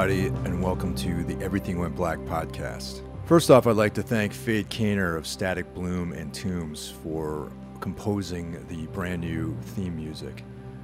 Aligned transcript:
everybody, 0.00 0.34
and 0.48 0.62
welcome 0.62 0.94
to 0.94 1.22
the 1.24 1.36
Everything 1.44 1.78
Went 1.78 1.94
Black 1.94 2.18
podcast. 2.20 3.02
First 3.26 3.50
off, 3.50 3.66
I'd 3.66 3.76
like 3.76 3.92
to 3.94 4.02
thank 4.02 4.32
Fade 4.32 4.70
Kainer 4.70 5.14
of 5.14 5.26
Static 5.26 5.74
Bloom 5.74 6.12
and 6.12 6.32
Tombs 6.32 6.90
for 7.02 7.52
composing 7.80 8.66
the 8.68 8.86
brand 8.94 9.20
new 9.20 9.54
theme 9.60 9.94
music. 9.94 10.42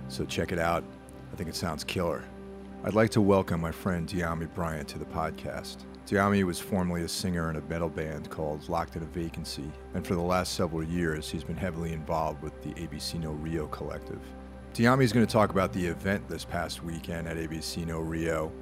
So 0.08 0.26
check 0.26 0.52
it 0.52 0.58
out. 0.58 0.84
I 1.32 1.36
think 1.36 1.48
it 1.48 1.54
sounds 1.54 1.82
killer. 1.82 2.24
I'd 2.84 2.92
like 2.92 3.08
to 3.12 3.22
welcome 3.22 3.58
my 3.58 3.72
friend 3.72 4.06
Dyami 4.06 4.52
Bryant 4.52 4.86
to 4.88 4.98
the 4.98 5.06
podcast. 5.06 5.78
Dyami 6.06 6.44
was 6.44 6.60
formerly 6.60 7.00
a 7.04 7.08
singer 7.08 7.48
in 7.48 7.56
a 7.56 7.62
metal 7.62 7.88
band 7.88 8.28
called 8.28 8.68
Locked 8.68 8.96
in 8.96 9.02
a 9.02 9.06
Vacancy, 9.06 9.70
and 9.94 10.06
for 10.06 10.14
the 10.14 10.20
last 10.20 10.52
several 10.52 10.82
years, 10.82 11.30
he's 11.30 11.44
been 11.44 11.56
heavily 11.56 11.94
involved 11.94 12.42
with 12.42 12.60
the 12.62 12.74
ABC 12.74 13.18
No 13.18 13.30
Rio 13.30 13.66
collective. 13.68 14.20
Dyami 14.74 15.04
is 15.04 15.12
going 15.14 15.24
to 15.24 15.32
talk 15.32 15.48
about 15.48 15.72
the 15.72 15.86
event 15.86 16.28
this 16.28 16.44
past 16.44 16.84
weekend 16.84 17.26
at 17.26 17.38
ABC 17.38 17.86
No 17.86 18.00
Rio. 18.00 18.52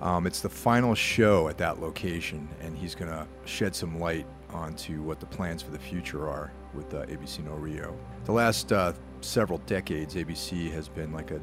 Um, 0.00 0.26
it's 0.26 0.40
the 0.40 0.48
final 0.48 0.94
show 0.94 1.48
at 1.48 1.58
that 1.58 1.80
location, 1.80 2.48
and 2.60 2.76
he's 2.76 2.94
going 2.94 3.10
to 3.10 3.26
shed 3.44 3.74
some 3.74 3.98
light 3.98 4.26
onto 4.50 5.02
what 5.02 5.20
the 5.20 5.26
plans 5.26 5.62
for 5.62 5.70
the 5.70 5.78
future 5.78 6.28
are 6.28 6.52
with 6.74 6.92
uh, 6.94 7.06
ABC 7.06 7.44
No 7.44 7.54
Rio. 7.54 7.96
The 8.24 8.32
last 8.32 8.72
uh, 8.72 8.92
several 9.20 9.58
decades, 9.66 10.14
ABC 10.14 10.70
has 10.72 10.88
been 10.88 11.12
like 11.12 11.30
a 11.30 11.40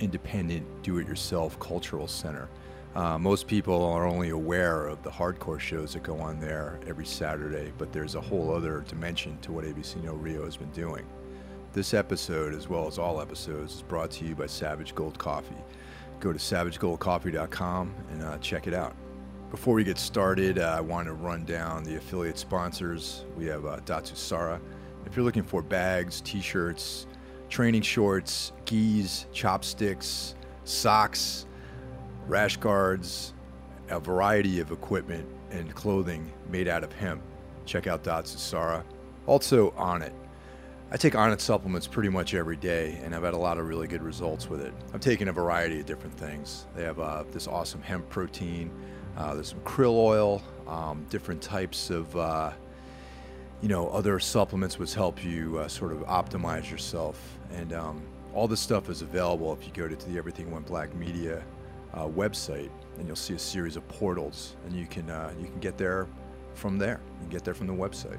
independent, 0.00 0.64
do-it-yourself 0.82 1.58
cultural 1.58 2.06
center. 2.06 2.48
Uh, 2.94 3.18
most 3.18 3.46
people 3.46 3.84
are 3.84 4.06
only 4.06 4.30
aware 4.30 4.86
of 4.86 5.02
the 5.02 5.10
hardcore 5.10 5.60
shows 5.60 5.92
that 5.92 6.02
go 6.02 6.18
on 6.18 6.40
there 6.40 6.78
every 6.86 7.06
Saturday, 7.06 7.72
but 7.78 7.92
there's 7.92 8.14
a 8.14 8.20
whole 8.20 8.54
other 8.54 8.84
dimension 8.88 9.38
to 9.40 9.52
what 9.52 9.64
ABC 9.64 10.02
No 10.02 10.14
Rio 10.14 10.44
has 10.44 10.56
been 10.56 10.70
doing. 10.70 11.06
This 11.72 11.94
episode, 11.94 12.54
as 12.54 12.68
well 12.68 12.86
as 12.86 12.98
all 12.98 13.20
episodes, 13.20 13.76
is 13.76 13.82
brought 13.82 14.10
to 14.12 14.24
you 14.24 14.34
by 14.34 14.46
Savage 14.46 14.94
Gold 14.94 15.18
Coffee. 15.18 15.54
Go 16.20 16.32
to 16.32 16.38
savagegoldcoffee.com 16.38 17.94
and 18.10 18.22
uh, 18.22 18.38
check 18.38 18.66
it 18.66 18.74
out. 18.74 18.96
Before 19.50 19.74
we 19.74 19.84
get 19.84 19.98
started, 19.98 20.58
uh, 20.58 20.74
I 20.76 20.80
want 20.80 21.06
to 21.06 21.14
run 21.14 21.44
down 21.44 21.84
the 21.84 21.96
affiliate 21.96 22.38
sponsors. 22.38 23.24
We 23.36 23.46
have 23.46 23.64
uh, 23.64 23.78
Datsusara. 23.86 24.60
If 25.06 25.16
you're 25.16 25.24
looking 25.24 25.42
for 25.42 25.62
bags, 25.62 26.20
t-shirts, 26.20 27.06
training 27.48 27.82
shorts, 27.82 28.52
gis, 28.66 29.26
chopsticks, 29.32 30.34
socks, 30.64 31.46
rash 32.26 32.58
guards, 32.58 33.32
a 33.88 33.98
variety 33.98 34.60
of 34.60 34.70
equipment 34.70 35.26
and 35.50 35.74
clothing 35.74 36.30
made 36.50 36.68
out 36.68 36.84
of 36.84 36.92
hemp, 36.92 37.22
check 37.64 37.86
out 37.86 38.04
Datsusara. 38.04 38.84
Also, 39.26 39.70
Onnit. 39.72 40.12
I 40.90 40.96
take 40.96 41.12
Onnit 41.12 41.40
supplements 41.40 41.86
pretty 41.86 42.08
much 42.08 42.32
every 42.32 42.56
day, 42.56 42.98
and 43.04 43.14
I've 43.14 43.22
had 43.22 43.34
a 43.34 43.38
lot 43.38 43.58
of 43.58 43.68
really 43.68 43.86
good 43.86 44.02
results 44.02 44.48
with 44.48 44.62
it. 44.62 44.72
I've 44.94 45.02
taken 45.02 45.28
a 45.28 45.32
variety 45.32 45.80
of 45.80 45.86
different 45.86 46.16
things. 46.16 46.64
They 46.74 46.82
have 46.84 46.98
uh, 46.98 47.24
this 47.30 47.46
awesome 47.46 47.82
hemp 47.82 48.08
protein. 48.08 48.70
Uh, 49.14 49.34
there's 49.34 49.48
some 49.48 49.60
krill 49.60 49.98
oil, 49.98 50.42
um, 50.66 51.04
different 51.10 51.42
types 51.42 51.90
of, 51.90 52.16
uh, 52.16 52.52
you 53.60 53.68
know, 53.68 53.88
other 53.90 54.18
supplements 54.18 54.78
which 54.78 54.94
help 54.94 55.22
you 55.22 55.58
uh, 55.58 55.68
sort 55.68 55.92
of 55.92 55.98
optimize 56.06 56.70
yourself. 56.70 57.38
And 57.52 57.74
um, 57.74 58.02
all 58.32 58.48
this 58.48 58.60
stuff 58.60 58.88
is 58.88 59.02
available 59.02 59.52
if 59.52 59.66
you 59.66 59.72
go 59.74 59.88
to 59.88 60.10
the 60.10 60.16
Everything 60.16 60.50
Went 60.50 60.66
Black 60.66 60.94
Media 60.94 61.44
uh, 61.92 62.06
website, 62.06 62.70
and 62.96 63.06
you'll 63.06 63.14
see 63.14 63.34
a 63.34 63.38
series 63.38 63.76
of 63.76 63.86
portals, 63.88 64.56
and 64.64 64.74
you 64.74 64.86
can 64.86 65.10
uh, 65.10 65.34
you 65.38 65.48
can 65.48 65.60
get 65.60 65.76
there 65.76 66.06
from 66.54 66.78
there. 66.78 67.00
You 67.16 67.20
can 67.24 67.28
get 67.28 67.44
there 67.44 67.54
from 67.54 67.66
the 67.66 67.74
website. 67.74 68.18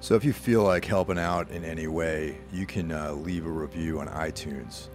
So 0.00 0.14
if 0.14 0.24
you 0.24 0.32
feel 0.32 0.62
like 0.62 0.84
helping 0.84 1.18
out 1.18 1.50
in 1.50 1.64
any 1.64 1.88
way, 1.88 2.38
you 2.52 2.66
can 2.66 2.92
uh, 2.92 3.12
leave 3.12 3.46
a 3.46 3.50
review 3.50 3.98
on 3.98 4.08
iTunes. 4.08 4.88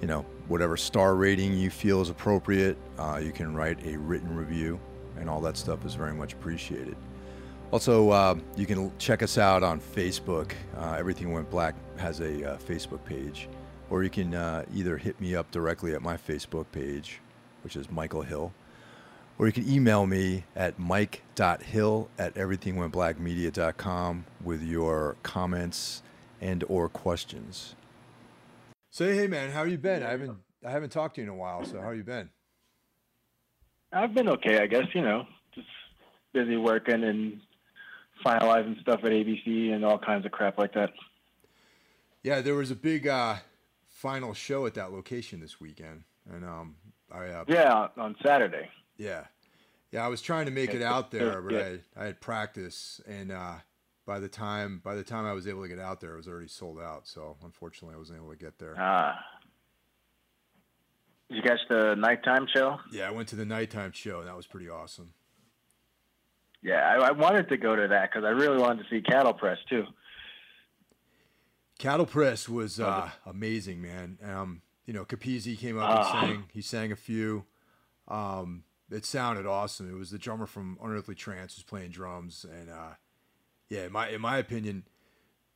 You 0.00 0.08
know, 0.08 0.26
whatever 0.48 0.76
star 0.76 1.14
rating 1.14 1.54
you 1.54 1.70
feel 1.70 2.00
is 2.00 2.10
appropriate, 2.10 2.76
uh, 2.98 3.20
you 3.22 3.32
can 3.32 3.54
write 3.54 3.84
a 3.86 3.96
written 3.96 4.34
review, 4.34 4.80
and 5.18 5.28
all 5.28 5.40
that 5.42 5.56
stuff 5.56 5.84
is 5.84 5.94
very 5.94 6.14
much 6.14 6.32
appreciated. 6.32 6.96
Also, 7.70 8.10
uh, 8.10 8.34
you 8.56 8.66
can 8.66 8.90
check 8.98 9.22
us 9.22 9.38
out 9.38 9.62
on 9.62 9.80
Facebook. 9.80 10.52
Uh, 10.76 10.96
Everything 10.98 11.32
Went 11.32 11.50
Black 11.50 11.74
has 11.98 12.20
a 12.20 12.52
uh, 12.52 12.58
Facebook 12.58 13.04
page, 13.04 13.48
or 13.90 14.04
you 14.04 14.10
can 14.10 14.34
uh, 14.34 14.64
either 14.74 14.96
hit 14.96 15.20
me 15.20 15.34
up 15.34 15.50
directly 15.50 15.94
at 15.94 16.02
my 16.02 16.16
Facebook 16.16 16.66
page, 16.72 17.20
which 17.62 17.76
is 17.76 17.90
Michael 17.90 18.22
Hill, 18.22 18.52
or 19.38 19.46
you 19.46 19.52
can 19.52 19.68
email 19.68 20.06
me 20.06 20.44
at 20.54 20.78
mike.hill 20.78 22.08
at 22.18 22.34
everythingwentblackmedia.com 22.34 24.24
with 24.42 24.62
your 24.62 25.16
comments 25.22 26.02
and 26.40 26.64
or 26.68 26.88
questions. 26.88 27.74
Say 28.90 29.14
hey 29.14 29.26
man, 29.26 29.50
how 29.50 29.64
you 29.64 29.78
been? 29.78 30.02
I 30.02 30.10
haven't 30.10 30.38
I 30.64 30.70
haven't 30.70 30.90
talked 30.90 31.16
to 31.16 31.20
you 31.20 31.26
in 31.26 31.32
a 31.32 31.36
while, 31.36 31.64
so 31.64 31.80
how 31.80 31.90
you 31.90 32.02
been? 32.02 32.30
I've 33.92 34.14
been 34.14 34.28
okay, 34.28 34.58
I 34.58 34.66
guess, 34.66 34.86
you 34.94 35.02
know, 35.02 35.26
just 35.54 35.68
busy 36.32 36.56
working 36.56 37.04
and 37.04 37.40
finalizing 38.24 38.80
stuff 38.80 39.00
at 39.04 39.12
ABC 39.12 39.72
and 39.72 39.84
all 39.84 39.98
kinds 39.98 40.26
of 40.26 40.32
crap 40.32 40.58
like 40.58 40.74
that. 40.74 40.90
Yeah, 42.22 42.40
there 42.40 42.54
was 42.54 42.70
a 42.70 42.76
big 42.76 43.06
uh, 43.06 43.36
final 43.88 44.34
show 44.34 44.66
at 44.66 44.74
that 44.74 44.92
location 44.92 45.40
this 45.40 45.60
weekend, 45.60 46.02
and 46.28 46.44
um, 46.44 46.76
I 47.12 47.26
uh, 47.28 47.44
yeah 47.46 47.88
on 47.96 48.16
Saturday. 48.24 48.68
Yeah, 48.98 49.24
yeah. 49.90 50.04
I 50.04 50.08
was 50.08 50.22
trying 50.22 50.46
to 50.46 50.52
make 50.52 50.74
it 50.74 50.82
out 50.82 51.10
there, 51.10 51.40
but 51.42 51.54
I 51.54 51.78
I 51.96 52.04
had 52.06 52.20
practice, 52.20 53.00
and 53.06 53.30
uh, 53.32 53.54
by 54.06 54.18
the 54.20 54.28
time 54.28 54.80
by 54.84 54.94
the 54.94 55.02
time 55.04 55.24
I 55.26 55.32
was 55.32 55.46
able 55.46 55.62
to 55.62 55.68
get 55.68 55.78
out 55.78 56.00
there, 56.00 56.14
it 56.14 56.16
was 56.16 56.28
already 56.28 56.48
sold 56.48 56.78
out. 56.80 57.06
So 57.06 57.36
unfortunately, 57.44 57.94
I 57.94 57.98
wasn't 57.98 58.18
able 58.20 58.30
to 58.30 58.36
get 58.36 58.58
there. 58.58 58.74
Ah. 58.78 59.18
Did 61.28 61.36
you 61.38 61.42
catch 61.42 61.58
the 61.68 61.94
nighttime 61.96 62.46
show? 62.54 62.78
Yeah, 62.92 63.08
I 63.08 63.10
went 63.10 63.28
to 63.28 63.36
the 63.36 63.44
nighttime 63.44 63.90
show, 63.92 64.20
and 64.20 64.28
that 64.28 64.36
was 64.36 64.46
pretty 64.46 64.68
awesome. 64.68 65.12
Yeah, 66.62 66.76
I, 66.88 67.08
I 67.08 67.10
wanted 67.10 67.48
to 67.48 67.56
go 67.56 67.74
to 67.76 67.88
that 67.88 68.10
because 68.10 68.24
I 68.24 68.30
really 68.30 68.58
wanted 68.58 68.84
to 68.84 68.88
see 68.90 69.02
Cattle 69.02 69.34
Press 69.34 69.58
too. 69.68 69.84
Cattle 71.78 72.06
Press 72.06 72.48
was 72.48 72.80
uh, 72.80 73.10
amazing, 73.26 73.82
man. 73.82 74.18
Um, 74.24 74.62
you 74.86 74.94
know, 74.94 75.04
Capizzi 75.04 75.58
came 75.58 75.78
up 75.78 75.90
and 75.90 75.98
Ah. 75.98 76.20
sang. 76.22 76.44
He 76.52 76.62
sang 76.62 76.92
a 76.92 76.96
few. 76.96 77.44
Um, 78.08 78.62
it 78.90 79.04
sounded 79.04 79.46
awesome. 79.46 79.90
It 79.90 79.98
was 79.98 80.10
the 80.10 80.18
drummer 80.18 80.46
from 80.46 80.78
Unearthly 80.82 81.14
Trance 81.14 81.54
who's 81.54 81.64
playing 81.64 81.90
drums, 81.90 82.44
and 82.50 82.70
uh, 82.70 82.94
yeah, 83.68 83.86
in 83.86 83.92
my 83.92 84.08
in 84.08 84.20
my 84.20 84.38
opinion, 84.38 84.84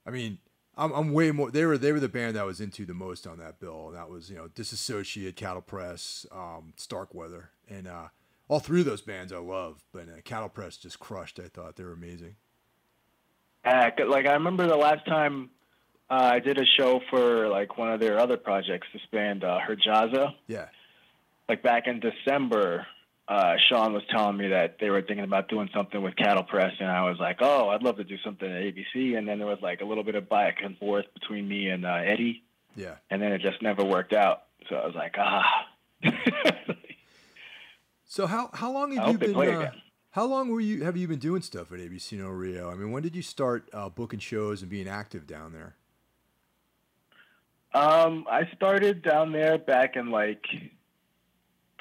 I 0.06 0.10
mean, 0.10 0.38
I'm, 0.76 0.92
I'm 0.92 1.12
way 1.12 1.30
more. 1.30 1.50
They 1.50 1.64
were 1.64 1.78
they 1.78 1.92
were 1.92 2.00
the 2.00 2.08
band 2.08 2.38
I 2.38 2.44
was 2.44 2.60
into 2.60 2.86
the 2.86 2.94
most 2.94 3.26
on 3.26 3.38
that 3.38 3.60
bill, 3.60 3.88
and 3.88 3.96
that 3.96 4.10
was 4.10 4.30
you 4.30 4.36
know 4.36 4.48
Disassociate, 4.48 5.36
Cattle 5.36 5.62
Press, 5.62 6.26
um, 6.32 6.72
Starkweather, 6.76 7.50
and 7.68 7.86
uh, 7.86 8.08
all 8.48 8.60
three 8.60 8.80
of 8.80 8.86
those 8.86 9.02
bands 9.02 9.32
I 9.32 9.38
love. 9.38 9.84
But 9.92 10.08
uh, 10.08 10.20
Cattle 10.24 10.48
Press 10.48 10.76
just 10.76 10.98
crushed. 10.98 11.38
I 11.38 11.48
thought 11.48 11.76
they 11.76 11.84
were 11.84 11.92
amazing. 11.92 12.36
Uh, 13.64 13.90
like 14.08 14.26
I 14.26 14.32
remember 14.32 14.66
the 14.66 14.76
last 14.76 15.04
time 15.06 15.50
uh, 16.08 16.30
I 16.32 16.38
did 16.40 16.58
a 16.58 16.64
show 16.78 17.00
for 17.10 17.48
like 17.48 17.78
one 17.78 17.92
of 17.92 18.00
their 18.00 18.18
other 18.18 18.36
projects, 18.36 18.88
this 18.92 19.02
band 19.12 19.44
uh, 19.44 19.58
Herjaza. 19.68 20.34
Yeah, 20.46 20.66
Like 21.48 21.62
back 21.62 21.86
in 21.86 22.00
December, 22.00 22.86
uh, 23.30 23.54
Sean 23.68 23.92
was 23.92 24.02
telling 24.10 24.36
me 24.36 24.48
that 24.48 24.78
they 24.80 24.90
were 24.90 25.00
thinking 25.02 25.24
about 25.24 25.48
doing 25.48 25.70
something 25.72 26.02
with 26.02 26.16
Cattle 26.16 26.42
Press, 26.42 26.72
and 26.80 26.90
I 26.90 27.08
was 27.08 27.16
like, 27.20 27.38
"Oh, 27.40 27.68
I'd 27.70 27.82
love 27.82 27.96
to 27.98 28.04
do 28.04 28.18
something 28.24 28.46
at 28.50 28.60
ABC." 28.60 29.16
And 29.16 29.26
then 29.28 29.38
there 29.38 29.46
was 29.46 29.60
like 29.62 29.80
a 29.80 29.84
little 29.84 30.02
bit 30.04 30.16
of 30.16 30.28
back 30.28 30.56
and 30.64 30.76
forth 30.78 31.06
between 31.14 31.46
me 31.48 31.68
and 31.68 31.86
uh, 31.86 32.00
Eddie, 32.04 32.42
yeah. 32.74 32.96
and 33.08 33.22
then 33.22 33.32
it 33.32 33.40
just 33.40 33.62
never 33.62 33.84
worked 33.84 34.12
out. 34.12 34.42
So 34.68 34.74
I 34.76 34.84
was 34.84 34.94
like, 34.94 35.14
"Ah." 35.16 35.66
So 38.12 38.26
how 38.26 38.50
how 38.52 38.72
long 38.72 38.90
I 38.98 39.02
have 39.02 39.06
you 39.06 39.12
hope 39.12 39.20
they 39.20 39.26
been? 39.26 39.34
play 39.34 39.54
Uh, 39.54 39.60
again. 39.60 39.72
how 40.10 40.24
long 40.26 40.48
were 40.48 40.60
you 40.60 40.82
have 40.82 40.96
you 40.96 41.06
been 41.06 41.20
doing 41.20 41.42
stuff 41.42 41.70
at 41.70 41.78
ABC 41.78 42.18
No 42.18 42.26
Rio? 42.28 42.68
I 42.68 42.74
mean, 42.74 42.90
when 42.90 43.04
did 43.04 43.14
you 43.14 43.22
start 43.22 43.68
uh, 43.72 43.88
booking 43.88 44.18
shows 44.18 44.62
and 44.62 44.68
being 44.68 44.88
active 44.88 45.28
down 45.28 45.52
there? 45.52 45.76
Um, 47.72 48.26
I 48.28 48.48
started 48.56 49.02
down 49.02 49.30
there 49.30 49.58
back 49.58 49.94
in 49.94 50.10
like 50.10 50.44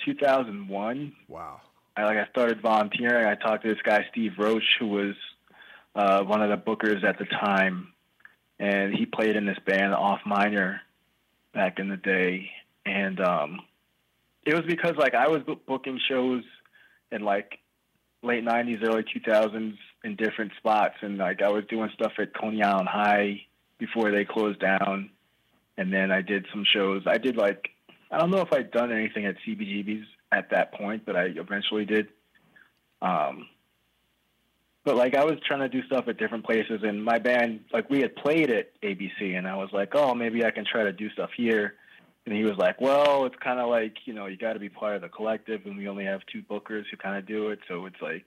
2001. 0.06 1.13
Wow. 1.28 1.62
I 1.96 2.04
like 2.04 2.18
I 2.18 2.28
started 2.31 2.62
volunteering. 2.62 3.25
I 3.25 3.36
talked 3.36 3.63
to 3.63 3.69
this 3.69 3.81
guy 3.84 4.06
Steve 4.12 4.34
Roach, 4.38 4.78
who 4.80 4.88
was 4.88 5.16
uh, 5.96 6.24
one 6.24 6.42
of 6.42 6.50
the 6.50 6.57
bookers 6.57 7.04
at 7.04 7.18
the 7.19 7.25
time, 7.25 7.94
and 8.60 8.94
he 8.94 9.06
played 9.06 9.36
in 9.36 9.46
this 9.46 9.57
band 9.66 9.94
Off 9.94 10.22
Minor 10.25 10.81
back 11.54 11.80
in 11.80 11.90
the 11.90 11.98
day. 11.98 12.51
And 12.86 13.19
um, 13.19 13.60
it 14.46 14.54
was 14.54 14.63
because 14.66 14.96
like 14.98 15.13
I 15.13 15.28
was 15.28 15.42
booking 15.68 16.00
shows 16.07 16.44
in 17.12 17.22
like 17.22 17.60
late 18.24 18.46
'90s, 18.46 18.84
early 18.84 19.04
2000s 19.04 19.78
in 20.04 20.16
different 20.16 20.54
spots, 20.57 20.96
and 21.01 21.18
like 21.18 21.42
I 21.42 21.50
was 21.50 21.66
doing 21.69 21.90
stuff 21.94 22.13
at 22.18 22.34
Coney 22.34 22.63
Island 22.63 22.88
High 22.88 23.42
before 23.78 24.12
they 24.12 24.25
closed 24.25 24.60
down, 24.60 25.10
and 25.78 25.92
then 25.92 26.12
I 26.12 26.22
did 26.22 26.46
some 26.51 26.63
shows. 26.63 27.04
I 27.06 27.18
did 27.18 27.36
like 27.36 27.72
I 28.12 28.18
don't 28.18 28.32
know 28.32 28.42
if 28.42 28.52
I'd 28.52 28.72
done 28.72 28.92
anything 28.92 29.26
at 29.26 29.36
CBGB's 29.46 30.08
at 30.32 30.50
that 30.52 30.74
point, 30.74 31.06
but 31.06 31.16
I 31.16 31.26
eventually 31.36 31.86
did. 31.86 32.08
Um, 33.02 33.48
but 34.84 34.96
like 34.96 35.16
I 35.16 35.26
was 35.26 35.38
trying 35.46 35.60
to 35.60 35.70
do 35.70 35.86
stuff 35.86 36.08
at 36.08 36.18
different 36.18 36.46
places, 36.46 36.82
and 36.84 37.04
my 37.04 37.20
band, 37.20 37.62
like 37.72 37.90
we 37.90 38.02
had 38.02 38.16
played 38.16 38.50
at 38.50 38.72
ABC, 38.82 39.38
and 39.38 39.48
I 39.48 39.56
was 39.56 39.70
like, 39.72 39.92
oh, 39.94 40.16
maybe 40.16 40.44
I 40.44 40.52
can 40.52 40.66
try 40.66 40.84
to 40.84 40.94
do 40.94 41.10
stuff 41.12 41.30
here. 41.36 41.76
and 42.26 42.36
he 42.36 42.44
was 42.44 42.58
like, 42.58 42.80
"Well, 42.82 43.26
it's 43.26 43.36
kind 43.38 43.60
of 43.60 43.70
like 43.70 43.96
you 44.06 44.14
know 44.14 44.26
you 44.28 44.38
got 44.38 44.54
to 44.54 44.60
be 44.60 44.70
part 44.70 44.96
of 44.96 45.02
the 45.02 45.10
collective, 45.10 45.66
and 45.66 45.78
we 45.78 45.88
only 45.88 46.06
have 46.06 46.22
two 46.32 46.42
bookers 46.44 46.86
who 46.90 46.98
kind 46.98 47.18
of 47.18 47.26
do 47.26 47.50
it, 47.50 47.60
so 47.68 47.86
it's 47.86 48.02
like." 48.02 48.26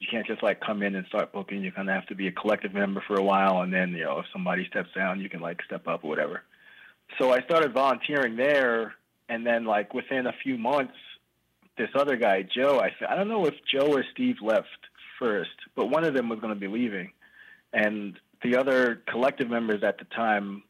You 0.00 0.08
can't 0.10 0.26
just 0.26 0.42
like 0.42 0.60
come 0.60 0.82
in 0.82 0.96
and 0.96 1.06
start 1.06 1.32
booking. 1.32 1.62
You 1.62 1.72
kind 1.72 1.88
of 1.88 1.94
have 1.94 2.06
to 2.08 2.14
be 2.14 2.26
a 2.26 2.32
collective 2.32 2.74
member 2.74 3.02
for 3.06 3.14
a 3.14 3.22
while, 3.22 3.62
and 3.62 3.72
then 3.72 3.92
you 3.92 4.04
know 4.04 4.18
if 4.18 4.26
somebody 4.32 4.66
steps 4.66 4.90
down, 4.94 5.20
you 5.20 5.30
can 5.30 5.40
like 5.40 5.62
step 5.62 5.88
up 5.88 6.04
or 6.04 6.10
whatever. 6.10 6.42
So 7.18 7.32
I 7.32 7.42
started 7.42 7.72
volunteering 7.72 8.36
there, 8.36 8.94
and 9.28 9.46
then 9.46 9.64
like 9.64 9.94
within 9.94 10.26
a 10.26 10.32
few 10.42 10.58
months, 10.58 10.94
this 11.76 11.90
other 11.94 12.16
guy, 12.16 12.42
Joe, 12.42 12.80
I 12.80 12.90
said 12.98 13.08
I 13.08 13.16
don't 13.16 13.28
know 13.28 13.46
if 13.46 13.54
Joe 13.72 13.86
or 13.92 14.04
Steve 14.12 14.36
left 14.42 14.68
first, 15.18 15.50
but 15.74 15.86
one 15.86 16.04
of 16.04 16.14
them 16.14 16.28
was 16.28 16.40
going 16.40 16.54
to 16.54 16.60
be 16.60 16.68
leaving, 16.68 17.12
and 17.72 18.18
the 18.42 18.56
other 18.56 19.02
collective 19.08 19.48
members 19.48 19.82
at 19.82 19.98
the 19.98 20.04
time 20.04 20.62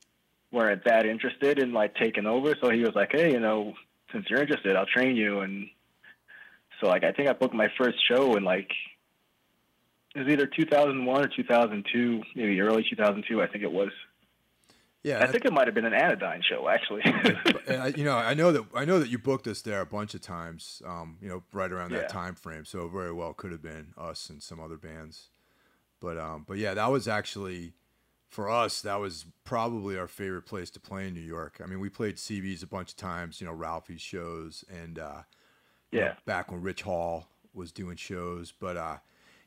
weren't 0.53 0.85
that 0.85 1.07
interested 1.07 1.59
in 1.59 1.73
like 1.73 1.95
taking 1.97 2.27
over. 2.27 2.55
So 2.63 2.71
he 2.71 2.81
was 2.81 2.95
like, 2.95 3.11
"Hey, 3.13 3.33
you 3.33 3.41
know, 3.41 3.75
since 4.13 4.27
you're 4.31 4.41
interested, 4.41 4.77
I'll 4.77 4.87
train 4.87 5.17
you." 5.17 5.41
And 5.41 5.69
so 6.81 6.89
like 6.89 7.05
I 7.05 7.13
think 7.13 7.29
I 7.29 7.33
booked 7.33 7.55
my 7.55 7.69
first 7.79 7.99
show 8.09 8.37
in 8.37 8.45
like 8.45 8.71
it 10.15 10.21
was 10.21 10.29
either 10.29 10.47
2001 10.47 11.25
or 11.25 11.29
2002, 11.29 12.23
maybe 12.37 12.61
early 12.61 12.87
2002. 12.89 13.43
I 13.43 13.47
think 13.49 13.65
it 13.65 13.73
was. 13.73 13.91
Yeah, 15.05 15.23
I 15.23 15.27
think 15.31 15.45
it 15.45 15.53
might 15.53 15.67
have 15.69 15.75
been 15.75 15.85
an 15.85 15.93
Anodyne 15.93 16.43
show 16.43 16.67
actually. 16.69 17.03
you 17.97 18.05
know, 18.05 18.17
I 18.17 18.33
know 18.35 18.51
that 18.53 18.65
I 18.75 18.85
know 18.87 18.99
that 18.99 19.11
you 19.11 19.19
booked 19.19 19.47
us 19.47 19.61
there 19.61 19.81
a 19.83 19.87
bunch 19.87 20.15
of 20.15 20.23
times. 20.23 20.83
Um, 20.85 21.19
you 21.21 21.29
know, 21.29 21.43
right 21.53 21.71
around 21.71 21.93
that 21.93 22.03
Yeah. 22.03 22.09
time 22.09 22.35
frame. 22.35 22.65
So 22.65 22.89
very 22.89 23.13
well 23.13 23.35
could 23.35 23.53
have 23.53 23.63
been 23.63 23.93
us 23.99 24.31
and 24.31 24.43
some 24.43 24.59
other 24.59 24.79
bands. 24.79 25.29
But 26.01 26.19
um, 26.19 26.45
but 26.49 26.57
yeah, 26.57 26.73
that 26.75 26.91
was 26.91 27.07
actually 27.07 27.75
for 28.29 28.49
us. 28.51 28.81
That 28.81 28.97
was 28.97 29.27
probably 29.45 29.99
our 29.99 30.09
favorite 30.09 30.47
place 30.47 30.71
to 30.71 30.81
play 30.81 31.07
in 31.07 31.15
New 31.15 31.21
York. 31.21 31.61
I 31.63 31.67
mean, 31.67 31.81
we 31.81 31.91
played 31.91 32.17
CB's 32.17 32.63
a 32.63 32.67
bunch 32.67 32.91
of 32.93 32.97
times. 32.97 33.41
You 33.43 33.47
know, 33.47 33.53
Ralphie's 33.53 34.01
shows 34.01 34.65
and 34.71 34.99
uh, 34.99 35.23
you 35.91 36.01
know, 36.01 36.07
yeah, 36.07 36.15
back 36.25 36.51
when 36.51 36.63
Rich 36.63 36.83
Hall 36.83 37.29
was 37.53 37.73
doing 37.73 37.97
shows. 37.97 38.53
But 38.59 38.79
uh, 38.79 38.97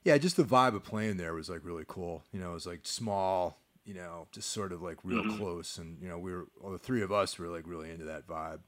yeah, 0.04 0.20
just 0.20 0.38
the 0.38 0.44
vibe 0.44 0.76
of 0.76 0.84
playing 0.84 1.18
there 1.18 1.34
was 1.34 1.50
like 1.50 1.62
really 1.64 1.86
cool. 1.88 2.24
You 2.32 2.40
know, 2.40 2.52
it 2.52 2.54
was 2.54 2.68
like 2.68 2.82
small, 2.84 3.60
you 3.88 3.96
know, 3.96 4.28
just 4.34 4.52
sort 4.52 4.74
of 4.74 4.84
like 4.84 5.00
real 5.04 5.24
Mhm. 5.24 5.26
close. 5.26 5.80
And, 5.80 6.02
you 6.02 6.10
know, 6.10 6.20
we 6.20 6.34
were, 6.34 6.50
well, 6.60 6.74
the 6.74 6.80
three 6.80 7.02
of 7.04 7.12
us 7.14 7.40
were 7.40 7.48
like 7.50 7.68
really 7.68 7.92
into 7.92 8.06
that 8.06 8.28
vibe. 8.28 8.62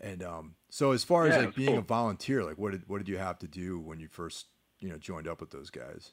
And 0.00 0.22
um, 0.22 0.56
so 0.70 0.92
as 0.92 1.04
far 1.04 1.26
as 1.26 1.36
Yeah, 1.36 1.42
it 1.42 1.42
like 1.46 1.54
being 1.54 1.76
a 1.76 1.82
volunteer, 1.82 2.44
like 2.44 2.58
what 2.58 2.72
did, 2.72 2.88
what 2.88 2.98
did 2.98 3.08
you 3.08 3.18
have 3.18 3.38
to 3.40 3.48
do 3.48 3.80
when 3.80 4.00
you 4.00 4.08
first, 4.08 4.48
you 4.80 4.88
know, 4.90 4.98
joined 4.98 5.28
up 5.28 5.40
with 5.40 5.50
those 5.50 5.70
guys? 5.70 6.12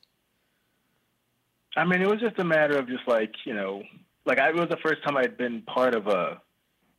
I 1.75 1.85
mean, 1.85 2.01
it 2.01 2.07
was 2.09 2.19
just 2.19 2.39
a 2.39 2.44
matter 2.44 2.77
of 2.77 2.88
just 2.88 3.07
like 3.07 3.33
you 3.45 3.53
know, 3.53 3.83
like 4.25 4.39
I, 4.39 4.50
it 4.50 4.56
was 4.56 4.69
the 4.69 4.77
first 4.83 5.03
time 5.03 5.17
I'd 5.17 5.38
been 5.38 5.62
part 5.63 5.95
of 5.95 6.07
a 6.07 6.41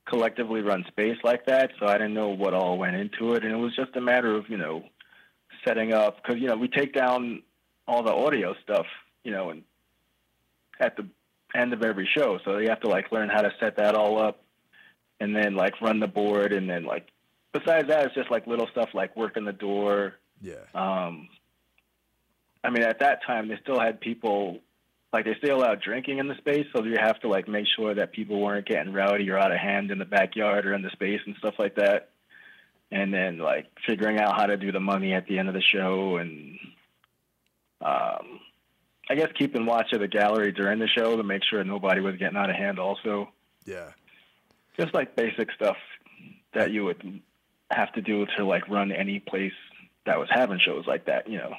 collectively 0.08 0.62
run 0.62 0.84
space 0.88 1.18
like 1.24 1.46
that, 1.46 1.72
so 1.80 1.86
I 1.86 1.94
didn't 1.94 2.14
know 2.14 2.30
what 2.30 2.54
all 2.54 2.78
went 2.78 2.96
into 2.96 3.34
it, 3.34 3.44
and 3.44 3.52
it 3.52 3.58
was 3.58 3.76
just 3.76 3.96
a 3.96 4.00
matter 4.00 4.34
of 4.36 4.48
you 4.50 4.58
know 4.58 4.84
setting 5.66 5.92
up 5.92 6.22
because 6.22 6.40
you 6.40 6.48
know 6.48 6.56
we 6.56 6.68
take 6.68 6.94
down 6.94 7.42
all 7.88 8.02
the 8.02 8.14
audio 8.14 8.54
stuff, 8.62 8.86
you 9.24 9.32
know, 9.32 9.50
and 9.50 9.64
at 10.82 10.96
the 10.96 11.06
end 11.54 11.72
of 11.72 11.82
every 11.82 12.08
show, 12.16 12.38
so 12.44 12.58
you 12.58 12.68
have 12.68 12.80
to 12.80 12.88
like 12.88 13.12
learn 13.12 13.28
how 13.28 13.42
to 13.42 13.52
set 13.60 13.76
that 13.76 13.94
all 13.94 14.20
up, 14.20 14.42
and 15.20 15.34
then 15.36 15.54
like 15.54 15.80
run 15.80 16.00
the 16.00 16.06
board, 16.08 16.52
and 16.52 16.68
then 16.68 16.84
like 16.84 17.06
besides 17.52 17.88
that, 17.88 18.06
it's 18.06 18.14
just 18.14 18.30
like 18.30 18.46
little 18.46 18.66
stuff 18.72 18.90
like 18.94 19.16
working 19.16 19.44
the 19.44 19.52
door, 19.52 20.14
Yeah. 20.40 20.64
um, 20.74 21.28
I 22.64 22.70
mean, 22.70 22.82
at 22.84 23.00
that 23.00 23.24
time, 23.26 23.48
they 23.48 23.58
still 23.62 23.78
had 23.80 24.00
people 24.00 24.60
like 25.12 25.26
they 25.26 25.34
still 25.36 25.58
allowed 25.58 25.82
drinking 25.82 26.18
in 26.18 26.28
the 26.28 26.36
space, 26.36 26.66
so 26.74 26.82
you 26.84 26.96
have 26.98 27.20
to 27.20 27.28
like 27.28 27.46
make 27.46 27.66
sure 27.76 27.94
that 27.94 28.12
people 28.12 28.40
weren't 28.40 28.66
getting 28.66 28.92
rowdy 28.94 29.28
or 29.30 29.38
out 29.38 29.52
of 29.52 29.58
hand 29.58 29.90
in 29.90 29.98
the 29.98 30.06
backyard 30.06 30.64
or 30.64 30.72
in 30.74 30.80
the 30.82 30.90
space 30.90 31.20
and 31.26 31.36
stuff 31.36 31.54
like 31.58 31.74
that. 31.74 32.08
And 32.90 33.12
then 33.12 33.38
like 33.38 33.66
figuring 33.86 34.18
out 34.18 34.36
how 34.38 34.46
to 34.46 34.56
do 34.56 34.72
the 34.72 34.80
money 34.80 35.12
at 35.12 35.26
the 35.26 35.38
end 35.38 35.48
of 35.48 35.54
the 35.54 35.60
show, 35.62 36.16
and 36.16 36.58
um, 37.80 38.40
I 39.12 39.14
guess 39.14 39.28
keeping 39.38 39.66
watch 39.66 39.92
of 39.92 40.00
the 40.00 40.08
gallery 40.08 40.52
during 40.52 40.78
the 40.78 40.88
show 40.88 41.16
to 41.18 41.22
make 41.22 41.42
sure 41.44 41.62
nobody 41.64 42.00
was 42.00 42.16
getting 42.16 42.38
out 42.38 42.48
of 42.48 42.56
hand. 42.56 42.78
Also, 42.78 43.28
Yeah. 43.66 43.90
just 44.78 44.94
like 44.94 45.14
basic 45.14 45.52
stuff 45.52 45.76
that 46.54 46.70
you 46.70 46.84
would 46.86 47.20
have 47.70 47.92
to 47.92 48.00
do 48.00 48.24
to 48.38 48.44
like 48.46 48.66
run 48.70 48.90
any 48.90 49.18
place 49.20 49.52
that 50.06 50.18
was 50.18 50.28
having 50.30 50.58
shows 50.58 50.86
like 50.86 51.04
that. 51.04 51.28
You 51.28 51.38
know. 51.38 51.54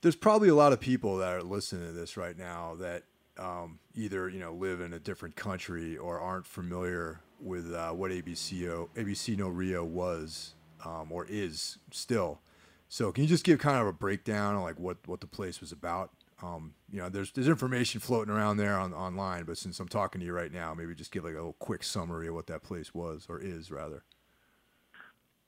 there's 0.00 0.14
probably 0.14 0.48
a 0.48 0.54
lot 0.54 0.72
of 0.72 0.78
people 0.78 1.16
that 1.16 1.32
are 1.32 1.42
listening 1.42 1.88
to 1.88 1.92
this 1.92 2.16
right 2.16 2.38
now 2.38 2.76
that 2.76 3.02
um, 3.36 3.80
either 3.96 4.28
you 4.28 4.38
know 4.38 4.52
live 4.52 4.80
in 4.80 4.92
a 4.92 5.00
different 5.00 5.34
country 5.34 5.96
or 5.96 6.20
aren't 6.20 6.46
familiar 6.46 7.18
with 7.40 7.72
uh, 7.74 7.90
what 7.90 8.12
ABCO 8.12 8.90
ABC 8.94 9.36
No 9.36 9.48
Rio 9.48 9.84
was 9.84 10.54
um, 10.84 11.10
or 11.10 11.26
is 11.28 11.78
still. 11.90 12.40
So 12.88 13.10
can 13.10 13.24
you 13.24 13.28
just 13.28 13.44
give 13.44 13.58
kind 13.58 13.80
of 13.80 13.88
a 13.88 13.92
breakdown 13.92 14.54
on 14.54 14.62
like 14.62 14.78
what, 14.78 14.98
what 15.06 15.20
the 15.20 15.26
place 15.26 15.60
was 15.60 15.72
about? 15.72 16.10
Um, 16.42 16.74
you 16.90 17.00
know, 17.00 17.08
there's 17.08 17.32
there's 17.32 17.48
information 17.48 18.00
floating 18.00 18.32
around 18.32 18.58
there 18.58 18.78
on 18.78 18.94
online, 18.94 19.44
but 19.44 19.58
since 19.58 19.80
I'm 19.80 19.88
talking 19.88 20.20
to 20.20 20.26
you 20.26 20.32
right 20.32 20.52
now, 20.52 20.72
maybe 20.72 20.94
just 20.94 21.10
give 21.10 21.24
like 21.24 21.34
a 21.34 21.38
little 21.38 21.56
quick 21.58 21.82
summary 21.82 22.28
of 22.28 22.34
what 22.34 22.46
that 22.46 22.62
place 22.62 22.94
was 22.94 23.26
or 23.28 23.40
is 23.40 23.70
rather. 23.70 24.04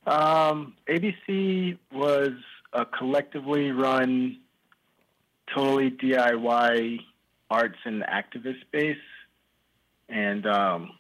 Um, 0.07 0.75
ABC 0.89 1.79
was 1.93 2.33
a 2.73 2.85
collectively 2.85 3.71
run, 3.71 4.39
totally 5.55 5.91
DIY 5.91 6.99
arts 7.51 7.79
and 7.85 8.03
activist 8.03 8.61
space, 8.63 8.97
and 10.09 10.47
um, 10.47 10.91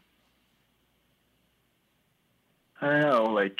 I 2.80 2.86
don't 2.86 3.00
know, 3.00 3.24
like 3.24 3.58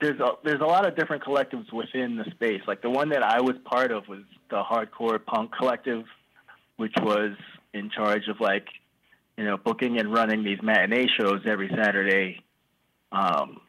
there's 0.00 0.20
a, 0.20 0.32
there's 0.44 0.60
a 0.60 0.66
lot 0.66 0.86
of 0.86 0.96
different 0.96 1.24
collectives 1.24 1.72
within 1.72 2.16
the 2.16 2.24
space. 2.30 2.62
Like 2.66 2.82
the 2.82 2.90
one 2.90 3.10
that 3.10 3.22
I 3.22 3.40
was 3.40 3.56
part 3.64 3.90
of 3.90 4.06
was 4.08 4.20
the 4.50 4.62
hardcore 4.62 5.24
punk 5.24 5.52
collective, 5.56 6.04
which 6.76 6.94
was 7.00 7.32
in 7.74 7.90
charge 7.90 8.28
of 8.28 8.40
like 8.40 8.66
you 9.36 9.44
know 9.44 9.56
booking 9.56 9.98
and 9.98 10.12
running 10.12 10.44
these 10.44 10.62
matinee 10.62 11.08
shows 11.18 11.40
every 11.46 11.68
Saturday. 11.68 12.42
Um, 13.10 13.60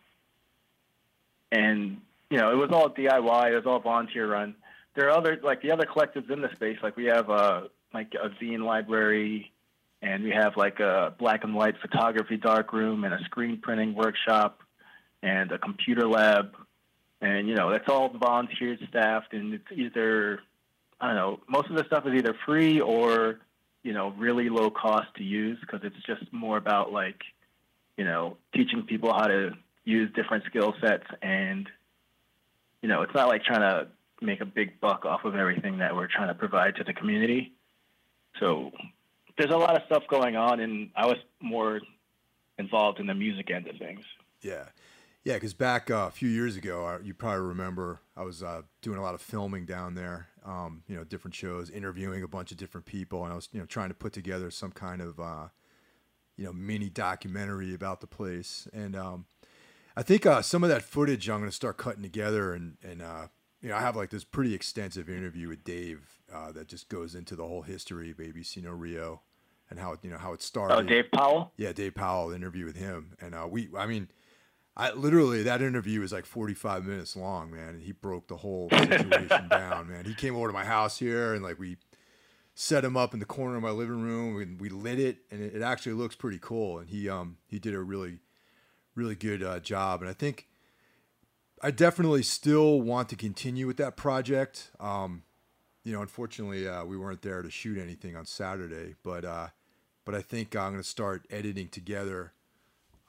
and 1.51 2.01
you 2.29 2.37
know 2.37 2.51
it 2.51 2.57
was 2.57 2.69
all 2.71 2.89
DIY. 2.89 3.51
It 3.51 3.55
was 3.55 3.65
all 3.65 3.79
volunteer 3.79 4.29
run. 4.29 4.55
There 4.95 5.07
are 5.07 5.17
other 5.17 5.39
like 5.41 5.61
the 5.61 5.71
other 5.71 5.85
collectives 5.85 6.29
in 6.29 6.41
the 6.41 6.50
space. 6.55 6.77
Like 6.83 6.95
we 6.95 7.05
have 7.05 7.29
a 7.29 7.69
like 7.91 8.13
a 8.13 8.29
zine 8.43 8.63
library, 8.63 9.51
and 10.03 10.24
we 10.24 10.29
have 10.29 10.57
like 10.57 10.79
a 10.79 11.13
black 11.17 11.43
and 11.43 11.55
white 11.55 11.75
photography 11.81 12.38
dark 12.38 12.71
room 12.71 13.03
and 13.03 13.15
a 13.15 13.19
screen 13.25 13.57
printing 13.57 13.95
workshop, 13.95 14.59
and 15.21 15.51
a 15.51 15.57
computer 15.57 16.07
lab, 16.07 16.55
and 17.21 17.47
you 17.47 17.55
know 17.55 17.71
that's 17.71 17.88
all 17.89 18.09
volunteer 18.09 18.77
staffed, 18.89 19.33
and 19.33 19.53
it's 19.53 19.71
either 19.73 20.41
I 20.99 21.07
don't 21.07 21.15
know. 21.15 21.39
Most 21.47 21.69
of 21.69 21.75
the 21.75 21.85
stuff 21.85 22.05
is 22.05 22.13
either 22.13 22.35
free 22.45 22.79
or 22.79 23.39
you 23.83 23.93
know 23.93 24.13
really 24.17 24.49
low 24.49 24.69
cost 24.69 25.07
to 25.15 25.23
use 25.23 25.57
because 25.61 25.81
it's 25.83 26.05
just 26.05 26.31
more 26.33 26.57
about 26.57 26.91
like 26.91 27.21
you 27.97 28.05
know 28.05 28.38
teaching 28.53 28.83
people 28.83 29.13
how 29.13 29.27
to 29.27 29.51
use 29.85 30.11
different 30.13 30.43
skill 30.45 30.73
sets 30.81 31.05
and 31.21 31.67
you 32.81 32.89
know 32.89 33.01
it's 33.01 33.13
not 33.13 33.27
like 33.27 33.43
trying 33.43 33.61
to 33.61 33.88
make 34.21 34.41
a 34.41 34.45
big 34.45 34.79
buck 34.79 35.05
off 35.05 35.23
of 35.23 35.35
everything 35.35 35.77
that 35.77 35.95
we're 35.95 36.07
trying 36.07 36.27
to 36.27 36.33
provide 36.33 36.75
to 36.75 36.83
the 36.83 36.93
community 36.93 37.53
so 38.39 38.71
there's 39.38 39.51
a 39.51 39.57
lot 39.57 39.75
of 39.75 39.81
stuff 39.85 40.03
going 40.09 40.35
on 40.35 40.59
and 40.59 40.89
i 40.95 41.05
was 41.05 41.17
more 41.41 41.79
involved 42.57 42.99
in 42.99 43.07
the 43.07 43.13
music 43.13 43.49
end 43.49 43.67
of 43.67 43.77
things 43.77 44.03
Yeah, 44.41 44.65
yeah. 45.23 45.35
Because 45.35 45.53
back 45.53 45.89
uh, 45.89 46.05
a 46.07 46.11
few 46.11 46.29
years 46.29 46.55
ago, 46.55 46.85
uh, 46.85 46.99
you 47.03 47.13
probably 47.13 47.45
remember 47.47 47.99
I 48.15 48.23
was 48.23 48.43
uh, 48.43 48.63
doing 48.81 48.97
a 48.97 49.01
lot 49.01 49.15
of 49.15 49.21
filming 49.21 49.65
down 49.65 49.95
there. 49.95 50.27
Um, 50.45 50.83
you 50.88 50.95
know, 50.95 51.03
different 51.03 51.35
shows, 51.35 51.69
interviewing 51.69 52.23
a 52.23 52.27
bunch 52.27 52.51
of 52.51 52.57
different 52.57 52.85
people, 52.85 53.23
and 53.23 53.33
I 53.33 53.35
was 53.35 53.49
you 53.51 53.59
know 53.59 53.65
trying 53.65 53.89
to 53.89 53.95
put 53.95 54.13
together 54.13 54.49
some 54.51 54.71
kind 54.71 55.01
of 55.01 55.19
uh, 55.19 55.47
you 56.38 56.45
know 56.45 56.53
mini 56.53 56.89
documentary 56.89 57.73
about 57.73 58.01
the 58.01 58.07
place. 58.07 58.67
And 58.73 58.95
um, 58.95 59.25
I 59.95 60.03
think 60.03 60.25
uh, 60.25 60.41
some 60.41 60.63
of 60.63 60.69
that 60.69 60.81
footage 60.81 61.29
I'm 61.29 61.39
going 61.39 61.49
to 61.49 61.55
start 61.55 61.77
cutting 61.77 62.03
together, 62.03 62.53
and 62.53 62.77
and 62.83 63.01
uh, 63.01 63.27
you 63.61 63.69
know 63.69 63.75
I 63.75 63.81
have 63.81 63.95
like 63.95 64.09
this 64.09 64.23
pretty 64.23 64.53
extensive 64.53 65.09
interview 65.09 65.49
with 65.49 65.63
Dave 65.63 66.19
uh, 66.33 66.51
that 66.53 66.67
just 66.67 66.89
goes 66.89 67.13
into 67.15 67.35
the 67.35 67.45
whole 67.47 67.63
history 67.63 68.09
of 68.11 68.17
ABC 68.17 68.63
No 68.63 68.71
Rio 68.71 69.21
and 69.69 69.79
how 69.79 69.93
it 69.93 69.99
you 70.01 70.09
know 70.09 70.17
how 70.17 70.33
it 70.33 70.41
started. 70.41 70.75
oh 70.75 70.81
dave 70.81 71.11
powell 71.11 71.51
Yeah, 71.57 71.73
Dave 71.73 71.95
Powell 71.95 72.31
interview 72.31 72.65
with 72.65 72.75
him, 72.75 73.13
and 73.21 73.35
uh, 73.35 73.47
we, 73.49 73.69
I 73.77 73.85
mean, 73.85 74.09
I 74.79 74.93
literally 74.93 75.43
that 75.43 75.62
interview 75.62 76.00
was 76.00 76.13
like 76.13 76.25
45 76.25 76.86
minutes 76.86 77.17
long, 77.17 77.51
man, 77.51 77.75
and 77.75 77.83
he 77.83 77.91
broke 77.91 78.29
the 78.29 78.38
whole 78.38 78.69
situation 78.69 79.48
down, 79.50 79.89
man. 79.89 80.05
He 80.05 80.13
came 80.13 80.38
over 80.38 80.48
to 80.48 80.53
my 80.53 80.63
house 80.63 80.98
here, 80.98 81.33
and 81.33 81.43
like 81.43 81.59
we 81.59 81.75
set 82.55 82.86
him 82.86 82.95
up 82.95 83.13
in 83.13 83.19
the 83.19 83.25
corner 83.25 83.57
of 83.57 83.62
my 83.62 83.71
living 83.71 84.01
room, 84.01 84.41
and 84.41 84.57
we 84.57 84.69
lit 84.69 84.98
it, 84.98 85.17
and 85.31 85.43
it, 85.43 85.55
it 85.55 85.62
actually 85.62 85.91
looks 85.91 86.15
pretty 86.15 86.39
cool. 86.41 86.79
And 86.79 86.88
he, 86.88 87.09
um, 87.09 87.36
he 87.45 87.59
did 87.59 87.74
a 87.74 87.81
really, 87.81 88.19
really 88.95 89.15
good 89.15 89.43
uh, 89.43 89.59
job, 89.59 90.00
and 90.00 90.09
I 90.09 90.13
think 90.13 90.48
I 91.62 91.71
definitely 91.71 92.24
still 92.24 92.79
want 92.79 93.09
to 93.09 93.17
continue 93.17 93.67
with 93.67 93.75
that 93.77 93.98
project. 93.98 94.71
Um, 94.79 95.24
you 95.83 95.91
know, 95.91 96.01
unfortunately, 96.01 96.69
uh, 96.69 96.86
we 96.86 96.95
weren't 96.95 97.21
there 97.21 97.41
to 97.41 97.51
shoot 97.51 97.77
anything 97.77 98.15
on 98.15 98.25
Saturday, 98.25 98.95
but 99.03 99.25
uh, 99.25 99.48
but 100.05 100.15
I 100.15 100.21
think 100.21 100.55
I'm 100.55 100.71
going 100.71 100.81
to 100.81 100.88
start 100.88 101.27
editing 101.29 101.67
together 101.67 102.31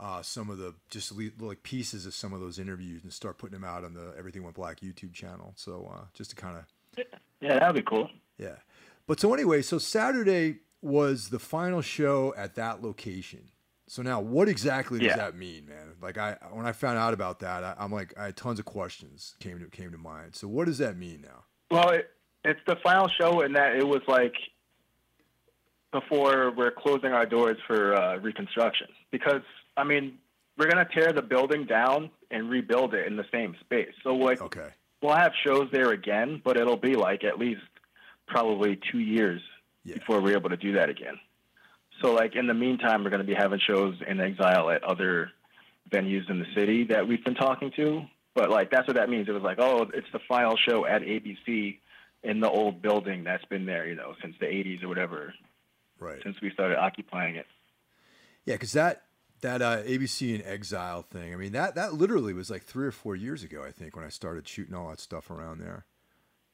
uh, 0.00 0.22
some 0.22 0.48
of 0.50 0.56
the 0.58 0.74
just 0.88 1.12
le- 1.12 1.30
like 1.38 1.62
pieces 1.62 2.06
of 2.06 2.14
some 2.14 2.32
of 2.32 2.40
those 2.40 2.58
interviews 2.58 3.02
and 3.04 3.12
start 3.12 3.36
putting 3.38 3.52
them 3.60 3.68
out 3.68 3.84
on 3.84 3.94
the 3.94 4.14
Everything 4.18 4.42
Went 4.42 4.56
Black 4.56 4.80
YouTube 4.80 5.12
channel. 5.12 5.52
So 5.56 5.92
uh, 5.94 6.06
just 6.14 6.30
to 6.30 6.36
kind 6.36 6.56
of 6.56 7.04
yeah, 7.40 7.58
that'd 7.58 7.74
be 7.76 7.82
cool. 7.82 8.08
Yeah, 8.38 8.56
but 9.06 9.20
so 9.20 9.32
anyway, 9.34 9.62
so 9.62 9.78
Saturday 9.78 10.60
was 10.82 11.28
the 11.28 11.38
final 11.38 11.82
show 11.82 12.32
at 12.36 12.54
that 12.54 12.82
location. 12.82 13.50
So 13.86 14.02
now, 14.02 14.20
what 14.20 14.48
exactly 14.48 14.98
does 15.00 15.08
Yeah. 15.08 15.16
that 15.16 15.36
mean, 15.36 15.66
man? 15.66 15.94
Like 16.00 16.16
I 16.16 16.36
when 16.52 16.64
I 16.64 16.72
found 16.72 16.96
out 16.96 17.12
about 17.12 17.40
that, 17.40 17.64
I, 17.64 17.74
I'm 17.78 17.92
like 17.92 18.14
I 18.18 18.26
had 18.26 18.36
tons 18.36 18.58
of 18.58 18.64
questions 18.64 19.34
came 19.40 19.58
to 19.58 19.66
came 19.66 19.92
to 19.92 19.98
mind. 19.98 20.34
So 20.36 20.48
what 20.48 20.66
does 20.66 20.78
that 20.78 20.96
mean 20.96 21.20
now? 21.22 21.44
Well, 21.70 21.90
it, 21.90 22.08
it's 22.44 22.60
the 22.66 22.76
final 22.82 23.08
show 23.08 23.40
in 23.42 23.52
that 23.54 23.76
it 23.76 23.86
was 23.86 24.00
like 24.08 24.34
before 25.92 26.52
we're 26.56 26.70
closing 26.70 27.10
our 27.12 27.26
doors 27.26 27.56
for 27.66 27.94
uh, 27.94 28.16
reconstruction. 28.18 28.86
Because, 29.10 29.42
I 29.76 29.84
mean, 29.84 30.18
we're 30.58 30.70
going 30.70 30.84
to 30.84 30.92
tear 30.92 31.12
the 31.12 31.22
building 31.22 31.64
down 31.64 32.10
and 32.30 32.50
rebuild 32.50 32.94
it 32.94 33.06
in 33.06 33.16
the 33.16 33.24
same 33.32 33.56
space. 33.60 33.92
So, 34.02 34.14
like, 34.14 34.40
Okay. 34.40 34.68
we'll 35.02 35.14
have 35.16 35.32
shows 35.44 35.68
there 35.72 35.90
again, 35.90 36.40
but 36.44 36.56
it'll 36.56 36.76
be 36.76 36.94
like 36.94 37.24
at 37.24 37.38
least 37.38 37.62
probably 38.26 38.78
two 38.92 38.98
years 38.98 39.40
Yeah. 39.84 39.94
before 39.94 40.20
we're 40.20 40.36
able 40.36 40.50
to 40.50 40.56
do 40.56 40.72
that 40.72 40.88
again. 40.90 41.18
So, 42.02 42.12
like, 42.14 42.34
in 42.36 42.46
the 42.46 42.54
meantime, 42.54 43.02
we're 43.04 43.10
going 43.10 43.20
to 43.22 43.26
be 43.26 43.34
having 43.34 43.58
shows 43.60 43.96
in 44.06 44.20
exile 44.20 44.70
at 44.70 44.82
other 44.84 45.32
venues 45.90 46.28
in 46.30 46.38
the 46.38 46.46
city 46.54 46.84
that 46.84 47.06
we've 47.08 47.24
been 47.24 47.34
talking 47.34 47.72
to. 47.76 48.02
But, 48.34 48.48
like, 48.50 48.70
that's 48.70 48.86
what 48.86 48.96
that 48.96 49.10
means. 49.10 49.28
It 49.28 49.32
was 49.32 49.42
like, 49.42 49.58
oh, 49.58 49.90
it's 49.92 50.06
the 50.12 50.20
final 50.28 50.56
show 50.56 50.86
at 50.86 51.02
ABC 51.02 51.78
in 52.22 52.40
the 52.40 52.48
old 52.48 52.80
building 52.80 53.24
that's 53.24 53.44
been 53.46 53.66
there, 53.66 53.86
you 53.88 53.96
know, 53.96 54.14
since 54.22 54.36
the 54.38 54.46
80s 54.46 54.82
or 54.84 54.88
whatever, 54.88 55.34
Right. 55.98 56.22
since 56.22 56.40
we 56.40 56.50
started 56.50 56.78
occupying 56.78 57.36
it. 57.36 57.46
Yeah, 58.46 58.54
because 58.54 58.72
that 58.72 59.02
that 59.40 59.62
uh, 59.62 59.82
ABC 59.82 60.34
in 60.34 60.44
Exile 60.46 61.02
thing. 61.02 61.32
I 61.32 61.36
mean, 61.36 61.52
that 61.52 61.74
that 61.74 61.94
literally 61.94 62.32
was 62.32 62.50
like 62.50 62.64
three 62.64 62.86
or 62.86 62.92
four 62.92 63.16
years 63.16 63.42
ago. 63.42 63.64
I 63.66 63.70
think 63.70 63.96
when 63.96 64.04
I 64.04 64.08
started 64.08 64.46
shooting 64.46 64.74
all 64.74 64.90
that 64.90 65.00
stuff 65.00 65.30
around 65.30 65.60
there. 65.60 65.84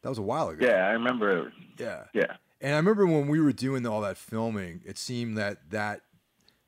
That 0.02 0.10
was 0.10 0.18
a 0.18 0.22
while 0.22 0.50
ago. 0.50 0.64
Yeah, 0.64 0.86
I 0.86 0.90
remember. 0.92 1.52
Yeah. 1.78 2.04
Yeah. 2.12 2.36
And 2.60 2.74
I 2.74 2.76
remember 2.76 3.06
when 3.06 3.26
we 3.26 3.40
were 3.40 3.52
doing 3.52 3.84
all 3.86 4.02
that 4.02 4.16
filming, 4.16 4.82
it 4.84 4.98
seemed 4.98 5.36
that 5.36 5.70
that 5.70 6.02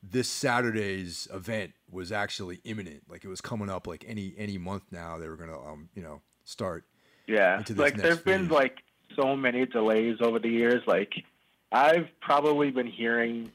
this 0.03 0.29
Saturday's 0.29 1.27
event 1.33 1.73
was 1.89 2.11
actually 2.11 2.59
imminent. 2.63 3.03
Like 3.09 3.23
it 3.23 3.27
was 3.27 3.41
coming 3.41 3.69
up 3.69 3.87
like 3.87 4.05
any 4.07 4.33
any 4.37 4.57
month 4.57 4.83
now. 4.91 5.17
They 5.17 5.29
were 5.29 5.37
gonna 5.37 5.59
um 5.59 5.89
you 5.95 6.03
know 6.03 6.21
start. 6.43 6.85
Yeah, 7.27 7.63
like 7.75 7.95
there's 7.95 8.19
been 8.19 8.49
like 8.49 8.79
so 9.15 9.35
many 9.35 9.65
delays 9.65 10.17
over 10.19 10.39
the 10.39 10.49
years. 10.49 10.81
Like 10.85 11.13
I've 11.71 12.07
probably 12.21 12.71
been 12.71 12.87
hearing 12.87 13.51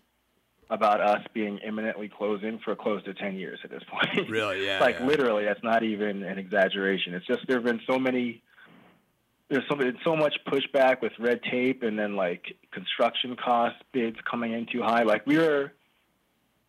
about 0.70 1.00
us 1.00 1.22
being 1.32 1.58
imminently 1.58 2.08
closing 2.08 2.58
for 2.64 2.74
close 2.74 3.02
to 3.04 3.14
ten 3.14 3.36
years 3.36 3.58
at 3.64 3.70
this 3.70 3.82
point. 3.88 4.28
Really? 4.30 4.66
Yeah. 4.66 4.80
like 4.80 4.98
yeah. 5.00 5.06
literally, 5.06 5.44
that's 5.44 5.62
not 5.62 5.82
even 5.82 6.22
an 6.22 6.38
exaggeration. 6.38 7.14
It's 7.14 7.26
just 7.26 7.40
there've 7.46 7.64
been 7.64 7.80
so 7.86 7.98
many. 7.98 8.42
There's 9.48 9.64
so 9.68 9.78
so 10.04 10.16
much 10.16 10.34
pushback 10.46 11.02
with 11.02 11.12
red 11.18 11.40
tape, 11.42 11.82
and 11.82 11.98
then 11.98 12.16
like 12.16 12.56
construction 12.72 13.36
costs, 13.36 13.78
bids 13.92 14.16
coming 14.28 14.52
in 14.52 14.66
too 14.66 14.82
high. 14.82 15.02
Like 15.02 15.26
we 15.26 15.36
were, 15.36 15.72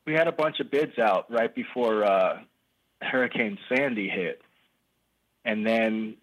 we 0.05 0.13
had 0.13 0.27
a 0.27 0.31
bunch 0.31 0.59
of 0.59 0.69
bids 0.69 0.99
out 0.99 1.31
right 1.31 1.53
before 1.53 2.03
uh, 2.03 2.39
Hurricane 3.01 3.57
Sandy 3.69 4.09
hit, 4.09 4.41
and 5.45 5.65
then 5.65 6.15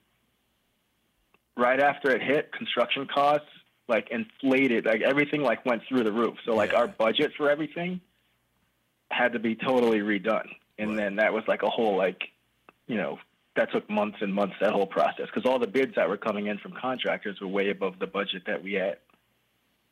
right 1.57 1.81
after 1.81 2.11
it 2.11 2.23
hit, 2.23 2.53
construction 2.53 3.09
costs 3.13 3.49
like 3.93 4.09
inflated. 4.11 4.87
Like 4.87 5.03
everything 5.03 5.43
like 5.43 5.65
went 5.67 5.83
through 5.89 6.05
the 6.05 6.13
roof. 6.13 6.37
So 6.45 6.55
like 6.55 6.73
Yeah. 6.73 6.79
our 6.81 6.89
budget 6.89 7.33
for 7.37 7.51
everything 7.51 8.01
had 9.11 9.33
to 9.35 9.39
be 9.39 9.55
totally 9.55 10.01
redone. 10.01 10.49
And 10.79 10.91
Right. 10.91 10.97
then 10.97 11.17
that 11.17 11.33
was 11.33 11.45
like 11.47 11.63
a 11.63 11.69
whole 11.71 11.97
like, 11.97 12.23
you 12.87 12.97
know, 12.97 13.19
that 13.57 13.71
took 13.71 13.89
months 13.91 14.19
and 14.23 14.33
months 14.35 14.57
that 14.61 14.73
whole 14.73 14.87
process 14.87 15.27
because 15.27 15.45
all 15.49 15.59
the 15.59 15.67
bids 15.67 15.95
that 15.97 16.09
were 16.09 16.17
coming 16.17 16.47
in 16.47 16.57
from 16.59 16.73
contractors 16.73 17.39
were 17.41 17.47
way 17.49 17.69
above 17.69 17.99
the 17.99 18.07
budget 18.07 18.45
that 18.47 18.63
we 18.63 18.73
had 18.73 18.97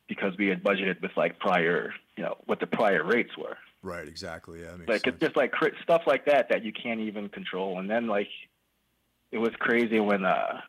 because 0.08 0.32
we 0.38 0.46
had 0.48 0.62
budgeted 0.64 1.00
with 1.02 1.14
like 1.16 1.38
prior, 1.38 1.92
you 2.16 2.24
know, 2.24 2.36
what 2.46 2.58
the 2.60 2.66
prior 2.66 3.04
rates 3.04 3.36
were 3.36 3.56
Right. 3.82 4.06
Exactly. 4.08 4.60
Yeah. 4.62 4.72
Like 4.86 5.04
sense. 5.04 5.14
it's 5.14 5.20
just 5.20 5.36
like 5.36 5.52
stuff 5.82 6.02
like 6.06 6.24
that 6.26 6.48
that 6.50 6.64
you 6.64 6.72
can't 6.72 7.00
even 7.00 7.28
control. 7.30 7.78
And 7.78 7.88
then 7.88 8.06
like 8.08 8.28
it 9.32 9.38
was 9.38 9.52
crazy 9.58 10.00
when 10.00 10.24
uh, 10.24 10.60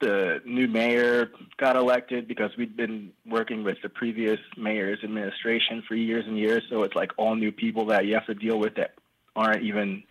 the 0.00 0.40
new 0.44 0.68
mayor 0.68 1.30
got 1.56 1.76
elected 1.76 2.28
because 2.28 2.50
we'd 2.56 2.76
been 2.76 3.12
working 3.26 3.64
with 3.64 3.78
the 3.82 3.88
previous 3.88 4.38
mayor's 4.56 5.02
administration 5.02 5.82
for 5.86 5.94
years 5.94 6.24
and 6.26 6.38
years. 6.38 6.62
So 6.70 6.82
it's 6.84 6.94
like 6.94 7.12
all 7.16 7.34
new 7.34 7.52
people 7.52 7.86
that 7.86 8.06
you 8.06 8.14
have 8.14 8.26
to 8.26 8.34
deal 8.34 8.58
with 8.58 8.76
that 8.76 8.94
aren't 9.34 9.62
even 9.62 10.04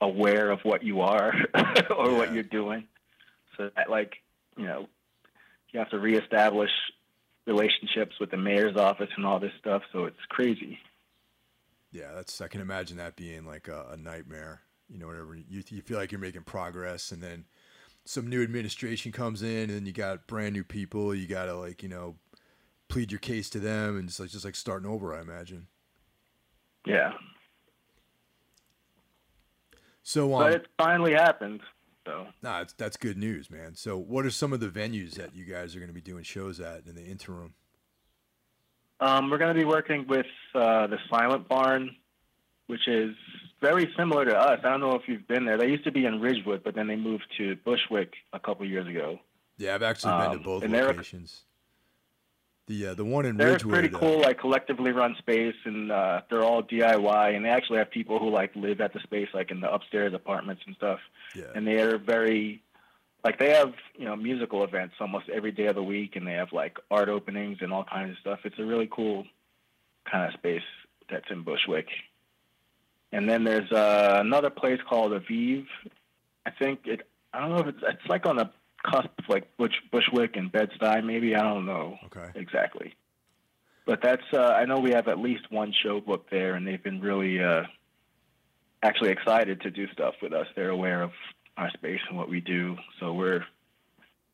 aware 0.00 0.50
of 0.50 0.60
what 0.62 0.82
you 0.82 1.00
are 1.00 1.34
or 1.90 2.14
what 2.14 2.32
you're 2.32 2.42
doing. 2.42 2.84
So 3.56 3.70
that 3.76 3.90
like 3.90 4.16
you 4.56 4.64
know 4.64 4.88
you 5.72 5.78
have 5.78 5.90
to 5.90 5.98
reestablish 5.98 6.70
relationships 7.46 8.16
with 8.18 8.30
the 8.30 8.36
mayor's 8.36 8.76
office 8.76 9.10
and 9.16 9.26
all 9.26 9.38
this 9.38 9.52
stuff. 9.58 9.82
So 9.92 10.04
it's 10.04 10.16
crazy. 10.28 10.78
Yeah, 11.92 12.12
that's 12.14 12.40
I 12.40 12.48
can 12.48 12.60
imagine 12.60 12.96
that 12.96 13.16
being 13.16 13.44
like 13.44 13.68
a, 13.68 13.86
a 13.92 13.96
nightmare. 13.96 14.62
You 14.88 14.98
know, 14.98 15.06
whatever 15.06 15.34
you 15.34 15.62
you 15.68 15.82
feel 15.82 15.98
like 15.98 16.12
you're 16.12 16.20
making 16.20 16.42
progress, 16.42 17.12
and 17.12 17.22
then 17.22 17.44
some 18.04 18.28
new 18.28 18.42
administration 18.42 19.12
comes 19.12 19.42
in, 19.42 19.70
and 19.70 19.86
you 19.86 19.92
got 19.92 20.26
brand 20.26 20.54
new 20.54 20.64
people. 20.64 21.14
You 21.14 21.26
got 21.26 21.46
to 21.46 21.54
like 21.54 21.82
you 21.82 21.88
know 21.88 22.16
plead 22.88 23.10
your 23.10 23.20
case 23.20 23.50
to 23.50 23.60
them, 23.60 23.98
and 23.98 24.08
it's 24.08 24.20
like 24.20 24.30
just 24.30 24.44
like 24.44 24.56
starting 24.56 24.88
over. 24.88 25.14
I 25.14 25.20
imagine. 25.20 25.66
Yeah. 26.86 27.12
So 30.02 30.28
but 30.28 30.46
um, 30.46 30.52
it 30.52 30.66
finally 30.78 31.12
happened. 31.12 31.60
So 32.06 32.26
nah, 32.42 32.60
it's, 32.60 32.74
that's 32.74 32.96
good 32.96 33.16
news, 33.16 33.50
man. 33.50 33.74
So 33.74 33.96
what 33.96 34.26
are 34.26 34.30
some 34.30 34.52
of 34.52 34.60
the 34.60 34.68
venues 34.68 35.14
that 35.14 35.34
you 35.34 35.44
guys 35.44 35.74
are 35.74 35.78
going 35.78 35.88
to 35.88 35.94
be 35.94 36.02
doing 36.02 36.24
shows 36.24 36.60
at 36.60 36.86
in 36.86 36.94
the 36.94 37.04
interim? 37.04 37.54
um, 39.00 39.30
we're 39.30 39.38
going 39.38 39.54
to 39.54 39.60
be 39.60 39.66
working 39.66 40.06
with 40.08 40.26
uh, 40.54 40.86
the 40.86 40.98
Silent 41.10 41.48
Barn, 41.48 41.94
which 42.66 42.86
is 42.86 43.14
very 43.64 43.92
similar 43.96 44.24
to 44.24 44.36
us. 44.36 44.60
I 44.64 44.68
don't 44.70 44.80
know 44.80 44.94
if 44.94 45.02
you've 45.08 45.26
been 45.26 45.44
there. 45.44 45.56
They 45.58 45.68
used 45.68 45.84
to 45.84 45.92
be 45.92 46.04
in 46.06 46.20
Ridgewood, 46.20 46.62
but 46.64 46.74
then 46.74 46.86
they 46.86 46.96
moved 46.96 47.24
to 47.38 47.56
Bushwick 47.64 48.12
a 48.32 48.38
couple 48.38 48.66
years 48.66 48.86
ago. 48.86 49.18
Yeah, 49.56 49.74
I've 49.74 49.82
actually 49.82 50.12
been 50.12 50.30
Um, 50.32 50.38
to 50.38 50.44
both 50.44 50.64
locations. 50.64 51.44
The 52.66 52.86
uh, 52.88 52.94
the 52.94 53.04
one 53.04 53.26
in 53.26 53.36
Ridgewood. 53.36 53.38
They're 53.38 53.52
Ridgewood. 53.52 53.72
pretty 53.74 53.94
uh, 53.94 53.98
cool, 53.98 54.20
like 54.20 54.38
collectively 54.38 54.90
run 54.92 55.14
space, 55.18 55.54
and 55.64 55.92
uh, 55.92 56.22
they're 56.30 56.42
all 56.42 56.62
DIY. 56.62 57.36
And 57.36 57.44
they 57.44 57.50
actually 57.50 57.78
have 57.78 57.90
people 57.90 58.18
who 58.18 58.30
like 58.30 58.54
live 58.56 58.80
at 58.80 58.92
the 58.92 59.00
space, 59.00 59.28
like 59.34 59.50
in 59.50 59.60
the 59.60 59.72
upstairs 59.72 60.14
apartments 60.14 60.62
and 60.66 60.74
stuff. 60.76 61.00
yeah, 61.34 61.44
and 61.54 61.66
they 61.66 61.80
are 61.80 61.98
very 61.98 62.62
like 63.24 63.38
they 63.38 63.50
have 63.50 63.72
you 63.98 64.04
know 64.04 64.16
musical 64.16 64.64
events 64.64 64.94
almost 65.00 65.28
every 65.28 65.50
day 65.52 65.66
of 65.66 65.74
the 65.74 65.82
week 65.82 66.14
and 66.16 66.26
they 66.26 66.32
have 66.32 66.52
like 66.52 66.78
art 66.90 67.08
openings 67.08 67.58
and 67.62 67.72
all 67.72 67.84
kinds 67.84 68.10
of 68.12 68.18
stuff 68.18 68.40
it's 68.44 68.58
a 68.58 68.64
really 68.64 68.86
cool 68.90 69.24
kind 70.10 70.28
of 70.28 70.38
space 70.38 70.62
that's 71.10 71.24
in 71.30 71.42
bushwick 71.42 71.86
and 73.14 73.28
then 73.28 73.44
there's 73.44 73.70
uh, 73.70 74.16
another 74.20 74.50
place 74.50 74.80
called 74.88 75.12
aviv 75.12 75.64
i 76.44 76.50
think 76.50 76.80
it 76.84 77.08
i 77.32 77.40
don't 77.40 77.50
know 77.50 77.60
if 77.60 77.68
it's 77.68 77.82
it's 77.82 78.06
like 78.08 78.26
on 78.26 78.36
the 78.36 78.50
cusp 78.82 79.08
of 79.18 79.24
like 79.28 79.56
Bush, 79.56 79.72
bushwick 79.90 80.36
and 80.36 80.52
bed-stuy 80.52 81.02
maybe 81.02 81.34
i 81.34 81.42
don't 81.42 81.64
know 81.64 81.96
okay. 82.06 82.28
exactly. 82.34 82.94
But 83.86 84.00
that's 84.02 84.28
uh, 84.32 84.54
i 84.60 84.64
know 84.64 84.78
we 84.80 84.92
have 84.92 85.08
at 85.08 85.18
least 85.18 85.50
one 85.50 85.72
show 85.82 86.00
booked 86.00 86.30
there 86.30 86.54
and 86.54 86.66
they've 86.66 86.82
been 86.82 87.00
really 87.00 87.42
uh, 87.42 87.64
actually 88.82 89.10
excited 89.10 89.62
to 89.62 89.70
do 89.70 89.86
stuff 89.92 90.14
with 90.22 90.32
us. 90.32 90.46
They're 90.54 90.70
aware 90.70 91.02
of 91.02 91.12
our 91.56 91.70
space 91.70 92.00
and 92.08 92.18
what 92.18 92.28
we 92.28 92.40
do. 92.40 92.76
So 93.00 93.12
we're 93.14 93.44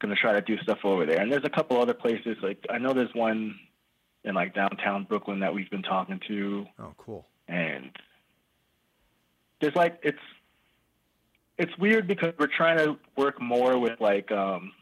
going 0.01 0.15
to 0.15 0.21
try 0.21 0.33
to 0.33 0.41
do 0.41 0.57
stuff 0.59 0.79
over 0.85 1.05
there. 1.05 1.21
And 1.21 1.31
there's 1.31 1.45
a 1.45 1.51
couple 1.51 1.81
other 1.81 1.95
places 1.95 2.37
like 2.43 2.65
i 2.71 2.79
know 2.79 2.93
there's 2.93 3.15
one 3.15 3.59
in 4.25 4.35
like 4.35 4.55
downtown 4.55 5.05
brooklyn 5.05 5.41
that 5.41 5.55
we've 5.55 5.71
been 5.71 5.83
talking 5.83 6.21
to. 6.29 6.67
Oh, 6.79 6.95
cool. 6.97 7.27
and 7.49 7.91
there's 9.61 9.75
like 9.75 10.01
it's 10.03 10.19
it's 11.59 11.77
weird 11.79 12.07
because 12.07 12.33
we're 12.39 12.47
trying 12.47 12.79
to 12.79 12.97
work 13.17 13.41
more 13.41 13.79
with 13.79 14.01
like 14.01 14.33
um 14.33 14.73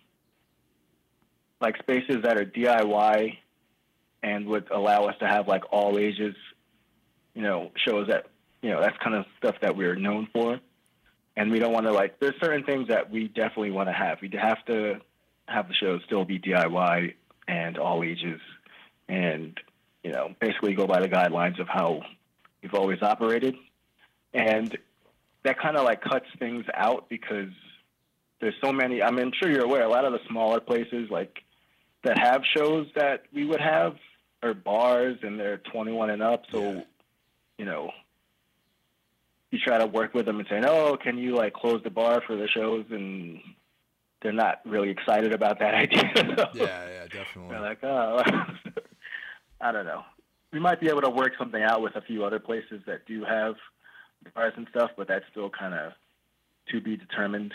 like 1.61 1.77
spaces 1.79 2.19
that 2.23 2.39
are 2.39 2.45
DIY 2.45 3.37
and 4.23 4.47
would 4.47 4.71
allow 4.71 5.07
us 5.07 5.17
to 5.21 5.27
have 5.27 5.49
like 5.49 5.65
all 5.73 5.99
ages 5.99 6.35
you 7.35 7.43
know 7.43 7.71
shows 7.87 8.09
that 8.09 8.27
you 8.63 8.71
know 8.71 8.81
that's 8.81 8.97
kind 8.99 9.17
of 9.17 9.27
stuff 9.39 9.57
that 9.61 9.77
we're 9.77 9.97
known 9.97 10.29
for 10.33 10.61
and 11.37 11.51
we 11.51 11.59
don't 11.59 11.73
want 11.73 11.87
to 11.87 11.93
like 11.93 12.19
there's 12.21 12.35
certain 12.41 12.65
things 12.65 12.89
that 12.89 13.11
we 13.11 13.29
definitely 13.29 13.71
want 13.71 13.89
to 13.89 13.93
have 13.93 14.19
we 14.21 14.31
have 14.41 14.65
to 14.67 15.01
have 15.47 15.69
the 15.69 15.75
show 15.75 15.99
still 16.07 16.25
be 16.25 16.39
DIY 16.39 17.15
and 17.47 17.79
all 17.79 18.03
ages 18.03 18.41
and 19.09 19.59
you 20.03 20.13
know 20.13 20.35
basically 20.41 20.75
go 20.75 20.87
by 20.87 21.01
the 21.01 21.09
guidelines 21.09 21.61
of 21.61 21.69
how 21.69 22.03
we've 22.63 22.75
always 22.75 23.03
operated. 23.03 23.57
And 24.35 24.77
that 25.45 25.59
kind 25.59 25.77
of 25.77 25.85
like 25.85 26.03
cuts 26.03 26.27
things 26.39 26.65
out 26.75 27.09
because 27.09 27.51
there's 28.41 28.55
so 28.63 28.73
many. 28.73 29.03
I 29.03 29.11
mean, 29.11 29.27
I'm 29.27 29.33
sure 29.41 29.51
you're 29.51 29.65
aware, 29.65 29.83
a 29.83 29.89
lot 29.89 30.05
of 30.05 30.13
the 30.13 30.21
smaller 30.29 30.61
places 30.61 31.09
like 31.11 31.39
that 32.05 32.19
have 32.19 32.43
shows 32.57 32.87
that 32.95 33.25
we 33.33 33.45
would 33.45 33.61
have 33.61 33.97
are 34.43 34.55
bars 34.55 35.19
and 35.23 35.39
they're 35.41 35.59
21 35.59 36.11
and 36.11 36.23
up. 36.23 36.45
So, 36.53 36.61
Yeah. 36.73 36.83
you 37.59 37.65
know, 37.65 37.91
you 39.51 39.59
try 39.59 39.79
to 39.79 39.87
work 39.87 40.15
with 40.15 40.27
them 40.27 40.39
and 40.39 40.49
say, 40.49 40.61
"Oh, 40.65 40.97
can 40.97 41.17
you 41.19 41.35
like 41.35 41.55
close 41.55 41.83
the 41.83 41.91
bar 41.91 42.21
for 42.27 42.37
the 42.37 42.47
shows?" 42.49 42.85
and 42.91 43.41
they're 44.21 44.33
not 44.33 44.61
really 44.67 44.91
excited 44.91 45.33
about 45.33 45.59
that 45.61 45.75
idea. 45.85 46.13
yeah, 46.55 46.89
yeah, 46.89 47.07
definitely. 47.11 47.51
They're 47.51 47.61
like, 47.61 47.83
"Oh, 47.83 48.23
I 49.61 49.73
don't 49.73 49.87
know." 49.87 50.05
We 50.53 50.61
might 50.61 50.81
be 50.81 50.89
able 50.89 51.03
to 51.03 51.11
work 51.11 51.33
something 51.39 51.63
out 51.63 51.83
with 51.83 51.97
a 51.97 52.01
few 52.03 52.25
other 52.25 52.39
places 52.39 52.83
that 52.87 53.07
do 53.07 53.25
have 53.25 53.57
bars 54.35 54.53
and 54.57 54.67
stuff, 54.71 54.91
but 54.97 55.09
that's 55.09 55.25
still 55.31 55.51
kind 55.51 55.75
of 55.75 55.93
to 56.73 56.81
be 56.81 56.97
determined. 56.97 57.53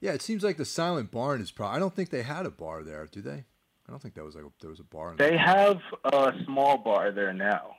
Yeah, 0.00 0.12
it 0.12 0.22
seems 0.22 0.42
like 0.42 0.56
the 0.56 0.64
Silent 0.64 1.10
Barn 1.10 1.40
is 1.40 1.50
probably. 1.50 1.76
I 1.76 1.78
don't 1.78 1.94
think 1.94 2.10
they 2.10 2.22
had 2.22 2.46
a 2.46 2.50
bar 2.50 2.82
there, 2.82 3.06
do 3.10 3.20
they? 3.20 3.44
I 3.86 3.90
don't 3.92 4.00
think 4.00 4.14
that 4.14 4.24
was 4.24 4.34
like 4.34 4.44
a, 4.44 4.48
there 4.60 4.70
was 4.70 4.80
a 4.80 4.84
bar. 4.84 5.14
they 5.18 5.36
have 5.36 5.78
a 6.04 6.32
small 6.46 6.78
bar 6.78 7.10
there 7.12 7.32
now, 7.32 7.72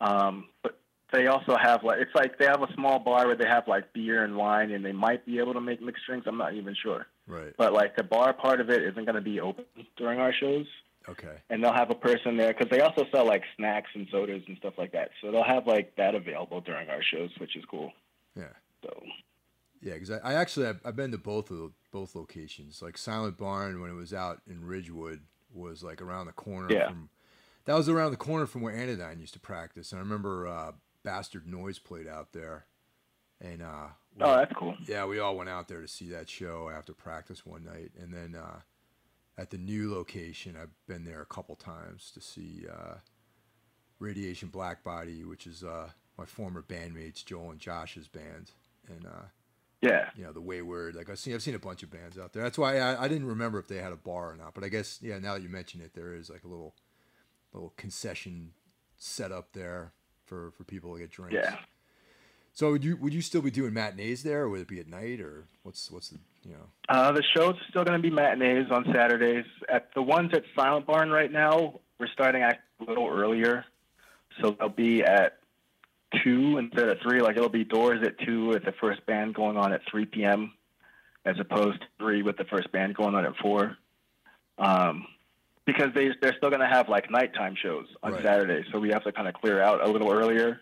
um, 0.00 0.46
but 0.62 0.78
they 1.12 1.26
also 1.26 1.56
have 1.56 1.84
like 1.84 2.00
it's 2.00 2.14
like 2.14 2.38
they 2.38 2.46
have 2.46 2.62
a 2.62 2.72
small 2.74 2.98
bar 2.98 3.26
where 3.26 3.36
they 3.36 3.46
have 3.46 3.68
like 3.68 3.92
beer 3.92 4.24
and 4.24 4.36
wine, 4.36 4.72
and 4.72 4.84
they 4.84 4.92
might 4.92 5.24
be 5.26 5.38
able 5.38 5.52
to 5.52 5.60
make 5.60 5.80
mixed 5.82 6.04
drinks. 6.06 6.26
I'm 6.26 6.38
not 6.38 6.54
even 6.54 6.74
sure, 6.82 7.06
Right. 7.26 7.52
but 7.56 7.72
like 7.72 7.94
the 7.94 8.02
bar 8.02 8.32
part 8.32 8.60
of 8.60 8.70
it 8.70 8.82
isn't 8.82 9.04
going 9.04 9.14
to 9.14 9.20
be 9.20 9.38
open 9.40 9.64
during 9.96 10.18
our 10.18 10.32
shows, 10.32 10.66
Okay. 11.08 11.36
and 11.50 11.62
they'll 11.62 11.72
have 11.74 11.90
a 11.90 11.94
person 11.94 12.36
there 12.36 12.52
because 12.54 12.68
they 12.70 12.80
also 12.80 13.04
sell 13.12 13.26
like 13.26 13.42
snacks 13.56 13.90
and 13.94 14.06
sodas 14.10 14.42
and 14.48 14.56
stuff 14.56 14.74
like 14.78 14.92
that. 14.92 15.10
So 15.20 15.30
they'll 15.30 15.42
have 15.44 15.66
like 15.66 15.94
that 15.96 16.14
available 16.14 16.60
during 16.60 16.88
our 16.88 17.02
shows, 17.02 17.30
which 17.38 17.56
is 17.56 17.64
cool. 17.70 17.92
Yeah. 18.36 18.48
So 18.82 19.02
Yeah, 19.82 19.94
because 19.94 20.10
I, 20.10 20.18
I 20.18 20.34
actually 20.34 20.66
I've, 20.66 20.80
I've 20.84 20.96
been 20.96 21.10
to 21.12 21.18
both 21.18 21.50
of 21.50 21.72
both 21.92 22.14
locations. 22.14 22.80
Like 22.82 22.96
Silent 22.98 23.36
Barn 23.36 23.80
when 23.80 23.90
it 23.90 23.94
was 23.94 24.14
out 24.14 24.40
in 24.48 24.64
Ridgewood 24.64 25.20
was 25.52 25.82
like 25.82 26.00
around 26.00 26.26
the 26.26 26.32
corner 26.32 26.72
Yeah. 26.72 26.88
from. 26.88 27.10
That 27.66 27.74
was 27.76 27.88
around 27.88 28.10
the 28.10 28.16
corner 28.18 28.46
from 28.46 28.60
where 28.60 28.74
Anodyne 28.74 29.20
used 29.20 29.32
to 29.34 29.40
practice, 29.40 29.90
and 29.92 29.98
I 29.98 30.02
remember 30.02 30.46
uh, 30.46 30.72
Bastard 31.02 31.46
Noise 31.46 31.78
played 31.78 32.06
out 32.06 32.32
there, 32.34 32.66
and 33.40 33.62
uh, 33.62 33.86
we- 34.16 34.22
oh, 34.24 34.36
that's 34.36 34.52
cool. 34.52 34.76
yeah, 34.86 35.06
we 35.06 35.18
all 35.18 35.34
went 35.34 35.48
out 35.48 35.68
there 35.68 35.80
to 35.80 35.88
see 35.88 36.10
that 36.10 36.28
show 36.28 36.68
after 36.68 36.92
practice 36.92 37.46
one 37.46 37.64
night, 37.64 37.92
and 37.98 38.12
then 38.12 38.34
uh, 38.38 38.60
at 39.36 39.50
the 39.50 39.58
new 39.58 39.90
location, 39.92 40.56
I've 40.60 40.70
been 40.86 41.04
there 41.04 41.20
a 41.22 41.26
couple 41.26 41.56
times 41.56 42.10
to 42.14 42.20
see 42.20 42.66
uh, 42.70 42.94
Radiation 43.98 44.48
Blackbody, 44.48 45.24
which 45.26 45.46
is 45.46 45.64
uh, 45.64 45.88
my 46.18 46.24
former 46.24 46.62
bandmates 46.62 47.24
Joel 47.24 47.50
and 47.50 47.60
Josh's 47.60 48.08
band, 48.08 48.50
and 48.88 49.06
uh, 49.06 49.26
Yeah. 49.80 50.10
you 50.16 50.24
know 50.24 50.32
the 50.32 50.40
Wayward. 50.40 50.94
Like 50.94 51.10
I've 51.10 51.18
seen, 51.18 51.34
I've 51.34 51.42
seen 51.42 51.54
a 51.54 51.58
bunch 51.58 51.82
of 51.82 51.90
bands 51.90 52.18
out 52.18 52.32
there. 52.32 52.42
That's 52.42 52.58
why 52.58 52.78
I, 52.78 53.04
I 53.04 53.08
didn't 53.08 53.26
remember 53.26 53.58
if 53.58 53.68
they 53.68 53.78
had 53.78 53.92
a 53.92 53.96
bar 53.96 54.32
or 54.32 54.36
not. 54.36 54.54
But 54.54 54.64
I 54.64 54.68
guess 54.68 54.98
yeah, 55.02 55.18
now 55.18 55.34
that 55.34 55.42
you 55.42 55.48
mention 55.48 55.80
it, 55.80 55.94
there 55.94 56.14
is 56.14 56.30
like 56.30 56.44
a 56.44 56.48
little 56.48 56.74
little 57.52 57.72
concession 57.76 58.52
set 58.96 59.32
up 59.32 59.52
there 59.52 59.92
for 60.26 60.50
for 60.52 60.64
people 60.64 60.92
to 60.94 61.00
get 61.00 61.10
drinks. 61.10 61.34
Yeah. 61.34 61.56
So 62.52 62.70
would 62.72 62.84
you 62.84 62.96
would 62.98 63.12
you 63.14 63.20
still 63.22 63.42
be 63.42 63.50
doing 63.50 63.72
matinees 63.72 64.22
there, 64.22 64.42
or 64.42 64.48
would 64.50 64.60
it 64.60 64.68
be 64.68 64.78
at 64.80 64.88
night, 64.88 65.20
or 65.20 65.46
what's 65.64 65.90
what's 65.90 66.08
the 66.10 66.18
know? 66.52 66.66
Uh, 66.88 67.12
the 67.12 67.22
show's 67.34 67.56
still 67.70 67.84
going 67.84 68.00
to 68.00 68.02
be 68.02 68.14
matinees 68.14 68.66
on 68.70 68.84
Saturdays. 68.92 69.46
At 69.68 69.90
the 69.94 70.02
ones 70.02 70.30
at 70.34 70.44
Silent 70.54 70.86
Barn 70.86 71.10
right 71.10 71.32
now, 71.32 71.80
we're 71.98 72.08
starting 72.08 72.42
a 72.42 72.52
little 72.86 73.08
earlier, 73.08 73.64
so 74.40 74.56
they'll 74.58 74.68
be 74.68 75.02
at 75.02 75.38
two 76.22 76.58
instead 76.58 76.88
of 76.88 76.98
three. 77.02 77.20
Like 77.20 77.36
it'll 77.36 77.48
be 77.48 77.64
doors 77.64 78.00
at 78.04 78.18
two 78.18 78.48
with 78.48 78.64
the 78.64 78.72
first 78.80 79.04
band 79.06 79.34
going 79.34 79.56
on 79.56 79.72
at 79.72 79.80
three 79.90 80.04
p.m. 80.04 80.52
as 81.24 81.36
opposed 81.40 81.80
to 81.80 81.86
three 81.98 82.22
with 82.22 82.36
the 82.36 82.44
first 82.44 82.70
band 82.72 82.94
going 82.94 83.14
on 83.14 83.24
at 83.24 83.36
four. 83.36 83.76
Um, 84.58 85.06
because 85.66 85.88
they 85.94 86.10
they're 86.20 86.36
still 86.36 86.50
going 86.50 86.60
to 86.60 86.68
have 86.68 86.88
like 86.88 87.10
nighttime 87.10 87.56
shows 87.60 87.86
on 88.02 88.12
Right. 88.12 88.22
Saturdays, 88.22 88.66
so 88.72 88.78
we 88.78 88.90
have 88.90 89.04
to 89.04 89.12
kind 89.12 89.28
of 89.28 89.34
clear 89.34 89.62
out 89.62 89.86
a 89.86 89.90
little 89.90 90.12
earlier. 90.12 90.60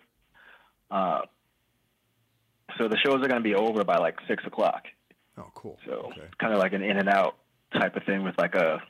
Uh, 0.91 1.23
so 2.79 2.89
the 2.89 2.97
shows 3.05 3.17
are 3.17 3.29
going 3.29 3.43
to 3.43 3.49
be 3.49 3.55
over 3.55 3.85
by 3.85 3.97
like 3.97 4.17
six 4.29 4.45
o'clock. 4.47 4.85
Oh, 5.39 5.51
cool. 5.55 5.79
So 5.87 6.11
okay. 6.13 6.29
kind 6.39 6.53
of 6.53 6.59
like 6.59 6.73
an 6.73 6.83
in 6.83 6.99
and 6.99 7.09
out 7.09 7.37
type 7.73 7.97
of 7.97 8.05
thing 8.05 8.23
with 8.23 8.37
like 8.39 8.55
a 8.55 8.83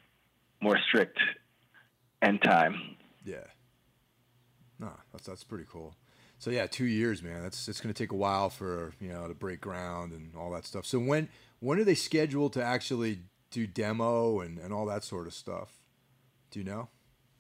more 0.61 0.79
strict 0.89 1.19
end 2.21 2.43
time. 2.43 2.97
Yeah. 3.25 3.47
No, 4.79 4.91
that's 5.13 5.27
that's 5.27 5.45
pretty 5.45 5.67
cool. 5.71 5.95
So 6.39 6.51
yeah, 6.51 6.67
two 6.67 6.87
years, 6.87 7.23
man. 7.23 7.43
That's 7.43 7.69
it's 7.69 7.81
gonna 7.81 7.95
take 7.95 8.11
a 8.11 8.17
while 8.17 8.51
for 8.51 8.95
you 9.01 9.09
know 9.09 9.29
to 9.29 9.35
break 9.35 9.61
ground 9.61 10.13
and 10.13 10.35
all 10.35 10.51
that 10.53 10.67
stuff. 10.67 10.85
So 10.85 10.99
when 10.99 11.29
when 11.61 11.79
are 11.79 11.85
they 11.85 11.95
scheduled 11.95 12.55
to 12.55 12.65
actually 12.65 13.21
do 13.53 13.67
demo 13.67 14.41
and, 14.41 14.59
and 14.59 14.73
all 14.73 14.87
that 14.87 15.05
sort 15.05 15.29
of 15.29 15.35
stuff? 15.35 15.71
Do 16.51 16.59
you 16.59 16.65
know? 16.65 16.89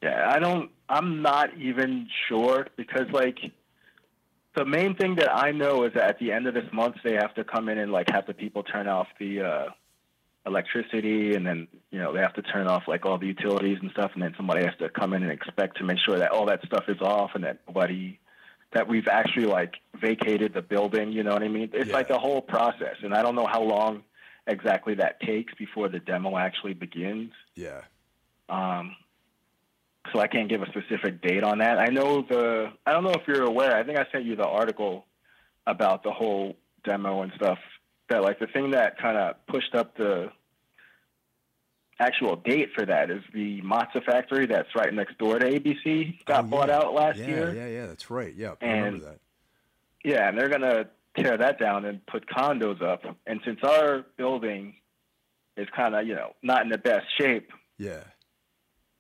Yeah, 0.03 0.31
I 0.33 0.39
don't. 0.39 0.71
I'm 0.89 1.23
not 1.23 1.57
even 1.59 2.09
sure 2.29 2.69
because 2.77 3.11
like 3.13 3.39
the 4.55 4.65
main 4.65 4.95
thing 4.95 5.17
that 5.17 5.35
I 5.35 5.51
know 5.53 5.85
is 5.85 5.95
that 5.95 6.05
at 6.09 6.19
the 6.19 6.33
end 6.33 6.47
of 6.47 6.55
this 6.55 6.71
month 6.73 6.97
they 7.05 7.15
have 7.15 7.35
to 7.35 7.45
come 7.45 7.69
in 7.69 7.79
and 7.79 7.91
like 7.93 8.11
have 8.11 8.27
the 8.27 8.35
people 8.35 8.63
turn 8.63 8.87
off 8.89 9.09
the 9.19 9.43
uh, 9.43 9.67
electricity 10.47 11.35
and 11.35 11.47
then 11.47 11.69
you 11.91 11.99
know 11.99 12.13
they 12.13 12.21
have 12.21 12.35
to 12.35 12.43
turn 12.43 12.67
off 12.67 12.85
like 12.89 13.07
all 13.07 13.19
the 13.19 13.27
utilities 13.27 13.79
and 13.81 13.91
stuff 13.93 14.11
and 14.15 14.23
then 14.23 14.35
somebody 14.37 14.65
has 14.65 14.75
to 14.79 14.89
come 14.89 15.13
in 15.15 15.23
and 15.23 15.33
inspect 15.33 15.79
to 15.79 15.85
make 15.85 15.99
sure 15.99 16.19
that 16.19 16.31
all 16.33 16.47
that 16.47 16.65
stuff 16.67 16.85
is 16.89 17.01
off 17.01 17.31
and 17.35 17.45
that 17.45 17.59
nobody 17.67 18.19
that 18.73 18.89
we've 18.89 19.09
actually 19.09 19.47
like 19.47 19.75
vacated 20.01 20.55
the 20.55 20.63
building. 20.63 21.13
You 21.13 21.23
know 21.23 21.33
what 21.33 21.43
I 21.43 21.49
mean? 21.49 21.71
It's 21.73 21.89
Yeah. 21.89 21.95
like 21.95 22.11
a 22.11 22.19
whole 22.19 22.41
process, 22.43 22.97
and 23.03 23.15
I 23.15 23.23
don't 23.23 23.35
know 23.35 23.47
how 23.47 23.63
long 23.63 24.03
exactly 24.47 24.95
that 24.95 25.21
takes 25.21 25.55
before 25.55 25.89
the 25.89 25.99
demo 25.99 26.37
actually 26.37 26.75
begins. 26.75 27.33
Yeah. 27.55 27.83
Um, 28.49 28.97
so 30.13 30.19
I 30.21 30.27
can't 30.27 30.49
give 30.49 30.63
a 30.63 30.67
specific 30.67 31.23
date 31.23 31.45
on 31.45 31.59
that. 31.59 31.79
I 31.79 31.87
know 31.87 32.23
the. 32.23 32.73
I 32.87 32.93
don't 32.93 33.05
know 33.05 33.13
if 33.13 33.27
you're 33.29 33.43
aware. 33.45 33.77
I 33.77 33.85
think 33.85 33.99
I 33.99 34.07
sent 34.11 34.25
you 34.25 34.37
the 34.37 34.47
article 34.47 35.07
about 35.67 36.03
the 36.03 36.11
whole 36.11 36.57
demo 36.85 37.23
and 37.23 37.33
stuff. 37.37 37.59
That 38.09 38.23
like 38.23 38.39
the 38.41 38.47
thing 38.49 38.73
that 38.73 38.99
kind 38.99 39.17
of 39.17 39.37
pushed 39.47 39.75
up 39.75 39.97
the 39.97 40.31
actual 42.01 42.37
date 42.37 42.71
for 42.75 42.85
that 42.85 43.11
is 43.11 43.23
the 43.33 43.61
matzo 43.63 44.03
factory 44.05 44.47
that's 44.47 44.75
right 44.75 44.93
next 44.93 45.19
door 45.19 45.39
to 45.39 45.47
ABC 45.61 46.25
got 46.25 46.45
Oh, 46.45 46.49
bought 46.49 46.71
out 46.71 46.95
last 46.95 47.19
yeah, 47.19 47.27
year. 47.27 47.55
Yeah, 47.55 47.67
yeah, 47.69 47.87
that's 47.87 48.11
right. 48.11 48.35
Yeah, 48.35 48.55
I 48.61 48.67
remember 48.67 49.05
that. 49.07 49.19
Yeah, 50.05 50.29
and 50.29 50.37
they're 50.37 50.49
gonna 50.49 50.89
tear 51.17 51.37
that 51.37 51.59
down 51.61 51.85
and 51.85 52.05
put 52.07 52.27
condos 52.29 52.83
up. 52.83 53.05
And 53.27 53.41
since 53.45 53.61
our 53.63 54.05
building 54.17 54.75
is 55.57 55.69
kind 55.77 55.95
of 55.95 56.07
you 56.07 56.15
know 56.15 56.35
not 56.43 56.63
in 56.63 56.71
the 56.71 56.79
best 56.79 57.07
shape, 57.21 57.51
Yeah. 57.79 58.03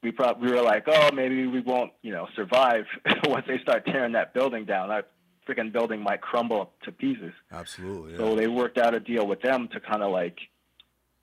We 0.03 0.11
probably 0.11 0.49
we 0.49 0.55
were 0.55 0.62
like, 0.62 0.85
oh, 0.88 1.11
maybe 1.12 1.47
we 1.47 1.61
won't, 1.61 1.93
you 2.03 2.12
know, 2.12 2.29
survive 2.35 2.85
once 3.25 3.47
they 3.47 3.59
start 3.59 3.87
tearing 3.87 4.12
that 4.12 4.35
building 4.35 4.65
down. 4.65 4.88
That 4.88 5.11
freaking 5.49 5.73
building 5.73 6.01
might 6.01 6.21
crumble 6.21 6.73
to 6.85 6.93
pieces. 6.93 7.33
Absolutely. 7.51 8.12
Yeah. 8.12 8.19
So 8.19 8.37
they 8.37 8.49
worked 8.49 8.79
out 8.79 8.95
a 8.95 9.01
deal 9.01 9.27
with 9.27 9.41
them 9.43 9.69
to 9.73 9.81
kind 9.81 10.03
of 10.03 10.12
like, 10.12 10.38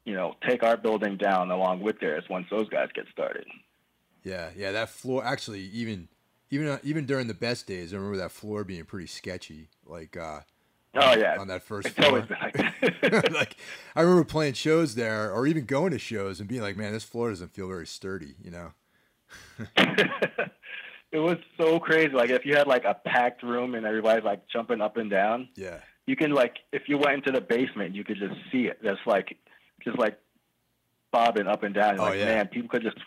you 0.05 0.13
know, 0.13 0.35
take 0.47 0.63
our 0.63 0.77
building 0.77 1.17
down 1.17 1.51
along 1.51 1.81
with 1.81 1.99
theirs 1.99 2.23
once 2.29 2.47
those 2.49 2.69
guys 2.69 2.89
get 2.93 3.05
started. 3.11 3.45
Yeah, 4.23 4.49
yeah, 4.55 4.71
that 4.71 4.89
floor 4.89 5.23
actually 5.23 5.61
even 5.61 6.07
even 6.51 6.67
uh, 6.67 6.79
even 6.83 7.05
during 7.05 7.27
the 7.27 7.33
best 7.33 7.67
days, 7.67 7.93
I 7.93 7.97
remember 7.97 8.17
that 8.17 8.31
floor 8.31 8.63
being 8.63 8.85
pretty 8.85 9.07
sketchy. 9.07 9.69
Like 9.85 10.17
uh 10.17 10.41
Oh 10.95 11.15
yeah, 11.15 11.37
on 11.39 11.47
that 11.49 11.61
first 11.63 11.87
it's 11.87 11.95
floor. 11.95 12.07
always 12.09 12.25
been 12.25 12.37
like 12.41 12.53
that. 13.01 13.31
like 13.31 13.55
I 13.95 14.01
remember 14.01 14.23
playing 14.23 14.53
shows 14.53 14.95
there 14.95 15.31
or 15.31 15.45
even 15.45 15.65
going 15.65 15.91
to 15.91 15.99
shows 15.99 16.39
and 16.39 16.49
being 16.49 16.61
like, 16.61 16.77
"Man, 16.77 16.93
this 16.93 17.03
floor 17.03 17.29
doesn't 17.29 17.53
feel 17.53 17.67
very 17.67 17.85
sturdy," 17.85 18.35
you 18.43 18.49
know. 18.51 18.71
it 19.77 21.17
was 21.19 21.37
so 21.59 21.79
crazy. 21.79 22.09
Like 22.13 22.29
if 22.29 22.45
you 22.45 22.55
had 22.55 22.67
like 22.67 22.85
a 22.85 22.93
packed 23.05 23.43
room 23.43 23.75
and 23.75 23.85
everybody's 23.85 24.23
like 24.23 24.47
jumping 24.47 24.81
up 24.81 24.97
and 24.97 25.09
down, 25.09 25.49
Yeah. 25.55 25.77
you 26.07 26.15
can 26.15 26.31
like 26.31 26.57
if 26.71 26.83
you 26.87 26.97
went 26.97 27.15
into 27.17 27.31
the 27.31 27.41
basement, 27.41 27.95
you 27.95 28.03
could 28.03 28.17
just 28.17 28.35
see 28.51 28.65
it. 28.65 28.79
That's 28.83 28.99
like 29.05 29.37
just 29.83 29.97
like 29.97 30.19
bobbing 31.11 31.47
up 31.47 31.63
and 31.63 31.73
down. 31.73 31.99
Oh, 31.99 32.03
like 32.03 32.19
yeah. 32.19 32.25
man, 32.25 32.47
people 32.47 32.69
could 32.69 32.83
just 32.83 32.97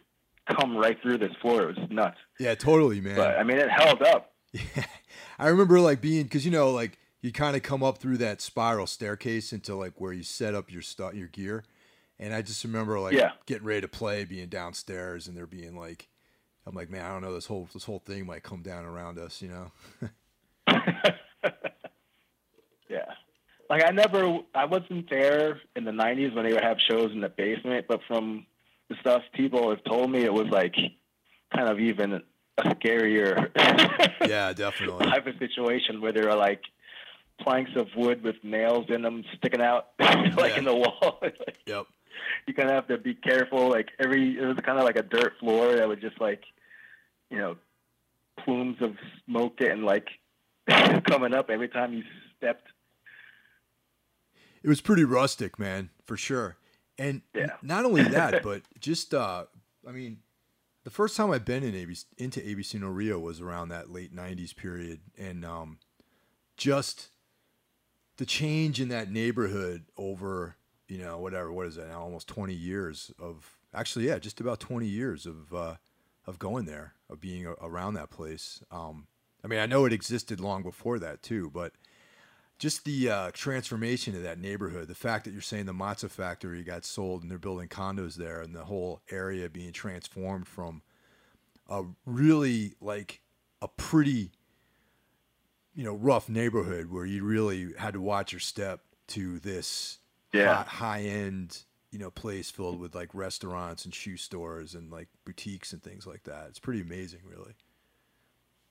come 0.59 0.77
right 0.77 1.01
through 1.03 1.18
this 1.18 1.33
floor. 1.40 1.62
It 1.71 1.79
was 1.79 1.88
nuts. 1.90 2.18
Yeah, 2.38 2.55
totally, 2.55 3.01
man. 3.01 3.16
But 3.16 3.38
I 3.38 3.42
mean, 3.45 3.59
it 3.59 3.71
held 3.71 4.03
up. 4.03 4.29
Yeah. 4.53 4.85
I 5.38 5.49
remember 5.49 5.81
like 5.81 6.01
being 6.03 6.29
cuz 6.29 6.45
you 6.45 6.51
know 6.53 6.71
like 6.73 6.99
you 7.23 7.33
kind 7.33 7.57
of 7.57 7.63
come 7.63 7.83
up 7.83 7.99
through 7.99 8.19
that 8.19 8.41
spiral 8.41 8.87
staircase 8.87 9.53
into 9.53 9.75
like 9.75 10.01
where 10.01 10.13
you 10.13 10.23
set 10.25 10.55
up 10.55 10.71
your 10.71 10.83
stuff 10.83 11.15
your 11.15 11.29
gear. 11.29 11.65
And 12.19 12.35
I 12.35 12.43
just 12.43 12.63
remember 12.65 13.01
like 13.01 13.15
Yeah. 13.15 13.31
getting 13.47 13.65
ready 13.67 13.81
to 13.81 13.89
play 13.89 14.25
being 14.25 14.49
downstairs 14.49 15.27
and 15.29 15.37
there 15.37 15.47
being 15.47 15.77
like 15.77 16.09
I'm 16.67 16.75
like, 16.75 16.91
"Man, 16.91 17.05
I 17.05 17.09
don't 17.09 17.23
know 17.23 17.35
this 17.35 17.47
whole 17.47 17.69
this 17.73 17.85
whole 17.85 17.99
thing 18.01 18.27
might 18.27 18.43
come 18.45 18.63
down 18.63 18.85
around 18.85 19.19
us, 19.19 19.43
you 19.43 19.49
know." 19.49 19.73
yeah. 22.89 23.07
Like 23.69 23.85
I 23.85 23.91
never, 23.91 24.39
I 24.55 24.67
wasn't 24.67 25.09
there 25.11 25.61
in 25.75 25.85
the 25.85 25.91
'90s 25.91 26.35
when 26.35 26.45
they 26.45 26.53
would 26.53 26.63
have 26.63 26.77
shows 26.89 27.11
in 27.13 27.21
the 27.21 27.29
basement, 27.29 27.87
but 27.89 28.01
from 28.07 28.47
the 28.89 28.97
stuff 29.01 29.23
people 29.33 29.71
have 29.71 29.83
told 29.85 30.11
me, 30.11 30.23
it 30.23 30.33
was 30.33 30.47
like 30.49 30.75
kind 31.55 31.69
of 31.69 31.81
even 31.81 32.23
a 32.59 32.63
scarier 32.65 33.51
yeah, 34.29 34.53
definitely. 34.53 35.07
type 35.11 35.27
of 35.27 35.35
situation 35.39 36.01
where 36.01 36.13
there 36.13 36.29
are 36.31 36.37
like 36.37 36.63
planks 37.43 37.73
of 37.77 37.89
wood 37.97 38.23
with 38.23 38.37
nails 38.43 38.87
in 38.89 39.03
them 39.03 39.25
sticking 39.37 39.61
out 39.63 39.89
like 40.01 40.53
Yeah. 40.53 40.59
in 40.59 40.65
the 40.65 40.75
wall. 40.75 41.19
like, 41.23 41.59
Yep. 41.67 41.87
you 42.47 42.55
kind 42.55 42.69
of 42.69 42.75
have 42.75 42.89
to 42.89 42.99
be 42.99 43.15
careful. 43.15 43.69
Like 43.69 43.89
every, 43.99 44.39
it 44.39 44.45
was 44.45 44.57
kind 44.65 44.79
of 44.79 44.85
like 44.85 44.97
a 44.97 45.03
dirt 45.03 45.35
floor 45.41 45.75
that 45.77 45.87
would 45.89 46.01
just 46.01 46.21
like, 46.21 46.43
you 47.31 47.39
know, 47.39 47.57
plumes 48.45 48.77
of 48.81 48.97
smoke 49.27 49.61
and 49.61 49.85
like 49.85 50.09
coming 51.09 51.35
up 51.35 51.51
every 51.51 51.69
time 51.69 51.93
you 51.93 52.03
stepped. 52.39 52.69
It 54.63 54.69
was 54.69 54.81
pretty 54.81 55.05
rustic, 55.05 55.59
man, 55.59 55.91
for 56.05 56.17
sure. 56.17 56.57
And 56.99 57.23
yeah. 57.35 57.57
not 57.63 57.85
only 57.85 58.03
that, 58.03 58.43
but 58.43 58.63
just 58.79 59.13
uh, 59.13 59.47
I 59.87 59.91
mean, 59.93 60.19
the 60.85 60.91
first 60.91 61.17
time 61.17 61.31
I've 61.31 61.45
been 61.45 61.65
in 61.65 61.75
ABC, 61.75 62.05
into 62.19 62.41
ABC 62.41 62.81
No 62.81 62.89
Rio 62.89 63.19
was 63.19 63.41
around 63.41 63.71
that 63.71 63.91
late 63.91 64.15
'90s 64.15 64.55
period, 64.55 65.01
and 65.19 65.45
um, 65.45 65.79
just 66.57 67.09
the 68.16 68.27
change 68.27 68.81
in 68.81 68.88
that 68.88 69.11
neighborhood 69.11 69.85
over 69.96 70.57
you 70.88 70.98
know 70.98 71.18
whatever 71.18 71.53
what 71.53 71.66
is 71.66 71.77
that 71.77 71.88
now 71.88 72.01
almost 72.01 72.29
20 72.29 72.53
years 72.53 73.11
of 73.18 73.59
actually 73.75 74.07
yeah 74.09 74.18
just 74.18 74.40
about 74.40 74.61
20 74.61 74.87
years 74.87 75.27
of 75.27 75.53
uh, 75.55 75.75
of 76.27 76.38
going 76.38 76.64
there 76.66 76.94
of 77.11 77.20
being 77.20 77.46
a, 77.46 77.53
around 77.61 77.94
that 77.94 78.11
place. 78.11 78.62
Um, 78.70 79.07
I 79.44 79.48
mean 79.48 79.59
I 79.59 79.66
know 79.66 79.85
it 79.85 79.92
existed 79.92 80.40
long 80.40 80.62
before 80.62 80.98
that 80.98 81.22
too, 81.22 81.51
but 81.53 81.72
just 82.62 82.85
the 82.85 83.11
uh, 83.11 83.31
transformation 83.33 84.14
of 84.14 84.22
that 84.22 84.38
neighborhood, 84.38 84.87
the 84.87 84.94
fact 84.94 85.25
that 85.25 85.33
you're 85.33 85.42
saying 85.42 85.66
the 85.66 85.72
matzah 85.72 86.09
factory 86.09 86.62
got 86.62 86.85
sold 86.85 87.22
and 87.22 87.29
they're 87.29 87.37
building 87.37 87.66
condos 87.66 88.14
there, 88.14 88.40
and 88.40 88.55
the 88.55 88.64
whole 88.64 89.01
area 89.11 89.48
being 89.51 89.72
transformed 89.72 90.46
from 90.46 90.81
a 91.68 91.83
really 92.07 92.75
like 92.81 93.20
a 93.61 93.66
pretty, 93.66 94.31
you 95.75 95.85
know, 95.85 95.95
rough 95.95 96.29
neighborhood 96.29 96.91
where 96.91 97.07
you 97.07 97.25
really 97.25 97.73
had 97.79 97.95
to 97.95 98.01
watch 98.01 98.33
your 98.33 98.41
step 98.41 98.81
to 99.09 99.39
this 99.39 99.99
Yeah. 100.33 100.65
high 100.65 101.03
end, 101.03 101.65
you 101.91 101.99
know, 101.99 102.11
place 102.11 102.51
filled 102.51 102.79
with 102.81 102.95
like 102.95 103.15
restaurants 103.15 103.85
and 103.85 103.95
shoe 103.95 104.17
stores 104.17 104.75
and 104.75 104.91
like 104.91 105.09
boutiques 105.25 105.73
and 105.73 105.83
things 105.83 106.07
like 106.07 106.25
that. 106.25 106.47
It's 106.49 106.59
pretty 106.59 106.81
amazing, 106.81 107.21
really. 107.25 107.55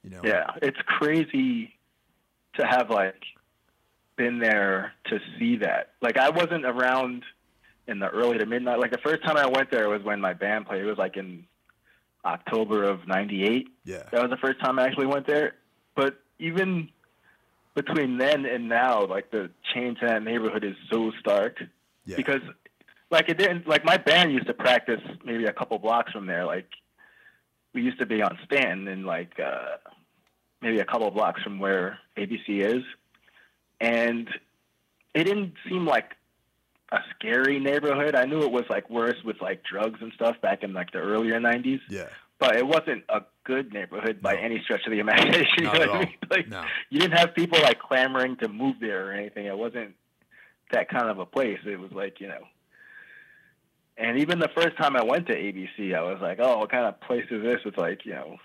You 0.04 0.10
know. 0.10 0.22
Yeah, 0.24 0.52
it's 0.62 0.80
crazy 0.86 1.76
to 2.56 2.66
have 2.66 2.90
like 2.90 3.24
been 4.16 4.40
there 4.40 4.94
to 5.06 5.20
see 5.38 5.58
that. 5.58 5.94
Like 6.02 6.18
I 6.18 6.30
wasn't 6.30 6.66
around 6.66 7.24
in 7.88 8.00
the 8.00 8.10
early 8.10 8.38
to 8.38 8.46
midnight. 8.46 8.80
Like 8.80 8.92
the 8.92 8.98
first 9.00 9.24
time 9.24 9.38
I 9.38 9.48
went 9.48 9.72
there 9.72 9.90
was 9.90 10.04
when 10.04 10.22
my 10.22 10.34
band 10.34 10.66
played. 10.68 10.82
It 10.82 10.86
was 10.86 10.98
like 10.98 11.18
in 11.18 11.46
October 12.26 12.84
of 12.84 13.08
'98. 13.08 13.68
Yeah. 13.84 14.04
That 14.12 14.22
was 14.22 14.30
the 14.30 14.38
first 14.38 14.60
time 14.60 14.80
I 14.80 14.86
actually 14.86 15.08
went 15.08 15.28
there. 15.28 15.56
But 15.96 16.21
even 16.42 16.90
between 17.76 18.18
then 18.18 18.46
and 18.46 18.68
now, 18.68 19.06
like 19.06 19.32
the 19.32 19.50
change 19.74 20.00
in 20.02 20.08
that 20.08 20.24
neighborhood 20.24 20.64
is 20.64 20.76
so 20.92 21.12
stark. 21.20 21.58
Yeah. 22.06 22.18
Because 22.18 22.42
like 23.10 23.30
it 23.30 23.38
didn't 23.38 23.68
like 23.68 23.86
my 23.86 23.98
band 23.98 24.34
used 24.34 24.48
to 24.48 24.54
practice 24.54 25.02
maybe 25.24 25.46
a 25.46 25.54
couple 25.54 25.78
blocks 25.80 26.12
from 26.12 26.26
there. 26.26 26.46
Like 26.46 26.68
we 27.74 27.84
used 27.84 28.00
to 28.00 28.06
be 28.06 28.22
on 28.22 28.38
Stanton 28.46 28.88
and 28.88 29.06
like 29.06 29.40
uh 29.40 29.78
maybe 30.62 30.80
a 30.80 30.86
couple 30.86 31.10
blocks 31.12 31.42
from 31.44 31.60
where 31.60 32.00
ABC 32.18 32.66
is. 32.66 32.84
And 33.80 34.30
it 35.14 35.24
didn't 35.24 35.54
seem 35.68 35.86
like 35.86 36.16
a 36.92 37.00
scary 37.16 37.60
neighborhood. 37.60 38.16
I 38.16 38.26
knew 38.26 38.42
it 38.42 38.52
was 38.52 38.66
like 38.70 38.90
worse 38.90 39.24
with 39.24 39.42
like 39.42 39.64
drugs 39.64 40.00
and 40.02 40.12
stuff 40.14 40.42
back 40.42 40.64
in 40.64 40.74
like 40.74 40.92
the 40.92 41.00
earlier 41.00 41.40
nineties. 41.40 41.82
yeah. 41.90 42.08
But 42.40 42.56
it 42.56 42.66
wasn't 42.66 43.04
a 43.08 43.22
good 43.44 43.74
neighborhood 43.74 44.22
by 44.22 44.34
No. 44.36 44.40
any 44.40 44.62
stretch 44.64 44.86
of 44.86 44.92
the 44.92 45.00
imagination. 45.00 45.48
Not 45.64 45.80
you 45.80 45.86
know 45.86 45.94
I 45.94 46.00
mean? 46.00 46.16
Like 46.30 46.48
No. 46.48 46.64
you 46.90 47.00
didn't 47.00 47.18
have 47.18 47.34
people 47.36 47.60
like 47.62 47.80
clamoring 47.80 48.38
to 48.38 48.48
move 48.48 48.76
there 48.80 49.08
or 49.10 49.12
anything. 49.14 49.46
It 49.46 49.58
wasn't 49.58 49.96
that 50.72 50.90
kind 50.90 51.10
of 51.10 51.20
a 51.20 51.26
place. 51.26 51.60
It 51.66 51.80
was 51.80 51.92
like, 51.92 52.20
you 52.20 52.28
know. 52.28 52.44
And 53.98 54.20
even 54.20 54.40
the 54.40 54.50
first 54.56 54.78
time 54.78 54.96
I 54.96 55.04
went 55.04 55.28
to 55.28 55.36
ABC, 55.36 55.96
I 55.96 56.02
was 56.02 56.20
like, 56.22 56.40
oh, 56.42 56.60
what 56.60 56.72
kind 56.72 56.86
of 56.86 57.00
place 57.02 57.26
is 57.30 57.44
this? 57.44 57.60
It's 57.66 57.78
like, 57.78 58.06
you 58.06 58.14
know, 58.14 58.38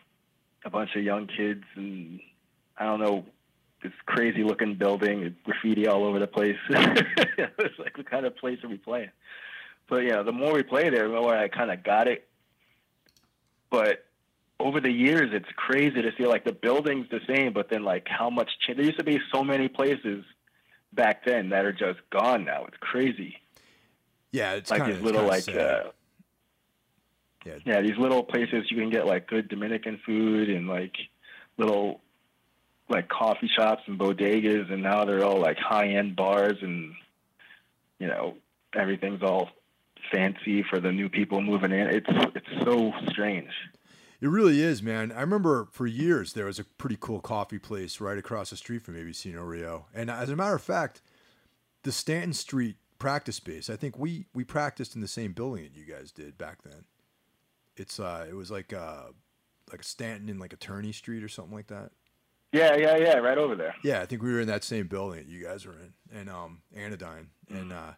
a 0.64 0.70
bunch 0.70 0.90
of 0.96 1.02
young 1.02 1.28
kids 1.28 1.64
and 1.76 2.20
I 2.76 2.84
don't 2.84 3.00
know, 3.00 3.24
this 3.82 3.92
crazy 4.06 4.42
looking 4.42 4.74
building, 4.74 5.36
graffiti 5.44 5.86
all 5.86 6.04
over 6.04 6.18
the 6.18 6.26
place. 6.26 6.56
it's 6.68 7.78
like, 7.78 7.96
what 7.96 8.10
kind 8.10 8.26
of 8.26 8.36
place 8.36 8.58
are 8.64 8.68
we 8.68 8.76
playing? 8.78 9.10
But, 9.88 10.02
you 10.02 10.10
know, 10.10 10.24
the 10.24 10.32
more 10.32 10.52
we 10.52 10.62
play 10.62 10.90
there, 10.90 11.06
the 11.08 11.14
more 11.20 11.36
I 11.36 11.48
kind 11.48 11.70
of 11.70 11.84
got 11.84 12.08
it. 12.08 12.26
But 13.70 14.05
over 14.58 14.80
the 14.80 14.90
years, 14.90 15.30
it's 15.32 15.48
crazy 15.56 16.02
to 16.02 16.12
see 16.16 16.26
like 16.26 16.44
the 16.44 16.52
building's 16.52 17.08
the 17.10 17.20
same, 17.26 17.52
but 17.52 17.68
then 17.70 17.84
like 17.84 18.06
how 18.08 18.30
much 18.30 18.50
change. 18.60 18.78
There 18.78 18.86
used 18.86 18.98
to 18.98 19.04
be 19.04 19.20
so 19.32 19.44
many 19.44 19.68
places 19.68 20.24
back 20.92 21.24
then 21.24 21.50
that 21.50 21.64
are 21.64 21.72
just 21.72 22.00
gone 22.10 22.44
now. 22.44 22.64
It's 22.64 22.76
crazy. 22.80 23.36
Yeah, 24.32 24.54
it's 24.54 24.70
like 24.70 24.80
kind 24.80 24.94
these 24.94 25.02
little 25.02 25.24
like 25.24 25.48
uh, 25.48 25.90
yeah, 27.44 27.58
yeah, 27.64 27.80
these 27.80 27.96
little 27.98 28.22
places 28.22 28.66
you 28.70 28.76
can 28.76 28.90
get 28.90 29.06
like 29.06 29.28
good 29.28 29.48
Dominican 29.48 30.00
food 30.04 30.48
and 30.48 30.66
like 30.66 30.96
little 31.58 32.00
like 32.88 33.08
coffee 33.08 33.50
shops 33.54 33.82
and 33.86 33.98
bodegas, 33.98 34.72
and 34.72 34.82
now 34.82 35.04
they're 35.04 35.24
all 35.24 35.40
like 35.40 35.58
high 35.58 35.88
end 35.88 36.16
bars, 36.16 36.56
and 36.62 36.94
you 37.98 38.06
know 38.06 38.36
everything's 38.74 39.22
all 39.22 39.50
fancy 40.12 40.62
for 40.62 40.80
the 40.80 40.92
new 40.92 41.08
people 41.08 41.40
moving 41.40 41.72
in. 41.72 41.88
It's 41.88 42.06
it's 42.34 42.64
so 42.64 42.92
strange. 43.10 43.50
It 44.20 44.28
really 44.28 44.62
is, 44.62 44.82
man. 44.82 45.12
I 45.12 45.20
remember 45.20 45.68
for 45.72 45.86
years 45.86 46.32
there 46.32 46.46
was 46.46 46.58
a 46.58 46.64
pretty 46.64 46.96
cool 46.98 47.20
coffee 47.20 47.58
place 47.58 48.00
right 48.00 48.16
across 48.16 48.50
the 48.50 48.56
street 48.56 48.82
from 48.82 48.94
ABC 48.94 49.34
No 49.34 49.42
Rio. 49.42 49.86
And 49.94 50.10
as 50.10 50.30
a 50.30 50.36
matter 50.36 50.54
of 50.54 50.62
fact, 50.62 51.02
the 51.82 51.92
Stanton 51.92 52.32
Street 52.32 52.76
practice 52.98 53.36
space, 53.36 53.68
I 53.68 53.76
think 53.76 53.98
we 53.98 54.26
we 54.34 54.44
practiced 54.44 54.94
in 54.94 55.02
the 55.02 55.08
same 55.08 55.32
building 55.32 55.64
that 55.64 55.76
you 55.76 55.84
guys 55.84 56.12
did 56.12 56.38
back 56.38 56.62
then. 56.62 56.84
It's 57.76 58.00
uh 58.00 58.26
it 58.28 58.34
was 58.34 58.50
like 58.50 58.72
uh 58.72 59.04
like 59.70 59.80
a 59.80 59.84
Stanton 59.84 60.28
in 60.28 60.38
like 60.38 60.52
Attorney 60.52 60.92
Street 60.92 61.22
or 61.22 61.28
something 61.28 61.54
like 61.54 61.66
that. 61.68 61.90
Yeah, 62.52 62.76
yeah, 62.76 62.96
yeah, 62.96 63.16
right 63.16 63.36
over 63.36 63.54
there. 63.54 63.74
Yeah, 63.82 64.00
I 64.00 64.06
think 64.06 64.22
we 64.22 64.32
were 64.32 64.40
in 64.40 64.46
that 64.46 64.64
same 64.64 64.86
building 64.86 65.18
that 65.18 65.28
you 65.28 65.44
guys 65.44 65.66
were 65.66 65.74
in, 65.74 65.92
and 66.16 66.30
um, 66.30 66.62
Anodyne, 66.74 67.28
and 67.50 67.72
uh, 67.72 67.92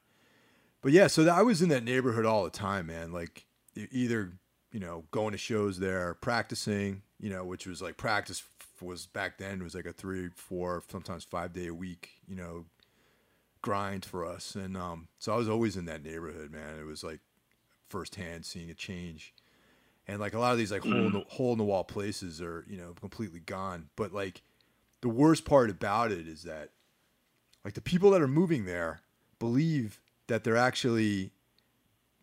but 0.83 0.92
yeah, 0.92 1.07
so 1.07 1.24
that, 1.24 1.35
I 1.35 1.42
was 1.42 1.62
in 1.62 1.68
that 1.68 1.85
neighborhood 1.85 2.24
all 2.24 2.44
the 2.44 2.50
time, 2.50 2.87
man. 2.87 3.12
Like 3.12 3.46
either 3.76 4.33
you 4.72 4.81
know 4.81 5.04
going 5.11 5.33
to 5.33 5.38
shows 5.38 5.78
there, 5.78 6.14
practicing, 6.14 7.02
you 7.20 7.31
know, 7.31 7.44
which 7.44 7.66
was 7.66 7.83
like 7.83 7.96
practice 7.96 8.42
was 8.81 9.07
back 9.07 9.38
then 9.38 9.62
was 9.62 9.74
like 9.74 9.87
a 9.87 9.92
three, 9.92 10.28
four, 10.35 10.83
sometimes 10.88 11.24
five 11.24 11.52
day 11.52 11.66
a 11.66 11.74
week, 11.74 12.11
you 12.28 12.37
know, 12.37 12.64
grind 13.61 14.04
for 14.04 14.24
us, 14.24 14.54
and 14.54 14.76
um, 14.76 15.09
so 15.18 15.33
I 15.33 15.37
was 15.37 15.48
always 15.48 15.76
in 15.76 15.87
that 15.87 16.04
neighborhood, 16.04 16.50
man. 16.50 16.78
It 16.78 16.87
was 16.87 17.02
like 17.02 17.20
firsthand 17.88 18.44
seeing 18.44 18.70
a 18.70 18.74
change. 18.74 19.35
And 20.07 20.20
like 20.20 20.33
a 20.33 20.38
lot 20.38 20.52
of 20.52 20.59
these 20.59 20.72
like 20.72 20.83
hole 20.83 21.07
in 21.07 21.12
the 21.12 21.24
hole 21.28 21.52
in 21.52 21.59
the 21.59 21.64
wall 21.64 21.85
places 21.85 22.40
are, 22.40 22.64
you 22.68 22.78
know, 22.78 22.94
completely 22.98 23.40
gone. 23.40 23.90
But 23.94 24.12
like 24.12 24.42
the 25.02 25.09
worst 25.09 25.44
part 25.44 25.68
about 25.68 26.12
it 26.12 26.26
is 26.26 26.44
that 26.44 26.70
like 27.64 27.74
the 27.74 27.83
people 27.83 28.11
that 28.12 28.22
are 28.22 28.28
moving 28.28 28.64
there 28.64 29.02
believe 29.38 30.00
that 30.28 30.44
they're 30.44 30.57
actually 30.57 31.33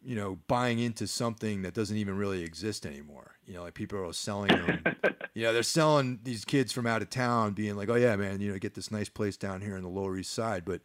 you 0.05 0.15
know 0.15 0.37
buying 0.47 0.79
into 0.79 1.07
something 1.07 1.63
that 1.63 1.73
doesn't 1.73 1.97
even 1.97 2.15
really 2.17 2.43
exist 2.43 2.85
anymore. 2.85 3.35
You 3.45 3.55
know 3.55 3.63
like 3.63 3.73
people 3.73 3.99
are 4.07 4.13
selling 4.13 4.49
them. 4.49 4.83
You 5.37 5.43
know 5.43 5.51
they're 5.51 5.63
selling 5.63 6.19
these 6.23 6.45
kids 6.45 6.71
from 6.71 6.87
out 6.87 7.01
of 7.01 7.09
town 7.09 7.51
being 7.51 7.75
like 7.75 7.89
oh 7.89 7.95
yeah 7.95 8.15
man 8.15 8.39
you 8.39 8.53
know 8.53 8.57
get 8.57 8.73
this 8.73 8.89
nice 8.89 9.09
place 9.09 9.35
down 9.35 9.59
here 9.59 9.75
in 9.75 9.83
the 9.83 9.89
lower 9.89 10.17
east 10.17 10.31
side. 10.31 10.63
But 10.63 10.79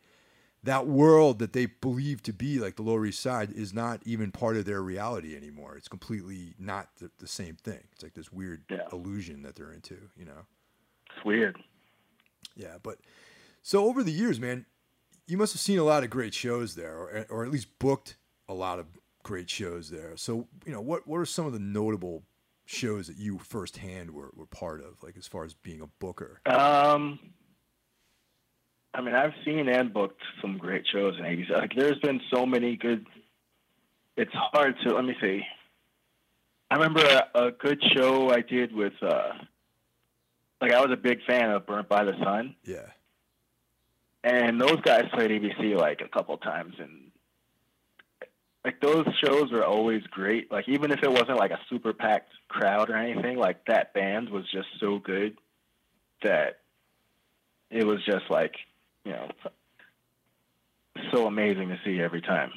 that 0.64 0.88
world 0.88 1.38
that 1.38 1.52
they 1.52 1.66
believe 1.66 2.20
to 2.24 2.32
be 2.32 2.58
like 2.58 2.74
the 2.74 2.82
lower 2.82 3.06
east 3.06 3.20
side 3.20 3.52
is 3.52 3.72
not 3.72 4.00
even 4.04 4.32
part 4.32 4.56
of 4.56 4.64
their 4.64 4.82
reality 4.82 5.36
anymore. 5.36 5.76
It's 5.76 5.86
completely 5.86 6.54
not 6.58 6.88
the, 6.98 7.12
the 7.18 7.28
same 7.28 7.54
thing. 7.62 7.78
It's 7.92 8.02
like 8.02 8.14
this 8.14 8.32
weird 8.32 8.64
Yeah. 8.68 8.88
illusion 8.92 9.42
that 9.42 9.54
they're 9.54 9.72
into 9.72 9.96
you 10.16 10.24
know? 10.24 10.46
It's 11.14 11.24
weird. 11.24 11.56
yeah, 12.56 12.78
but 12.82 12.98
so 13.62 13.84
over 13.86 14.02
the 14.02 14.10
years, 14.12 14.40
man, 14.40 14.66
you 15.28 15.36
must 15.36 15.52
have 15.52 15.60
seen 15.60 15.78
a 15.78 15.84
lot 15.84 16.02
of 16.02 16.10
great 16.10 16.34
shows 16.34 16.74
there, 16.74 16.96
or, 16.96 17.26
or 17.30 17.44
at 17.44 17.52
least 17.52 17.78
booked 17.78 18.16
a 18.48 18.54
lot 18.54 18.80
of 18.80 18.86
great 19.22 19.48
shows 19.50 19.90
there. 19.90 20.16
So 20.16 20.46
you 20.64 20.72
know, 20.72 20.80
what 20.80 21.06
what 21.06 21.18
are 21.18 21.26
some 21.26 21.46
of 21.46 21.52
the 21.52 21.58
notable 21.58 22.22
shows 22.66 23.08
that 23.08 23.16
you 23.16 23.38
firsthand 23.38 24.12
were, 24.12 24.30
were 24.36 24.46
part 24.46 24.80
of, 24.80 25.02
like 25.02 25.16
as 25.16 25.26
far 25.26 25.44
as 25.44 25.54
being 25.54 25.80
a 25.80 25.86
booker? 25.98 26.40
Um, 26.46 27.18
I 28.94 29.00
mean, 29.00 29.14
I've 29.14 29.32
seen 29.44 29.68
and 29.68 29.92
booked 29.92 30.20
some 30.40 30.58
great 30.58 30.84
shows 30.92 31.14
in 31.18 31.24
'80s. 31.24 31.50
Like, 31.50 31.72
there's 31.76 31.98
been 31.98 32.20
so 32.32 32.46
many 32.46 32.76
good. 32.76 33.06
It's 34.16 34.32
hard 34.34 34.74
to 34.84 34.94
let 34.94 35.04
me 35.04 35.14
see. 35.20 35.42
I 36.70 36.76
remember 36.76 37.00
a, 37.04 37.46
a 37.46 37.50
good 37.52 37.82
show 37.94 38.30
I 38.30 38.40
did 38.42 38.72
with. 38.74 38.92
uh 39.02 39.32
Like, 40.60 40.72
I 40.72 40.80
was 40.80 40.90
a 40.92 40.96
big 40.96 41.18
fan 41.26 41.50
of 41.50 41.66
Burnt 41.66 41.88
by 41.88 42.04
the 42.04 42.12
Sun, 42.22 42.54
Yeah, 42.64 42.86
and 44.22 44.60
those 44.60 44.80
guys 44.82 45.04
played 45.12 45.30
ABC 45.30 45.76
like 45.76 46.00
a 46.02 46.08
couple 46.08 46.36
times, 46.38 46.74
and 46.78 47.09
like 48.64 48.80
those 48.80 49.06
shows 49.24 49.50
were 49.50 49.64
always 49.64 50.02
great. 50.04 50.52
Like, 50.52 50.68
even 50.68 50.90
if 50.90 51.02
it 51.02 51.10
wasn't 51.10 51.38
like 51.38 51.50
a 51.50 51.60
super 51.68 51.92
packed 51.92 52.32
crowd 52.48 52.90
or 52.90 52.96
anything, 52.96 53.38
like 53.38 53.64
that 53.66 53.94
band 53.94 54.28
was 54.28 54.44
just 54.50 54.68
so 54.78 54.98
good 54.98 55.36
that 56.22 56.60
it 57.70 57.86
was 57.86 58.04
just 58.04 58.24
like 58.28 58.54
you 59.04 59.12
know 59.12 59.28
so 61.12 61.26
amazing 61.26 61.68
to 61.68 61.78
see 61.84 62.00
every 62.00 62.20
time 62.20 62.52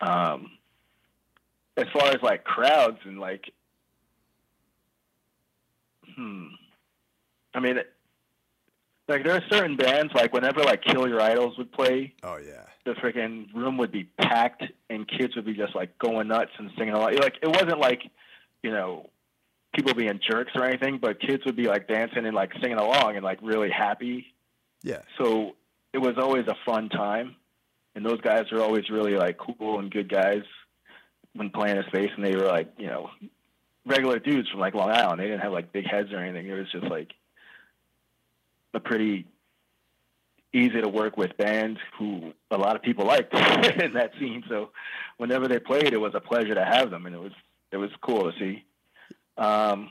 um 0.00 0.50
as 1.76 1.86
far 1.92 2.08
as 2.08 2.22
like 2.22 2.44
crowds 2.44 2.98
and 3.04 3.18
like 3.18 3.52
hmm 6.14 6.46
i 7.54 7.60
mean 7.60 7.78
Like 9.08 9.22
there 9.24 9.34
are 9.34 9.42
certain 9.50 9.76
bands 9.76 10.12
like 10.14 10.32
whenever 10.32 10.62
like 10.62 10.82
Kill 10.82 11.06
Your 11.08 11.20
Idols 11.20 11.56
would 11.58 11.70
play, 11.72 12.14
Oh 12.24 12.38
yeah. 12.38 12.64
the 12.84 12.92
freaking 12.92 13.52
room 13.54 13.76
would 13.78 13.92
be 13.92 14.04
packed 14.20 14.64
and 14.90 15.06
kids 15.06 15.36
would 15.36 15.44
be 15.44 15.54
just 15.54 15.74
like 15.76 15.96
going 15.98 16.28
nuts 16.28 16.50
and 16.58 16.70
singing 16.76 16.94
along. 16.94 17.14
Like 17.16 17.36
it 17.40 17.48
wasn't 17.48 17.78
like, 17.78 18.02
you 18.62 18.70
know, 18.72 19.08
people 19.74 19.94
being 19.94 20.18
jerks 20.28 20.52
or 20.56 20.64
anything, 20.64 20.98
but 21.00 21.20
kids 21.20 21.44
would 21.44 21.54
be 21.56 21.68
like 21.68 21.86
dancing 21.86 22.26
and 22.26 22.34
like 22.34 22.52
singing 22.60 22.78
along 22.78 23.14
and 23.16 23.24
like 23.24 23.38
really 23.42 23.70
happy. 23.70 24.26
Yeah. 24.82 25.02
So 25.18 25.54
it 25.92 25.98
was 25.98 26.14
always 26.18 26.46
a 26.48 26.56
fun 26.64 26.88
time. 26.88 27.36
And 27.94 28.04
those 28.04 28.20
guys 28.20 28.44
were 28.50 28.60
always 28.62 28.90
really 28.90 29.14
like 29.16 29.38
cool 29.38 29.78
and 29.78 29.90
good 29.90 30.08
guys 30.10 30.42
when 31.34 31.50
playing 31.50 31.78
a 31.78 31.86
space 31.86 32.10
and 32.16 32.24
they 32.24 32.34
were 32.34 32.46
like, 32.46 32.72
you 32.76 32.86
know, 32.88 33.10
regular 33.86 34.18
dudes 34.18 34.48
from 34.50 34.58
like 34.60 34.74
Long 34.74 34.90
Island. 34.90 35.20
They 35.20 35.26
didn't 35.26 35.40
have 35.42 35.52
like 35.52 35.72
big 35.72 35.86
heads 35.86 36.12
or 36.12 36.18
anything. 36.18 36.48
It 36.48 36.54
was 36.54 36.70
just 36.72 36.84
like 36.86 37.12
a 38.74 38.80
pretty 38.80 39.26
easy 40.52 40.80
to 40.80 40.88
work 40.88 41.16
with 41.16 41.36
band 41.36 41.78
who 41.98 42.32
a 42.50 42.56
lot 42.56 42.76
of 42.76 42.82
people 42.82 43.06
liked 43.06 43.34
in 43.34 43.92
that 43.94 44.12
scene. 44.18 44.42
So 44.48 44.70
whenever 45.18 45.48
they 45.48 45.58
played, 45.58 45.92
it 45.92 46.00
was 46.00 46.14
a 46.14 46.20
pleasure 46.20 46.54
to 46.54 46.64
have 46.64 46.90
them, 46.90 47.06
and 47.06 47.14
it 47.14 47.20
was 47.20 47.32
it 47.72 47.76
was 47.76 47.90
cool 48.00 48.30
to 48.30 48.38
see. 48.38 48.64
Um, 49.36 49.90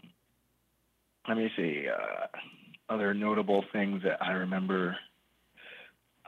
let 1.28 1.38
me 1.38 1.52
see 1.56 1.88
uh, 1.88 2.28
other 2.90 3.14
notable 3.14 3.64
things 3.72 4.04
that 4.04 4.24
I 4.24 4.32
remember. 4.32 4.98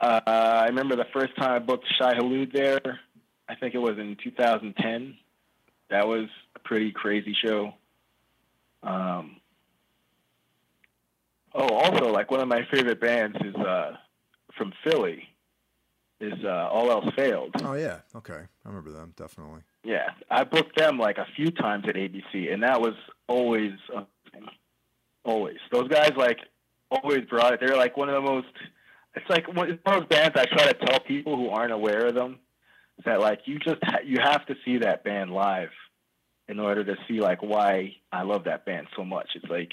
Uh, 0.00 0.20
I 0.26 0.66
remember 0.66 0.94
the 0.94 1.06
first 1.12 1.36
time 1.36 1.50
I 1.50 1.58
booked 1.58 1.86
Shai 1.98 2.14
Hulud 2.14 2.52
there. 2.52 3.00
I 3.48 3.54
think 3.56 3.74
it 3.74 3.78
was 3.78 3.98
in 3.98 4.16
2010. 4.22 5.16
That 5.90 6.06
was 6.06 6.28
a 6.54 6.58
pretty 6.60 6.92
crazy 6.92 7.34
show. 7.44 7.74
Um, 8.82 9.36
oh, 11.58 11.74
also, 11.74 12.10
like 12.12 12.30
one 12.30 12.40
of 12.40 12.48
my 12.48 12.66
favorite 12.72 13.00
bands 13.00 13.36
is 13.44 13.54
uh, 13.54 13.96
from 14.56 14.72
Philly. 14.84 15.24
Is 16.20 16.32
uh, 16.44 16.68
All 16.72 16.90
Else 16.90 17.06
Failed. 17.14 17.54
Oh 17.62 17.74
yeah. 17.74 18.00
Okay. 18.16 18.40
I 18.64 18.68
remember 18.68 18.90
them 18.90 19.12
definitely. 19.16 19.60
Yeah, 19.84 20.10
I 20.28 20.42
booked 20.42 20.76
them 20.76 20.98
like 20.98 21.16
a 21.16 21.26
few 21.36 21.52
times 21.52 21.84
at 21.88 21.94
ABC, 21.94 22.52
and 22.52 22.64
that 22.64 22.80
was 22.80 22.94
always 23.28 23.74
amazing. 23.88 24.50
always. 25.24 25.58
Those 25.70 25.86
guys 25.86 26.10
like 26.16 26.38
always 26.90 27.20
brought 27.30 27.54
it. 27.54 27.60
They're 27.60 27.76
like 27.76 27.96
one 27.96 28.08
of 28.08 28.16
the 28.16 28.28
most. 28.28 28.48
It's 29.14 29.30
like 29.30 29.46
one 29.54 29.70
of 29.70 29.78
those 29.86 30.06
bands 30.06 30.36
I 30.36 30.46
try 30.46 30.72
to 30.72 30.86
tell 30.86 30.98
people 30.98 31.36
who 31.36 31.50
aren't 31.50 31.72
aware 31.72 32.06
of 32.08 32.16
them 32.16 32.40
that 33.04 33.20
like 33.20 33.42
you 33.44 33.60
just 33.60 33.78
ha- 33.84 34.00
you 34.04 34.18
have 34.20 34.44
to 34.46 34.56
see 34.64 34.78
that 34.78 35.04
band 35.04 35.30
live 35.30 35.70
in 36.48 36.58
order 36.58 36.82
to 36.82 36.96
see 37.06 37.20
like 37.20 37.42
why 37.42 37.94
I 38.10 38.22
love 38.22 38.44
that 38.44 38.64
band 38.64 38.88
so 38.96 39.04
much. 39.04 39.30
It's 39.36 39.48
like 39.48 39.70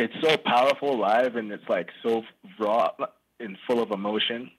it's 0.00 0.14
so 0.22 0.36
powerful 0.36 0.98
live, 0.98 1.36
and 1.36 1.52
it's 1.52 1.68
like 1.68 1.90
so 2.02 2.22
raw 2.58 2.90
and 3.38 3.56
full 3.66 3.82
of 3.82 3.90
emotion. 3.90 4.50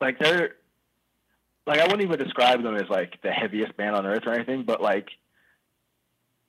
Like 0.00 0.18
they're 0.18 0.54
like 1.66 1.80
I 1.80 1.84
wouldn't 1.84 2.02
even 2.02 2.18
describe 2.18 2.62
them 2.62 2.76
as 2.76 2.88
like 2.88 3.20
the 3.22 3.30
heaviest 3.30 3.76
band 3.76 3.96
on 3.96 4.06
earth 4.06 4.22
or 4.26 4.32
anything, 4.32 4.64
but 4.64 4.80
like 4.80 5.08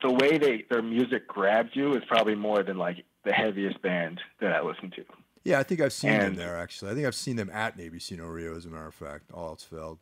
the 0.02 0.12
way 0.12 0.38
they 0.38 0.64
their 0.70 0.82
music 0.82 1.26
grabs 1.26 1.70
you 1.74 1.94
is 1.94 2.02
probably 2.08 2.34
more 2.34 2.62
than 2.62 2.78
like 2.78 3.04
the 3.24 3.32
heaviest 3.32 3.80
band 3.82 4.20
that 4.40 4.52
I 4.52 4.60
listen 4.62 4.90
to. 4.92 5.04
Yeah, 5.44 5.58
I 5.58 5.62
think 5.62 5.80
I've 5.80 5.92
seen 5.92 6.18
them 6.18 6.34
there 6.36 6.56
actually. 6.56 6.90
I 6.90 6.94
think 6.94 7.06
I've 7.06 7.14
seen 7.14 7.36
them 7.36 7.50
at 7.50 7.76
ABC 7.76 8.18
Rio, 8.18 8.56
as 8.56 8.66
a 8.66 8.68
matter 8.68 8.86
of 8.86 8.94
fact. 8.94 9.30
All 9.32 9.48
else 9.48 9.62
failed. 9.62 9.98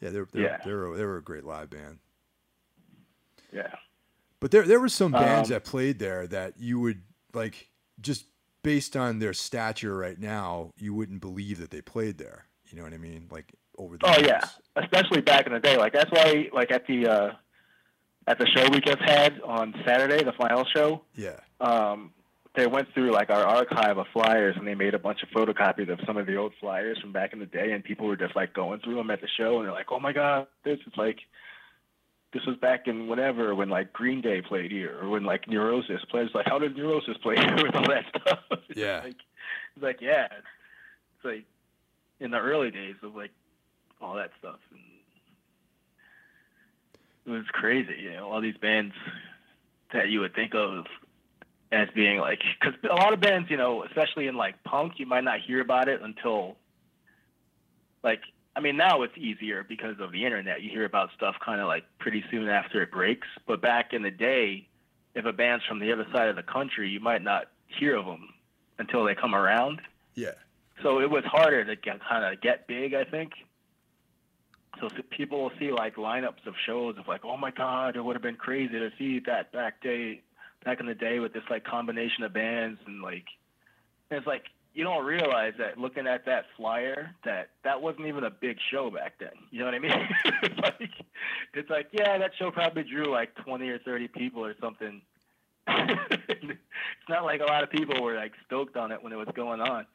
Yeah, 0.00 0.10
they're 0.10 0.28
they're 0.32 0.42
Yeah. 0.42 0.58
they 0.64 0.72
were 0.72 0.96
they 0.96 1.04
were 1.04 1.18
a 1.18 1.22
great 1.22 1.44
live 1.44 1.70
band. 1.70 1.98
Yeah. 3.52 3.74
But 4.40 4.50
there 4.50 4.62
there 4.62 4.80
were 4.80 4.88
some 4.88 5.12
bands 5.12 5.50
Um, 5.50 5.54
that 5.54 5.64
played 5.64 5.98
there 5.98 6.26
that 6.26 6.54
you 6.58 6.80
would 6.80 7.02
like 7.34 7.68
just 8.00 8.24
based 8.62 8.96
on 8.96 9.18
their 9.18 9.32
stature 9.32 9.96
right 9.96 10.18
now, 10.18 10.72
you 10.76 10.92
wouldn't 10.94 11.20
believe 11.20 11.58
that 11.60 11.70
they 11.70 11.80
played 11.82 12.18
there. 12.18 12.46
You 12.70 12.78
know 12.78 12.84
what 12.84 12.92
I 12.94 12.98
mean? 12.98 13.28
Like 13.30 13.52
over 13.78 13.96
the 13.98 14.06
Oh 14.06 14.16
years. 14.18 14.26
yeah, 14.26 14.40
especially 14.76 15.20
back 15.20 15.46
in 15.46 15.52
the 15.52 15.60
day. 15.60 15.76
Like 15.76 15.92
that's 15.92 16.10
why, 16.10 16.48
like 16.52 16.70
at 16.70 16.86
the 16.86 17.06
uh, 17.06 17.30
at 18.26 18.38
the 18.38 18.46
show 18.46 18.68
we 18.70 18.80
just 18.80 19.00
had 19.00 19.40
on 19.42 19.74
Saturday, 19.86 20.22
the 20.24 20.32
final 20.32 20.64
show, 20.74 21.02
Yeah. 21.14 21.40
um, 21.60 22.12
they 22.54 22.66
went 22.66 22.92
through 22.94 23.10
like 23.12 23.30
our 23.30 23.44
archive 23.44 23.96
of 23.98 24.06
flyers 24.12 24.56
and 24.58 24.66
they 24.66 24.74
made 24.74 24.94
a 24.94 24.98
bunch 24.98 25.22
of 25.22 25.28
photocopies 25.30 25.88
of 25.90 25.98
some 26.06 26.16
of 26.16 26.26
the 26.26 26.36
old 26.36 26.52
flyers 26.60 26.98
from 27.00 27.12
back 27.12 27.32
in 27.32 27.38
the 27.38 27.46
day, 27.46 27.72
and 27.72 27.82
people 27.84 28.06
were 28.06 28.16
just 28.16 28.34
like 28.36 28.52
going 28.54 28.80
through 28.80 28.96
them 28.96 29.10
at 29.10 29.20
the 29.20 29.28
show, 29.36 29.58
and 29.58 29.66
they're 29.66 29.72
like, 29.74 29.90
"Oh 29.90 30.00
my 30.00 30.12
god, 30.12 30.46
this 30.64 30.78
is 30.86 30.92
like." 30.96 31.18
This 32.32 32.44
was 32.46 32.56
back 32.56 32.86
in 32.86 33.08
whenever 33.08 33.54
when 33.54 33.68
like 33.68 33.92
Green 33.92 34.20
Day 34.20 34.40
played 34.40 34.70
here, 34.70 34.96
or 35.02 35.08
when 35.08 35.24
like 35.24 35.48
Neurosis 35.48 36.04
played. 36.10 36.26
It's 36.26 36.34
like, 36.34 36.46
how 36.46 36.58
did 36.58 36.76
Neurosis 36.76 37.16
play 37.22 37.34
here 37.36 37.56
with 37.56 37.74
all 37.74 37.88
that 37.88 38.04
stuff? 38.08 38.38
It's 38.68 38.78
Yeah. 38.78 39.00
like, 39.02 39.16
it's 39.74 39.82
like 39.82 40.00
yeah, 40.00 40.28
it's 40.32 41.24
like 41.24 41.44
in 42.20 42.30
the 42.30 42.38
early 42.38 42.70
days 42.70 42.94
of 43.02 43.16
like 43.16 43.32
all 44.00 44.14
that 44.14 44.30
stuff. 44.38 44.60
And 44.70 44.80
it 47.26 47.30
was 47.38 47.46
crazy, 47.52 47.96
you 48.00 48.12
know, 48.12 48.28
all 48.30 48.40
these 48.40 48.56
bands 48.56 48.94
that 49.92 50.08
you 50.08 50.20
would 50.20 50.34
think 50.34 50.54
of 50.54 50.86
as 51.72 51.88
being 51.94 52.18
like, 52.18 52.40
because 52.60 52.74
a 52.88 52.94
lot 52.94 53.12
of 53.12 53.20
bands, 53.20 53.50
you 53.50 53.56
know, 53.56 53.84
especially 53.84 54.26
in 54.28 54.36
like 54.36 54.62
punk, 54.64 54.94
you 54.98 55.06
might 55.06 55.24
not 55.24 55.40
hear 55.40 55.60
about 55.60 55.88
it 55.88 56.00
until 56.02 56.56
like, 58.02 58.20
I 58.56 58.60
mean, 58.60 58.76
now 58.76 59.02
it's 59.02 59.16
easier 59.16 59.64
because 59.68 60.00
of 60.00 60.12
the 60.12 60.24
internet. 60.24 60.62
You 60.62 60.70
hear 60.70 60.84
about 60.84 61.10
stuff 61.16 61.36
kind 61.44 61.60
of 61.60 61.68
like 61.68 61.84
pretty 61.98 62.24
soon 62.30 62.48
after 62.48 62.82
it 62.82 62.90
breaks. 62.90 63.28
But 63.46 63.62
back 63.62 63.92
in 63.92 64.02
the 64.02 64.10
day, 64.10 64.66
if 65.14 65.24
a 65.24 65.32
band's 65.32 65.64
from 65.64 65.78
the 65.78 65.92
other 65.92 66.06
side 66.12 66.28
of 66.28 66.36
the 66.36 66.42
country, 66.42 66.90
you 66.90 67.00
might 67.00 67.22
not 67.22 67.46
hear 67.66 67.96
of 67.96 68.06
them 68.06 68.28
until 68.78 69.04
they 69.04 69.14
come 69.14 69.34
around. 69.34 69.80
Yeah. 70.14 70.32
So 70.82 71.00
it 71.00 71.10
was 71.10 71.24
harder 71.24 71.64
to 71.64 71.76
get 71.76 72.00
kind 72.00 72.24
of 72.24 72.40
get 72.40 72.66
big, 72.66 72.94
I 72.94 73.04
think. 73.04 73.32
So 74.80 74.88
people 75.10 75.42
will 75.42 75.52
see 75.58 75.72
like 75.72 75.96
lineups 75.96 76.46
of 76.46 76.54
shows 76.66 76.96
of 76.98 77.06
like, 77.06 77.24
oh 77.24 77.36
my 77.36 77.50
god, 77.50 77.96
it 77.96 78.04
would 78.04 78.16
have 78.16 78.22
been 78.22 78.36
crazy 78.36 78.78
to 78.78 78.90
see 78.98 79.20
that 79.26 79.52
back 79.52 79.82
day, 79.82 80.22
back 80.64 80.80
in 80.80 80.86
the 80.86 80.94
day 80.94 81.18
with 81.18 81.32
this 81.32 81.42
like 81.50 81.64
combination 81.64 82.24
of 82.24 82.32
bands 82.32 82.80
and 82.86 83.02
like, 83.02 83.26
and 84.10 84.18
it's 84.18 84.26
like 84.26 84.44
you 84.80 84.84
don't 84.84 85.04
realize 85.04 85.52
that 85.58 85.78
looking 85.78 86.06
at 86.06 86.24
that 86.26 86.46
flyer 86.56 87.10
that 87.24 87.50
that 87.64 87.80
wasn't 87.80 88.06
even 88.06 88.24
a 88.24 88.30
big 88.30 88.56
show 88.70 88.90
back 88.90 89.14
then. 89.20 89.30
You 89.50 89.60
know 89.60 89.66
what 89.66 89.74
I 89.74 89.78
mean? 89.78 90.08
it's 90.42 90.58
like, 90.62 90.90
it's 91.54 91.70
like 91.70 91.88
yeah, 91.92 92.18
that 92.18 92.32
show 92.38 92.50
probably 92.50 92.84
drew 92.84 93.10
like 93.10 93.34
twenty 93.36 93.68
or 93.68 93.78
thirty 93.78 94.08
people 94.08 94.44
or 94.44 94.54
something. 94.60 95.02
it's 95.68 96.58
not 97.08 97.24
like 97.24 97.40
a 97.40 97.44
lot 97.44 97.62
of 97.62 97.70
people 97.70 98.02
were 98.02 98.16
like 98.16 98.32
stoked 98.46 98.76
on 98.76 98.90
it 98.90 99.02
when 99.02 99.12
it 99.12 99.16
was 99.16 99.28
going 99.34 99.60
on 99.60 99.86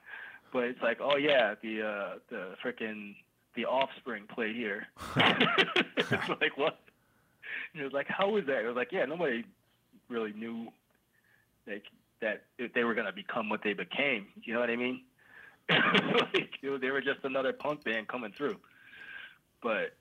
but 0.55 0.63
it's 0.63 0.81
like, 0.81 0.99
oh 1.01 1.17
yeah, 1.17 1.55
the 1.61 1.81
uh, 1.81 2.13
the 2.29 2.55
freaking 2.63 3.15
the 3.55 3.65
Offspring 3.65 4.23
played 4.33 4.55
here. 4.55 4.87
it's 5.17 6.29
like 6.29 6.57
what? 6.57 6.79
And 7.73 7.81
it 7.81 7.83
was 7.83 7.91
like, 7.91 8.07
how 8.07 8.29
was 8.29 8.45
that? 8.45 8.63
It 8.63 8.67
was 8.67 8.77
like, 8.77 8.93
yeah, 8.93 9.03
nobody 9.03 9.43
really 10.07 10.31
knew 10.31 10.67
like 11.67 11.83
that 12.21 12.43
if 12.57 12.73
they 12.73 12.83
were 12.83 12.93
gonna 12.93 13.11
become 13.11 13.49
what 13.49 13.61
they 13.63 13.73
became. 13.73 14.27
You 14.43 14.53
know 14.53 14.59
what 14.59 14.69
I 14.69 14.75
mean? 14.75 15.01
like 15.69 16.49
it 16.61 16.69
was- 16.69 16.81
they 16.81 16.91
were 16.91 17.01
just 17.01 17.19
another 17.23 17.53
punk 17.53 17.83
band 17.83 18.07
coming 18.07 18.31
through. 18.31 18.57
But 19.61 19.95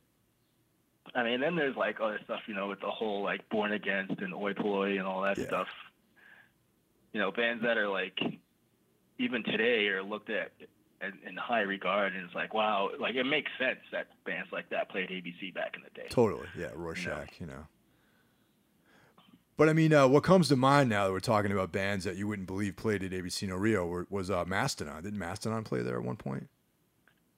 I 1.15 1.23
mean, 1.23 1.41
then 1.41 1.55
there's 1.57 1.77
like 1.77 2.01
other 2.01 2.19
stuff, 2.25 2.41
you 2.47 2.55
know, 2.55 2.69
with 2.69 2.81
the 2.81 2.91
whole 2.91 3.23
like 3.23 3.49
Born 3.51 3.73
Against 3.73 4.21
and 4.21 4.35
Oi 4.35 4.53
Polloi 4.55 4.99
and 4.99 5.07
all 5.07 5.23
that 5.23 5.39
Yeah. 5.39 5.47
stuff. 5.47 5.69
You 7.13 7.21
know, 7.21 7.31
bands 7.31 7.63
that 7.63 7.79
are 7.79 7.89
like 7.89 8.19
even 9.19 9.43
today 9.45 9.87
are 9.89 10.03
looked 10.03 10.31
at 10.31 10.53
in, 11.01 11.13
in 11.29 11.37
high 11.37 11.61
regard, 11.61 12.15
and 12.15 12.25
it's 12.25 12.35
like, 12.35 12.53
wow, 12.55 12.91
like 12.99 13.15
it 13.15 13.25
makes 13.25 13.51
sense 13.59 13.79
that 13.93 14.09
bands 14.25 14.51
like 14.53 14.69
that 14.71 14.89
played 14.91 15.09
ABC 15.11 15.55
back 15.55 15.75
in 15.77 15.83
the 15.83 15.91
day. 15.91 16.09
Totally. 16.09 16.47
Yeah, 16.59 16.71
Rorschach, 16.75 17.39
you 17.41 17.47
know. 17.47 17.67
But 19.57 19.69
I 19.69 19.73
mean, 19.73 19.93
uh, 19.93 20.09
what 20.09 20.25
comes 20.25 20.49
to 20.49 20.57
mind 20.57 20.91
now 20.91 21.07
that 21.07 21.13
we're 21.13 21.21
talking 21.21 21.53
about 21.53 21.71
bands 21.71 22.05
that 22.05 22.17
you 22.17 22.27
wouldn't 22.27 22.49
believe 22.49 22.77
played 22.77 23.05
at 23.05 23.13
ABC 23.13 23.47
No 23.49 23.55
Rio 23.57 23.87
were, 23.87 24.07
was 24.11 24.29
uh, 24.31 24.45
Mastodon. 24.45 25.03
Didn't 25.03 25.19
Mastodon 25.19 25.63
play 25.63 25.83
there 25.83 25.97
at 25.97 26.03
one 26.05 26.17
point? 26.17 26.49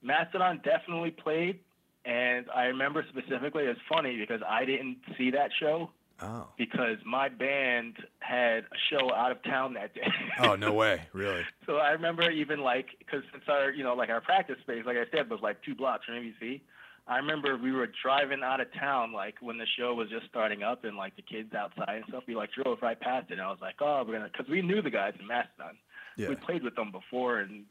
Mastodon 0.02 0.61
definitely 0.64 1.11
played, 1.11 1.61
and 2.05 2.46
I 2.55 2.64
remember 2.64 3.05
specifically. 3.09 3.64
It's 3.64 3.81
funny 3.88 4.16
because 4.16 4.40
I 4.48 4.64
didn't 4.64 4.98
see 5.18 5.31
that 5.33 5.50
show 5.59 5.90
Oh. 6.22 6.48
because 6.57 6.96
my 7.05 7.29
band 7.29 7.96
had 8.20 8.61
a 8.64 8.76
show 8.90 9.12
out 9.12 9.33
of 9.33 9.42
town 9.42 9.74
that 9.74 9.94
day. 9.94 10.07
Oh, 10.40 10.57
no 10.57 10.72
way. 10.83 11.02
Really? 11.12 11.42
So 11.66 11.76
I 11.76 11.90
remember 11.90 12.31
even 12.31 12.61
like 12.61 12.87
because 12.98 13.22
since 13.33 13.44
our 13.48 13.70
you 13.70 13.85
know 13.85 13.94
like 13.94 14.09
our 14.09 14.20
practice 14.22 14.57
space, 14.62 14.85
like 14.87 14.96
I 14.96 15.05
said, 15.14 15.29
was 15.29 15.40
like 15.42 15.62
two 15.62 15.74
blocks 15.74 16.07
from 16.07 16.14
ABC. 16.14 16.61
I 17.08 17.18
remember 17.18 17.56
we 17.56 17.70
were 17.70 17.88
driving 18.02 18.42
out 18.42 18.60
of 18.60 18.72
town 18.74 19.12
like 19.12 19.36
when 19.40 19.58
the 19.58 19.66
show 19.78 19.94
was 19.94 20.08
just 20.10 20.26
starting 20.26 20.62
up 20.62 20.84
and 20.84 20.96
like 20.96 21.14
the 21.14 21.22
kids 21.22 21.54
outside 21.54 21.96
and 21.96 22.04
stuff. 22.08 22.24
We 22.26 22.34
like 22.34 22.50
drove 22.52 22.78
right 22.82 22.98
past 22.98 23.30
it. 23.30 23.34
And 23.34 23.42
I 23.42 23.48
was 23.48 23.60
like, 23.60 23.76
oh, 23.80 24.04
we're 24.06 24.14
gonna 24.14 24.30
because 24.30 24.50
we 24.50 24.60
knew 24.60 24.82
the 24.82 24.90
guys 24.90 25.14
in 25.18 25.26
Mastodon. 25.26 25.76
Yeah. 26.16 26.30
We 26.30 26.34
played 26.34 26.64
with 26.64 26.74
them 26.74 26.90
before, 26.90 27.40
and 27.40 27.64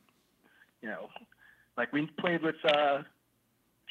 you 0.82 0.88
know, 0.88 1.10
like 1.78 1.92
we 1.92 2.08
played 2.20 2.44
with 2.44 2.56
uh, 2.64 3.00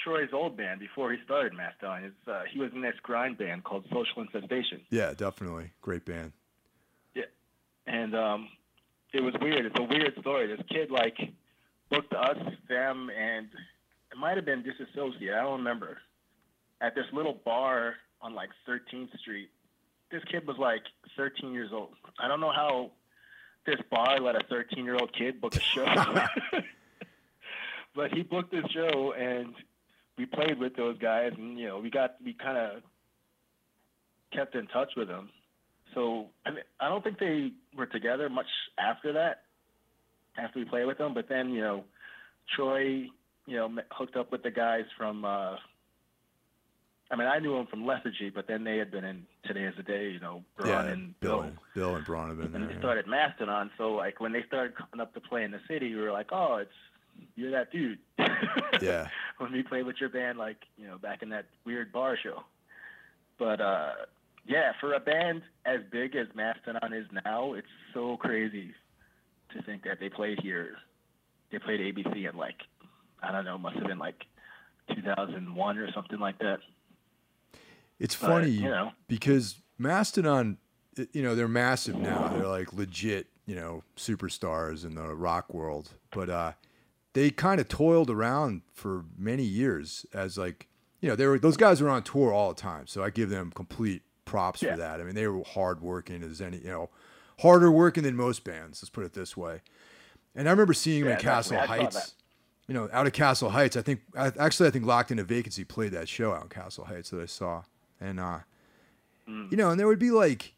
Troy's 0.02 0.30
old 0.33 0.57
band 0.57 0.80
before 0.80 1.12
he 1.12 1.18
started 1.24 1.52
Mastodon. 1.52 2.04
It's, 2.04 2.28
uh, 2.28 2.42
he 2.50 2.59
was 2.59 2.70
in 2.72 2.80
this 2.80 2.94
grind 3.02 3.37
band 3.37 3.64
called 3.64 3.85
Social 3.92 4.22
Infestation. 4.22 4.80
Yeah, 4.90 5.12
definitely. 5.12 5.72
Great 5.83 6.07
band. 6.07 6.33
Yeah, 7.14 7.24
and 7.87 8.14
um, 8.14 8.48
it 9.12 9.20
was 9.20 9.35
weird. 9.40 9.66
It's 9.66 9.78
a 9.78 9.83
weird 9.83 10.14
story. 10.20 10.46
This 10.46 10.64
kid 10.70 10.90
like 10.90 11.18
booked 11.90 12.14
us, 12.14 12.38
them, 12.68 13.11
and 13.11 13.48
it 14.14 14.18
might 14.18 14.37
have 14.37 14.46
been 14.46 14.62
disassociate. 14.62 15.35
I 15.35 15.42
don't 15.42 15.59
remember. 15.59 15.98
At 16.81 16.94
this 16.94 17.07
little 17.12 17.40
bar 17.44 17.94
on 18.22 18.35
like 18.35 18.50
13th 18.68 19.18
Street. 19.18 19.50
This 20.12 20.22
kid 20.31 20.46
was 20.46 20.57
like 20.57 20.83
13 21.16 21.53
years 21.53 21.70
old. 21.72 21.94
I 22.20 22.29
don't 22.29 22.40
know 22.40 22.53
how 22.53 22.92
this 23.66 23.81
bar 23.90 24.20
let 24.20 24.37
a 24.37 24.44
13 24.48 24.85
year 24.85 24.94
old 24.94 25.12
kid 25.12 25.40
book 25.40 25.57
a 25.57 25.61
show. 25.61 25.85
but 27.96 28.12
he 28.12 28.22
booked 28.22 28.53
this 28.53 28.64
show 28.70 29.12
and 29.18 29.55
we 30.16 30.27
played 30.27 30.61
with 30.61 30.77
those 30.77 30.96
guys 30.98 31.33
and 31.37 31.59
you 31.59 31.66
know 31.66 31.81
we 31.81 31.90
got 31.90 32.14
we 32.24 32.35
kind 32.35 32.57
of 32.57 32.83
kept 34.33 34.55
in 34.55 34.68
touch 34.68 34.92
with 34.96 35.09
them. 35.09 35.31
So 35.94 36.29
I, 36.46 36.50
mean, 36.50 36.64
I 36.79 36.88
don't 36.88 37.03
think 37.03 37.18
they 37.18 37.50
were 37.77 37.87
together 37.87 38.29
much 38.29 38.46
after 38.79 39.14
that. 39.14 39.42
After 40.37 40.61
we 40.61 40.64
played 40.64 40.87
with 40.87 40.98
them, 40.98 41.14
but 41.14 41.29
then 41.29 41.50
you 41.50 41.61
know, 41.61 41.85
Troy, 42.55 43.09
you 43.46 43.57
know, 43.57 43.70
hooked 43.90 44.16
up 44.16 44.33
with 44.33 44.42
the 44.42 44.50
guys 44.50 44.85
from. 44.96 45.24
Uh, 45.24 45.57
I 47.11 47.16
mean, 47.16 47.28
I 47.28 47.38
knew 47.38 47.54
them 47.54 47.66
from 47.66 47.85
Lethargy, 47.85 48.30
but 48.30 48.46
then 48.48 48.64
they 48.64 48.78
had 48.78 48.90
been 48.90 49.04
in 49.04 49.26
Today 49.44 49.64
Is 49.64 49.74
the 49.76 49.83
Day, 49.83 50.11
you 50.11 50.20
know, 50.20 50.42
Brann 50.57 50.87
yeah, 50.87 50.92
and 50.92 51.20
Bill. 51.20 51.30
Bill. 51.30 51.40
And, 51.42 51.59
Bill 51.74 51.94
and 51.96 52.04
Brann 52.04 52.28
have 52.28 52.38
been 52.38 52.54
and 52.54 52.64
there. 52.64 52.72
they 52.72 52.78
started 52.78 53.07
Mastodon. 53.07 53.70
So 53.76 53.92
like 53.92 54.20
when 54.20 54.33
they 54.33 54.42
started 54.46 54.74
coming 54.74 55.00
up 55.00 55.12
to 55.14 55.20
play 55.20 55.44
in 55.44 55.50
the 55.50 55.61
city, 55.68 55.94
we 55.94 56.00
were 56.00 56.12
like, 56.12 56.33
oh, 56.33 56.57
it's 56.57 56.70
you're 57.37 57.50
that 57.52 57.70
dude. 57.70 57.98
Yeah. 58.80 59.09
when 59.38 59.52
we 59.52 59.62
played 59.62 59.87
with 59.87 59.96
your 60.00 60.09
band, 60.09 60.38
like 60.38 60.57
you 60.76 60.87
know, 60.87 60.98
back 60.98 61.22
in 61.22 61.28
that 61.30 61.46
weird 61.64 61.92
bar 61.92 62.18
show. 62.20 62.42
But 63.38 63.61
uh, 63.61 63.90
yeah, 64.46 64.72
for 64.80 64.94
a 64.94 65.00
band 65.00 65.42
as 65.64 65.80
big 65.90 66.16
as 66.16 66.26
Mastodon 66.35 66.92
is 66.92 67.07
now, 67.24 67.54
it's 67.54 67.66
so 67.92 68.16
crazy 68.16 68.72
to 69.54 69.62
think 69.62 69.85
that 69.85 70.00
they 70.00 70.09
played 70.09 70.40
here. 70.40 70.76
They 71.50 71.59
played 71.59 71.80
ABC 71.80 72.28
in 72.28 72.37
like 72.37 72.57
I 73.29 73.33
don't 73.33 73.45
know, 73.45 73.59
must 73.59 73.77
have 73.77 73.87
been 73.87 73.99
like 73.99 74.25
2001 74.95 75.79
or 75.79 75.91
something 75.93 76.19
like 76.19 76.39
that. 76.39 76.59
It's 77.99 78.15
But, 78.17 78.27
funny 78.27 78.51
you 78.51 78.69
know. 78.69 78.93
because 79.09 79.57
Mastodon, 79.79 80.59
you 81.13 81.23
know, 81.23 81.35
they're 81.35 81.49
massive 81.49 81.97
now. 81.97 82.29
They're 82.29 82.47
like 82.47 82.73
legit, 82.73 83.29
you 83.47 83.55
know, 83.55 83.83
superstars 83.97 84.85
in 84.85 84.95
the 84.95 85.15
rock 85.15 85.53
world. 85.55 85.91
But 86.11 86.29
uh, 86.29 86.53
they 87.13 87.31
kind 87.31 87.61
of 87.61 87.69
toiled 87.69 88.11
around 88.11 88.63
for 88.73 89.05
many 89.17 89.45
years 89.45 90.07
as 90.13 90.37
like, 90.37 90.69
you 91.01 91.09
know, 91.09 91.17
they 91.17 91.27
were 91.27 91.39
those 91.39 91.57
guys 91.57 91.81
were 91.81 91.89
on 91.91 92.03
tour 92.03 92.33
all 92.33 92.53
the 92.53 92.61
time. 92.61 92.87
So 92.87 93.03
I 93.03 93.11
give 93.11 93.31
them 93.31 93.53
complete 93.55 94.03
props 94.25 94.63
Yeah. 94.63 94.73
for 94.73 94.79
that. 94.79 95.01
I 95.01 95.05
mean, 95.05 95.15
they 95.15 95.27
were 95.29 95.43
hard 95.45 95.81
working 95.81 96.23
as 96.23 96.41
any, 96.41 96.59
you 96.59 96.69
know, 96.71 96.91
harder 97.41 97.71
working 97.71 98.03
than 98.03 98.17
most 98.17 98.43
bands. 98.45 98.83
Let's 98.83 98.91
put 98.91 99.05
it 99.05 99.13
this 99.13 99.37
way. 99.37 99.61
And 100.35 100.49
I 100.49 100.51
remember 100.51 100.73
seeing 100.75 101.03
them 101.03 101.11
Yeah, 101.11 101.17
in 101.19 101.23
Castle 101.23 101.59
Heights. 101.59 102.15
You 102.66 102.72
know, 102.74 102.88
out 102.92 103.07
of 103.07 103.12
Castle 103.12 103.50
Heights. 103.50 103.77
I 103.77 103.83
think 103.83 104.00
I, 104.16 104.33
actually 104.38 104.68
I 104.68 104.70
think 104.70 104.87
Locked 104.87 105.11
in 105.11 105.18
a 105.18 105.24
Vacancy 105.24 105.64
played 105.64 105.92
that 105.92 106.09
show 106.09 106.33
out 106.33 106.42
in 106.44 106.48
Castle 106.48 106.85
Heights 106.87 107.11
that 107.11 107.20
I 107.20 107.27
saw, 107.27 107.62
and 108.00 108.18
uh, 108.20 108.38
Mm. 109.29 109.50
you 109.50 109.57
know, 109.57 109.70
and 109.70 109.81
there 109.81 109.87
would 109.87 109.98
be 109.98 110.11
like 110.11 110.53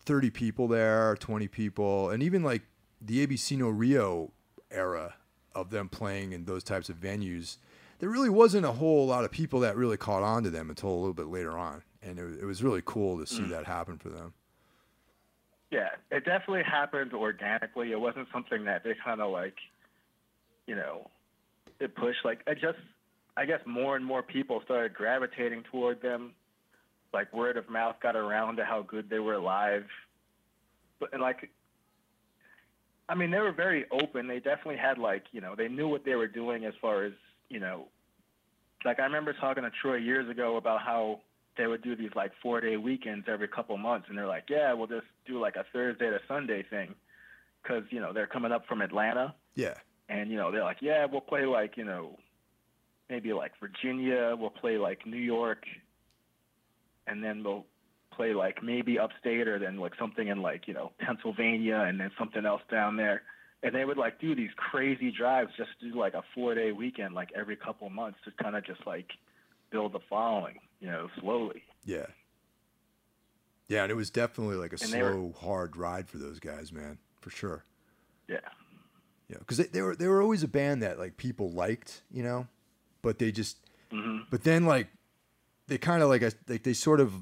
thirty 0.00 0.28
people 0.30 0.68
there, 0.68 1.16
twenty 1.16 1.48
people, 1.48 2.10
and 2.10 2.22
even 2.22 2.42
like 2.42 2.62
the 3.00 3.26
ABC 3.26 3.56
No 3.56 3.68
Rio 3.70 4.30
era 4.70 5.14
of 5.54 5.70
them 5.70 5.88
playing 5.88 6.32
in 6.32 6.44
those 6.44 6.62
types 6.62 6.88
of 6.90 6.96
venues. 6.96 7.56
There 7.98 8.08
really 8.10 8.28
wasn't 8.30 8.64
a 8.66 8.72
whole 8.72 9.06
lot 9.06 9.24
of 9.24 9.30
people 9.30 9.60
that 9.60 9.74
really 9.76 9.96
caught 9.96 10.22
on 10.22 10.42
to 10.44 10.50
them 10.50 10.68
until 10.70 10.90
a 10.90 10.98
little 10.98 11.14
bit 11.14 11.26
later 11.28 11.56
on, 11.56 11.82
and 12.02 12.18
it, 12.18 12.24
was- 12.24 12.36
it 12.38 12.44
was 12.44 12.62
really 12.62 12.82
cool 12.84 13.18
to 13.18 13.26
see 13.26 13.42
Mm. 13.42 13.48
that 13.50 13.64
happen 13.64 13.96
for 13.98 14.08
them. 14.10 14.34
Yeah, 15.70 15.88
it 16.10 16.24
definitely 16.24 16.62
happened 16.64 17.12
organically. 17.12 17.92
It 17.92 18.00
wasn't 18.00 18.28
something 18.32 18.64
that 18.64 18.84
they 18.84 18.94
kind 19.02 19.20
of 19.20 19.30
like, 19.32 19.56
you 20.66 20.74
know, 20.76 21.10
it 21.80 21.94
pushed. 21.94 22.24
Like, 22.24 22.40
I 22.46 22.54
just, 22.54 22.78
I 23.36 23.44
guess 23.44 23.60
more 23.66 23.96
and 23.96 24.04
more 24.04 24.22
people 24.22 24.60
started 24.64 24.94
gravitating 24.94 25.64
toward 25.70 26.02
them. 26.02 26.32
Like, 27.12 27.32
word 27.32 27.56
of 27.56 27.68
mouth 27.70 27.96
got 28.02 28.16
around 28.16 28.56
to 28.56 28.64
how 28.64 28.82
good 28.82 29.08
they 29.08 29.18
were 29.18 29.38
live. 29.38 29.86
But, 31.00 31.12
and 31.12 31.22
like, 31.22 31.50
I 33.08 33.14
mean, 33.14 33.30
they 33.30 33.38
were 33.38 33.52
very 33.52 33.86
open. 33.90 34.26
They 34.26 34.40
definitely 34.40 34.76
had, 34.76 34.98
like, 34.98 35.24
you 35.32 35.40
know, 35.40 35.54
they 35.54 35.68
knew 35.68 35.88
what 35.88 36.04
they 36.04 36.14
were 36.14 36.26
doing 36.26 36.64
as 36.64 36.74
far 36.80 37.04
as, 37.04 37.12
you 37.48 37.60
know, 37.60 37.86
like, 38.84 39.00
I 39.00 39.04
remember 39.04 39.32
talking 39.32 39.64
to 39.64 39.70
Troy 39.70 39.96
years 39.96 40.28
ago 40.28 40.56
about 40.56 40.82
how 40.82 41.20
they 41.58 41.66
would 41.66 41.82
do 41.82 41.94
these 41.94 42.12
like 42.14 42.32
four 42.40 42.60
day 42.60 42.76
weekends 42.76 43.26
every 43.28 43.48
couple 43.48 43.76
months, 43.76 44.06
and 44.08 44.16
they're 44.16 44.26
like, 44.26 44.44
yeah, 44.48 44.72
we'll 44.72 44.86
just 44.86 45.06
do 45.26 45.38
like 45.38 45.56
a 45.56 45.64
Thursday 45.72 46.08
to 46.08 46.20
Sunday 46.26 46.62
thing, 46.62 46.94
because 47.62 47.82
you 47.90 48.00
know 48.00 48.12
they're 48.14 48.28
coming 48.28 48.52
up 48.52 48.66
from 48.66 48.80
Atlanta, 48.80 49.34
Yeah, 49.54 49.74
and 50.08 50.30
you 50.30 50.36
know 50.36 50.50
they're 50.50 50.64
like, 50.64 50.78
yeah, 50.80 51.06
we'll 51.10 51.20
play 51.20 51.44
like 51.46 51.76
you 51.76 51.84
know 51.84 52.18
maybe 53.10 53.32
like 53.32 53.52
Virginia, 53.60 54.34
we'll 54.38 54.50
play 54.50 54.76
like 54.78 55.06
New 55.06 55.16
York, 55.16 55.64
and 57.06 57.22
then 57.24 57.42
we'll 57.42 57.64
play 58.14 58.34
like 58.34 58.62
maybe 58.62 58.98
upstate 58.98 59.46
or 59.48 59.58
then 59.58 59.76
like 59.78 59.92
something 59.98 60.28
in 60.28 60.42
like 60.42 60.66
you 60.68 60.74
know 60.74 60.92
Pennsylvania, 60.98 61.84
and 61.88 61.98
then 62.00 62.10
something 62.18 62.44
else 62.44 62.62
down 62.70 62.96
there. 62.96 63.22
And 63.62 63.74
they 63.74 63.84
would 63.84 63.98
like 63.98 64.20
do 64.20 64.36
these 64.36 64.50
crazy 64.56 65.10
drives 65.10 65.50
just 65.56 65.70
to 65.80 65.90
do 65.90 65.98
like 65.98 66.14
a 66.14 66.22
four 66.34 66.54
day 66.54 66.70
weekend 66.70 67.14
like 67.14 67.30
every 67.34 67.56
couple 67.56 67.90
months 67.90 68.18
to 68.24 68.30
kind 68.42 68.54
of 68.54 68.64
just 68.64 68.86
like 68.86 69.10
build 69.70 69.92
the 69.92 69.98
following, 70.08 70.60
you 70.80 70.86
know, 70.86 71.08
slowly. 71.20 71.62
yeah, 71.84 72.06
yeah, 73.66 73.82
and 73.82 73.90
it 73.90 73.96
was 73.96 74.10
definitely 74.10 74.56
like 74.56 74.72
a 74.72 74.78
And 74.82 74.92
they 74.92 75.02
were- 75.02 75.12
slow, 75.12 75.34
hard 75.40 75.76
ride 75.76 76.08
for 76.08 76.18
those 76.18 76.38
guys, 76.40 76.72
man, 76.72 76.98
for 77.20 77.30
sure. 77.30 77.64
Yeah. 78.28 78.38
Yeah, 79.28 79.38
because 79.40 79.58
they, 79.58 79.64
they 79.64 79.82
were 79.82 79.94
they 79.94 80.08
were 80.08 80.22
always 80.22 80.42
a 80.42 80.48
band 80.48 80.82
that 80.82 80.98
like 80.98 81.16
people 81.16 81.50
liked, 81.50 82.02
you 82.10 82.22
know, 82.22 82.46
but 83.02 83.18
they 83.18 83.30
just 83.32 83.58
hmm 83.90 84.18
but 84.30 84.42
then 84.44 84.64
like 84.64 84.88
they 85.66 85.78
kind 85.78 86.02
of 86.02 86.08
like 86.08 86.22
a, 86.22 86.32
like 86.48 86.62
they 86.62 86.72
sort 86.72 87.00
of 87.00 87.12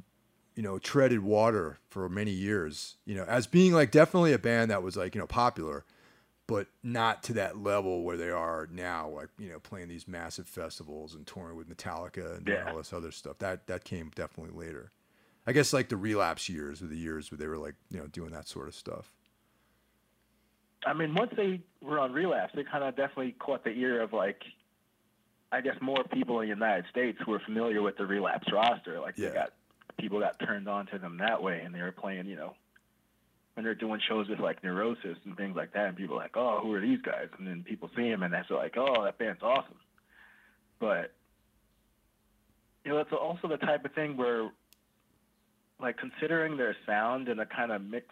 you 0.55 0.63
know 0.63 0.79
treaded 0.79 1.21
water 1.21 1.79
for 1.89 2.09
many 2.09 2.31
years, 2.31 2.97
you 3.05 3.15
know, 3.15 3.25
as 3.25 3.47
being 3.47 3.73
like 3.73 3.91
definitely 3.91 4.33
a 4.33 4.39
band 4.39 4.71
that 4.71 4.83
was 4.83 4.97
like 4.97 5.15
you 5.15 5.21
know 5.21 5.27
popular, 5.27 5.85
but 6.47 6.69
not 6.85 7.25
to 7.25 7.33
that 7.35 7.59
level 7.59 8.03
where 8.05 8.17
they 8.17 8.31
are 8.31 8.69
now, 8.71 9.09
like 9.09 9.29
you 9.39 9.49
know 9.51 9.59
playing 9.59 9.89
these 9.89 10.07
massive 10.07 10.47
festivals 10.47 11.13
and 11.15 11.27
touring 11.27 11.57
with 11.57 11.69
Metallica 11.69 12.37
and 12.37 12.49
Yeah. 12.49 12.65
all 12.65 12.77
this 12.77 12.93
other 12.93 13.11
stuff. 13.11 13.39
That 13.39 13.67
that 13.67 13.83
came 13.85 14.13
definitely 14.15 14.57
later. 14.57 14.93
I 15.45 15.53
guess 15.53 15.73
like 15.73 15.89
the 15.89 15.97
relapse 15.97 16.49
years 16.49 16.81
were 16.83 16.89
the 16.89 16.97
years 16.97 17.31
where 17.33 17.39
they 17.39 17.49
were 17.49 17.59
like 17.59 17.75
you 17.91 17.99
know 17.99 18.07
doing 18.07 18.31
that 18.31 18.47
sort 18.47 18.69
of 18.69 18.75
stuff. 18.77 19.13
I 20.85 20.93
mean, 20.93 21.15
once 21.15 21.33
they 21.37 21.61
were 21.81 21.99
on 21.99 22.13
relapse, 22.13 22.53
they 22.55 22.65
kind 22.65 22.85
of 22.85 22.97
definitely 22.97 23.33
caught 23.39 23.65
the 23.65 23.71
ear 23.71 24.03
of 24.03 24.13
like, 24.13 24.43
I 25.51 25.61
guess 25.61 25.77
more 25.81 26.05
people 26.05 26.41
in 26.41 26.49
the 26.49 26.55
United 26.55 26.85
States 26.91 27.19
who 27.25 27.33
were 27.33 27.41
familiar 27.41 27.83
with 27.83 27.97
the 27.97 28.07
relapse 28.07 28.51
roster. 28.53 29.01
Like 29.01 29.17
Yeah. 29.17 29.29
they 29.29 29.35
got 29.35 29.53
people 29.99 30.21
got 30.21 30.39
turned 30.39 30.69
on 30.69 30.87
to 30.87 30.99
them 30.99 31.19
that 31.19 31.43
way, 31.43 31.61
and 31.65 31.75
they 31.75 31.81
were 31.81 31.93
playing, 31.93 32.27
you 32.27 32.37
know, 32.37 32.55
when 33.55 33.65
they're 33.65 33.75
doing 33.75 34.01
shows 34.07 34.29
with 34.29 34.39
like 34.39 34.63
Neurosis 34.63 35.17
and 35.25 35.37
things 35.37 35.57
like 35.57 35.73
that, 35.73 35.87
and 35.87 35.97
people 35.97 36.17
are 36.17 36.23
like, 36.23 36.37
oh, 36.37 36.61
who 36.63 36.75
are 36.75 36.81
these 36.81 37.01
guys? 37.01 37.29
And 37.39 37.47
then 37.47 37.63
people 37.63 37.91
see 37.97 38.09
them, 38.11 38.23
and 38.23 38.33
that's 38.35 38.51
like, 38.51 38.77
oh, 38.77 39.05
that 39.05 39.19
band's 39.19 39.43
awesome. 39.43 39.79
But 40.79 41.13
you 42.85 42.93
know, 42.93 42.99
it's 42.99 43.13
also 43.13 43.49
the 43.49 43.57
type 43.57 43.85
of 43.85 43.93
thing 43.95 44.17
where, 44.17 44.51
like, 45.81 45.97
considering 45.97 46.57
their 46.57 46.77
sound 46.87 47.29
and 47.29 47.41
the 47.41 47.47
kind 47.47 47.73
of 47.73 47.83
mix 47.83 48.07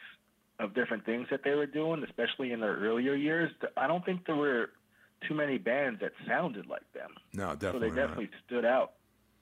of 0.61 0.75
different 0.75 1.05
things 1.05 1.27
that 1.31 1.43
they 1.45 1.55
were 1.55 1.67
doing, 1.67 2.05
especially 2.05 2.53
in 2.53 2.61
their 2.61 2.77
earlier 2.77 3.15
years, 3.15 3.51
I 3.77 3.87
don't 3.87 4.05
think 4.05 4.27
there 4.27 4.37
were 4.37 4.71
too 5.29 5.35
many 5.35 5.59
bands 5.59 6.01
that 6.01 6.13
sounded 6.27 6.67
like 6.67 6.91
them. 6.93 7.11
No, 7.33 7.55
definitely. 7.55 7.59
so 7.59 7.59
definitely. 7.59 7.81
they 7.81 7.95
not. 7.95 8.07
definitely 8.09 8.31
stood 8.47 8.65
out. 8.65 8.93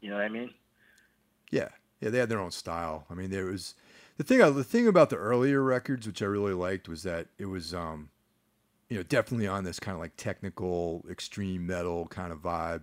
You 0.00 0.10
know 0.10 0.16
what 0.16 0.24
I 0.24 0.28
mean? 0.28 0.50
Yeah, 1.50 1.68
yeah, 2.00 2.10
they 2.10 2.18
had 2.18 2.28
their 2.28 2.40
own 2.40 2.50
style. 2.50 3.06
I 3.10 3.14
mean, 3.14 3.30
there 3.30 3.44
was 3.46 3.74
the 4.16 4.24
thing. 4.24 4.38
The 4.38 4.64
thing 4.64 4.88
about 4.88 5.10
the 5.10 5.16
earlier 5.16 5.62
records, 5.62 6.06
which 6.06 6.22
I 6.22 6.26
really 6.26 6.54
liked, 6.54 6.88
was 6.88 7.02
that 7.02 7.28
it 7.38 7.46
was, 7.46 7.74
um, 7.74 8.10
you 8.88 8.96
know, 8.96 9.02
definitely 9.02 9.46
on 9.46 9.64
this 9.64 9.78
kind 9.78 9.94
of 9.94 10.00
like 10.00 10.16
technical, 10.16 11.04
extreme 11.10 11.66
metal 11.66 12.06
kind 12.08 12.32
of 12.32 12.42
vibe. 12.42 12.82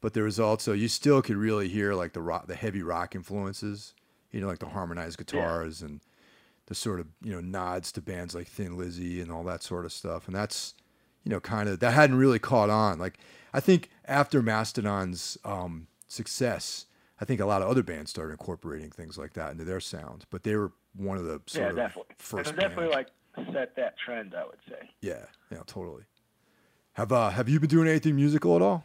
But 0.00 0.14
there 0.14 0.24
was 0.24 0.38
also 0.38 0.72
you 0.72 0.88
still 0.88 1.22
could 1.22 1.36
really 1.36 1.68
hear 1.68 1.94
like 1.94 2.12
the 2.12 2.22
rock, 2.22 2.46
the 2.46 2.54
heavy 2.54 2.82
rock 2.82 3.14
influences. 3.14 3.94
You 4.30 4.40
know, 4.40 4.48
like 4.48 4.58
the 4.58 4.68
harmonized 4.68 5.18
guitars 5.18 5.80
and 5.82 6.00
the 6.66 6.74
sort 6.74 7.00
of 7.00 7.06
you 7.22 7.32
know 7.32 7.40
nods 7.40 7.92
to 7.92 8.00
bands 8.00 8.34
like 8.34 8.48
Thin 8.48 8.76
Lizzy 8.76 9.20
and 9.20 9.30
all 9.30 9.44
that 9.44 9.62
sort 9.62 9.84
of 9.84 9.92
stuff. 9.92 10.26
And 10.26 10.34
that's 10.34 10.74
you 11.24 11.30
know 11.30 11.40
kind 11.40 11.68
of 11.68 11.80
that 11.80 11.92
hadn't 11.92 12.16
really 12.16 12.38
caught 12.38 12.70
on. 12.70 12.98
Like 12.98 13.18
I 13.52 13.60
think 13.60 13.90
after 14.06 14.42
Mastodon's 14.42 15.38
um, 15.44 15.86
success, 16.08 16.86
I 17.20 17.24
think 17.24 17.40
a 17.40 17.46
lot 17.46 17.62
of 17.62 17.68
other 17.68 17.82
bands 17.82 18.10
started 18.10 18.32
incorporating 18.32 18.90
things 18.90 19.18
like 19.18 19.34
that 19.34 19.52
into 19.52 19.64
their 19.64 19.80
sound. 19.80 20.24
But 20.30 20.42
they 20.42 20.56
were 20.56 20.72
one 20.96 21.18
of 21.18 21.24
the 21.24 21.40
sort 21.46 21.64
yeah, 21.64 21.70
of 21.70 21.76
definitely. 21.76 22.14
first 22.18 22.50
and 22.50 22.58
it 22.58 22.60
definitely 22.60 22.94
like 22.94 23.08
set 23.52 23.76
that 23.76 23.96
trend, 23.98 24.34
I 24.34 24.44
would 24.44 24.58
say. 24.68 24.88
yeah, 25.00 25.24
yeah, 25.50 25.58
totally. 25.66 26.04
Have 26.94 27.12
uh, 27.12 27.30
have 27.30 27.48
you 27.48 27.58
been 27.58 27.70
doing 27.70 27.88
anything 27.88 28.14
musical 28.16 28.54
at 28.56 28.62
all? 28.62 28.84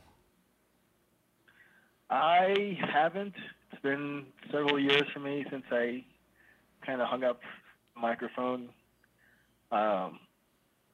I 2.10 2.78
haven't. 2.92 3.36
It's 3.72 3.82
been 3.84 4.26
several 4.52 4.80
years 4.80 5.04
for 5.14 5.20
me 5.20 5.46
since 5.52 5.64
I 5.72 6.04
kind 6.86 7.02
of 7.02 7.08
hung 7.08 7.24
up 7.24 7.42
microphone. 8.02 8.70
Um, 9.72 10.20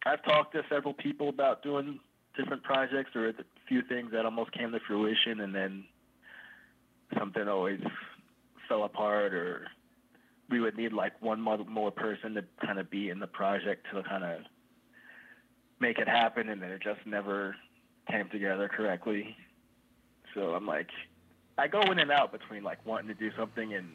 I've 0.05 0.23
talked 0.23 0.53
to 0.53 0.61
several 0.69 0.93
people 0.93 1.29
about 1.29 1.63
doing 1.63 1.99
different 2.37 2.63
projects 2.63 3.15
or 3.15 3.29
a 3.29 3.33
few 3.67 3.81
things 3.83 4.11
that 4.11 4.25
almost 4.25 4.51
came 4.51 4.71
to 4.71 4.79
fruition 4.85 5.39
and 5.41 5.55
then 5.55 5.85
something 7.17 7.47
always 7.47 7.79
fell 8.67 8.83
apart 8.83 9.33
or 9.33 9.67
we 10.49 10.59
would 10.59 10.77
need 10.77 10.93
like 10.93 11.19
one 11.21 11.41
more, 11.41 11.57
more 11.57 11.91
person 11.91 12.35
to 12.35 12.43
kind 12.63 12.77
of 12.77 12.89
be 12.89 13.09
in 13.09 13.19
the 13.19 13.27
project 13.27 13.85
to 13.91 14.03
kind 14.03 14.23
of 14.23 14.41
make 15.79 15.97
it 15.97 16.07
happen 16.07 16.49
and 16.49 16.61
then 16.61 16.71
it 16.71 16.81
just 16.83 16.99
never 17.05 17.55
came 18.09 18.29
together 18.29 18.69
correctly. 18.69 19.35
So 20.33 20.53
I'm 20.53 20.67
like, 20.67 20.89
I 21.57 21.67
go 21.67 21.81
in 21.81 21.99
and 21.99 22.11
out 22.11 22.31
between 22.31 22.63
like 22.63 22.85
wanting 22.85 23.07
to 23.07 23.13
do 23.13 23.31
something 23.37 23.73
and 23.73 23.87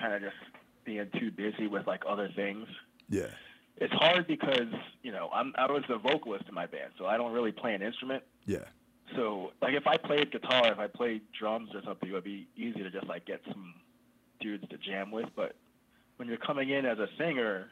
kind 0.00 0.14
of 0.14 0.22
just 0.22 0.34
being 0.84 1.08
too 1.18 1.30
busy 1.30 1.66
with 1.66 1.86
like 1.86 2.02
other 2.08 2.28
things. 2.34 2.66
Yeah. 3.08 3.30
It's 3.78 3.92
hard 3.94 4.26
because 4.26 4.68
you 5.02 5.12
know 5.12 5.30
I'm 5.32 5.52
I 5.56 5.70
was 5.70 5.82
the 5.88 5.98
vocalist 5.98 6.44
in 6.48 6.54
my 6.54 6.66
band, 6.66 6.92
so 6.98 7.06
I 7.06 7.16
don't 7.16 7.32
really 7.32 7.52
play 7.52 7.74
an 7.74 7.82
instrument. 7.82 8.22
Yeah. 8.46 8.64
So 9.16 9.52
like 9.60 9.74
if 9.74 9.86
I 9.86 9.96
played 9.96 10.30
guitar, 10.30 10.70
if 10.70 10.78
I 10.78 10.86
played 10.86 11.22
drums 11.38 11.70
or 11.74 11.82
something, 11.84 12.08
it 12.08 12.12
would 12.12 12.24
be 12.24 12.46
easy 12.56 12.82
to 12.82 12.90
just 12.90 13.06
like 13.06 13.26
get 13.26 13.40
some 13.48 13.74
dudes 14.40 14.68
to 14.68 14.76
jam 14.78 15.10
with. 15.10 15.28
But 15.34 15.54
when 16.16 16.28
you're 16.28 16.38
coming 16.38 16.70
in 16.70 16.86
as 16.86 16.98
a 16.98 17.08
singer, 17.18 17.68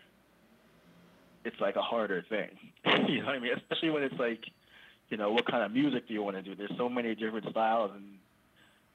it's 1.44 1.60
like 1.60 1.76
a 1.76 1.82
harder 1.82 2.24
thing. 2.28 2.50
you 3.08 3.20
know 3.20 3.26
what 3.26 3.36
I 3.36 3.38
mean? 3.38 3.52
Especially 3.56 3.90
when 3.90 4.02
it's 4.02 4.18
like, 4.18 4.44
you 5.08 5.16
know, 5.16 5.32
what 5.32 5.46
kind 5.46 5.62
of 5.62 5.72
music 5.72 6.08
do 6.08 6.14
you 6.14 6.22
want 6.22 6.36
to 6.36 6.42
do? 6.42 6.54
There's 6.54 6.76
so 6.76 6.88
many 6.88 7.14
different 7.14 7.48
styles 7.50 7.92
and 7.94 8.04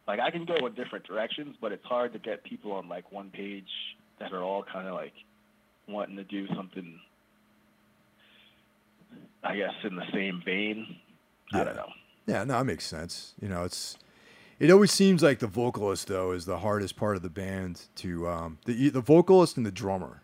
like 0.08 0.20
I 0.20 0.30
can 0.32 0.46
go 0.46 0.66
in 0.66 0.74
different 0.74 1.06
directions, 1.06 1.56
but 1.60 1.72
it's 1.72 1.86
hard 1.86 2.14
to 2.14 2.20
get 2.20 2.44
people 2.44 2.72
on 2.74 2.88
like 2.88 3.12
one 3.12 3.30
page 3.32 3.70
that 4.20 4.32
are 4.34 4.42
all 4.42 4.64
kind 4.64 4.88
of 4.88 4.94
like 4.94 5.14
wanting 5.88 6.16
to 6.18 6.24
do 6.24 6.48
something. 6.56 7.00
I 9.44 9.56
guess 9.58 9.74
in 9.84 9.96
the 9.96 10.06
same 10.12 10.42
vein. 10.44 10.96
Yeah. 11.54 11.62
I 11.62 11.64
don't 11.66 11.76
know. 11.76 11.90
Yeah, 12.26 12.44
no, 12.44 12.58
that 12.58 12.66
makes 12.66 12.86
sense. 12.86 13.34
You 13.40 13.48
know, 13.48 13.64
it's 13.64 13.98
it 14.60 14.72
always 14.72 14.92
seems 14.92 15.22
like 15.22 15.40
the 15.40 15.48
vocalist 15.48 16.08
though 16.08 16.32
is 16.32 16.46
the 16.46 16.60
hardest 16.60 16.96
part 16.96 17.16
of 17.16 17.22
the 17.22 17.30
band 17.30 17.82
to 17.98 18.28
um 18.28 18.58
the 18.66 18.90
the 18.90 19.02
vocalist 19.02 19.58
and 19.58 19.66
the 19.66 19.72
drummer 19.72 20.22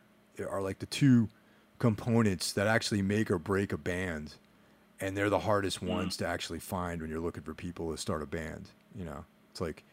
are 0.49 0.61
like 0.61 0.79
the 0.79 0.85
two 0.87 1.29
components 1.77 2.53
that 2.53 2.65
actually 2.67 3.01
make 3.01 3.29
or 3.29 3.37
break 3.37 3.71
a 3.73 3.77
band 3.77 4.35
and 4.99 5.15
they're 5.17 5.29
the 5.29 5.39
hardest 5.39 5.81
ones 5.81 6.15
to 6.17 6.25
actually 6.27 6.59
find 6.59 7.01
when 7.01 7.09
you're 7.09 7.19
looking 7.19 7.43
for 7.43 7.53
people 7.55 7.91
to 7.91 7.97
start 7.97 8.21
a 8.21 8.25
band, 8.27 8.69
you 8.95 9.03
know. 9.03 9.25
It's 9.51 9.61
like 9.61 9.83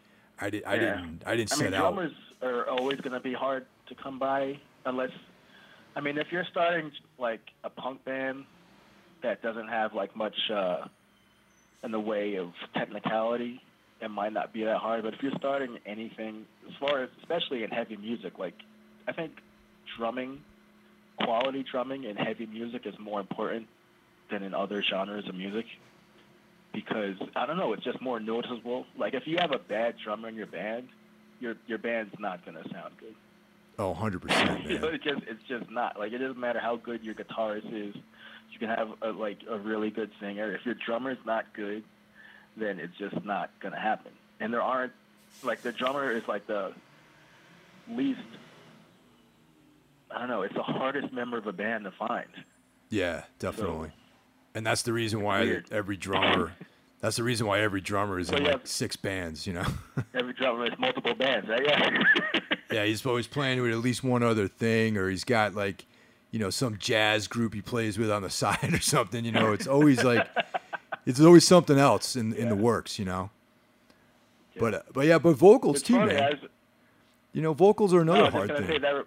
I 0.41 0.49
did 0.51 0.65
I 0.65 0.75
Yeah. 0.77 0.81
didn't 0.97 1.23
I 1.27 1.37
didn't 1.37 1.53
I 1.53 1.57
set 1.57 1.65
mean, 1.65 1.75
out 1.75 1.93
drummers 1.95 2.13
are 2.43 2.67
always 2.69 3.01
going 3.01 3.13
to 3.13 3.21
be 3.21 3.35
hard 3.35 3.67
to 3.89 3.95
come 3.95 4.19
by 4.19 4.59
unless, 4.85 5.11
I 5.97 6.01
mean, 6.01 6.19
if 6.19 6.29
you're 6.31 6.47
starting 6.51 6.93
like 7.19 7.41
a 7.65 7.71
punk 7.71 8.05
band 8.05 8.45
that 9.23 9.43
doesn't 9.43 9.69
have 9.69 9.95
like 9.95 10.17
much 10.17 10.37
uh, 10.51 10.87
in 11.83 11.91
the 11.91 12.01
way 12.01 12.37
of 12.37 12.53
technicality, 12.75 13.61
it 14.01 14.11
might 14.11 14.33
not 14.33 14.53
be 14.53 14.65
that 14.65 14.79
hard. 14.79 15.03
But 15.03 15.15
if 15.15 15.23
you're 15.23 15.33
starting 15.37 15.79
anything, 15.87 16.47
as 16.69 16.75
far 16.79 17.03
as 17.03 17.11
especially 17.21 17.65
in 17.65 17.71
heavy 17.71 17.97
music, 17.97 18.39
like 18.39 18.55
I 19.07 19.13
think 19.13 19.33
drumming, 19.97 20.41
quality 21.21 21.65
drumming 21.71 22.05
in 22.05 22.17
heavy 22.17 22.47
music 22.47 22.87
is 22.87 22.95
more 22.99 23.21
important 23.21 23.67
than 24.31 24.43
in 24.43 24.55
other 24.55 24.83
genres 24.83 25.29
of 25.29 25.35
music 25.35 25.67
because 26.73 27.17
I 27.35 27.47
don't 27.47 27.57
know, 27.57 27.73
it's 27.73 27.85
just 27.85 28.01
more 28.01 28.21
noticeable. 28.21 28.87
Like 28.97 29.15
if 29.15 29.27
you 29.27 29.39
have 29.39 29.53
a 29.53 29.59
bad 29.59 29.97
drummer 30.03 30.29
in 30.29 30.35
your 30.35 30.47
band, 30.47 30.89
your 31.41 31.57
your 31.67 31.79
band's 31.79 32.15
not 32.19 32.45
gonna 32.45 32.63
sound 32.71 32.95
good. 33.01 33.15
Oh, 33.79 33.95
100%, 33.95 34.65
You 34.69 34.79
know, 34.79 34.87
man. 34.87 34.95
it 34.95 35.03
just 35.03 35.23
it's 35.29 35.43
just 35.49 35.71
not. 35.71 35.99
Like 35.99 36.13
it 36.13 36.19
doesn't 36.19 36.39
matter 36.39 36.59
how 36.59 36.77
good 36.77 37.03
your 37.05 37.15
guitarist 37.15 37.67
is. 37.73 37.95
You 38.51 38.59
can 38.59 38.69
have 38.71 38.89
a, 39.03 39.11
like 39.11 39.39
a 39.49 39.57
really 39.59 39.91
good 39.91 40.11
singer. 40.21 40.53
If 40.55 40.65
your 40.67 40.75
drummer's 40.75 41.19
not 41.25 41.53
good, 41.55 41.85
then 42.57 42.79
it's 42.81 42.97
just 42.99 43.25
not 43.25 43.51
gonna 43.61 43.79
happen. 43.79 44.13
And 44.41 44.53
there 44.53 44.63
aren't 44.63 44.93
like 45.43 45.63
the 45.63 45.71
drummer 45.73 46.11
is 46.11 46.27
like 46.27 46.47
the 46.47 46.73
least. 47.91 48.21
I 50.11 50.21
don't 50.21 50.29
know. 50.29 50.43
It's 50.43 50.55
the 50.55 50.63
hardest 50.63 51.13
member 51.13 51.37
of 51.37 51.47
a 51.47 51.53
band 51.53 51.85
to 51.85 51.91
find. 51.93 52.29
Yeah, 52.89 53.25
definitely. 53.39 53.91
And 54.55 54.67
that's 54.67 54.83
the 54.83 54.93
reason 54.93 55.23
why 55.23 55.61
every 55.71 55.97
drummer 55.99 56.53
that's 57.01 57.17
the 57.17 57.23
reason 57.23 57.47
why 57.47 57.61
every 57.61 57.81
drummer 57.81 58.19
is 58.19 58.31
in 58.31 58.45
you 58.45 58.51
like 58.53 58.67
six 58.67 58.97
bands, 58.97 59.47
you 59.47 59.53
know. 59.53 59.65
Every 60.15 60.33
drummer 60.33 60.69
has 60.69 60.79
multiple 60.79 61.15
bands, 61.15 61.49
right? 61.49 61.65
Yeah. 61.67 62.03
Yeah, 62.71 62.85
he's 62.85 63.07
always 63.07 63.27
playing 63.27 63.63
with 63.63 63.71
at 63.73 63.79
least 63.79 64.05
one 64.05 64.23
other 64.23 64.47
thing, 64.47 64.99
or 64.99 65.09
he's 65.09 65.25
got 65.25 65.55
like, 65.55 65.87
you 66.33 66.39
know, 66.39 66.51
some 66.51 66.77
jazz 66.77 67.27
group 67.27 67.55
he 67.55 67.63
plays 67.63 67.97
with 67.97 68.11
on 68.11 68.21
the 68.21 68.29
side 68.43 68.75
or 68.75 68.81
something. 68.81 69.25
You 69.25 69.33
know, 69.33 69.55
it's 69.55 69.67
always 69.67 70.05
like, 70.05 70.29
it's 71.07 71.19
always 71.19 71.47
something 71.47 71.79
else 71.79 72.15
in 72.15 72.35
in 72.35 72.51
the 72.51 72.55
works. 72.57 72.99
You 72.99 73.07
know. 73.07 73.31
But 74.59 74.75
uh, 74.75 74.83
but 74.93 75.07
yeah, 75.07 75.19
but 75.19 75.33
vocals 75.37 75.77
It's 75.77 75.87
too, 75.87 75.95
funny, 75.95 76.13
man. 76.13 76.39
Was- 76.43 76.51
You 77.33 77.41
know, 77.41 77.55
vocals 77.55 77.95
are 77.95 78.01
another 78.03 78.25
just 78.25 78.33
hard 78.37 78.49
thing. 78.67 78.83
that. 78.83 79.07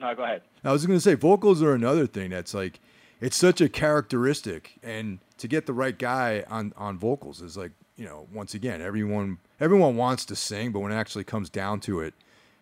No, 0.00 0.14
go 0.14 0.22
ahead. 0.22 0.42
I 0.62 0.70
was 0.70 0.86
going 0.86 0.96
to 0.96 1.02
say 1.02 1.14
vocals 1.14 1.60
are 1.60 1.74
another 1.74 2.06
thing 2.06 2.30
that's 2.30 2.54
like 2.54 2.78
it's 3.22 3.36
such 3.36 3.60
a 3.60 3.68
characteristic 3.68 4.72
and 4.82 5.20
to 5.38 5.46
get 5.46 5.66
the 5.66 5.72
right 5.72 5.96
guy 5.96 6.44
on 6.50 6.74
on 6.76 6.98
vocals 6.98 7.40
is 7.40 7.56
like, 7.56 7.70
you 7.96 8.04
know, 8.04 8.26
once 8.34 8.52
again, 8.52 8.82
everyone 8.82 9.38
everyone 9.60 9.96
wants 9.96 10.24
to 10.26 10.36
sing, 10.36 10.72
but 10.72 10.80
when 10.80 10.90
it 10.90 10.96
actually 10.96 11.24
comes 11.24 11.48
down 11.48 11.78
to 11.80 12.00
it, 12.00 12.14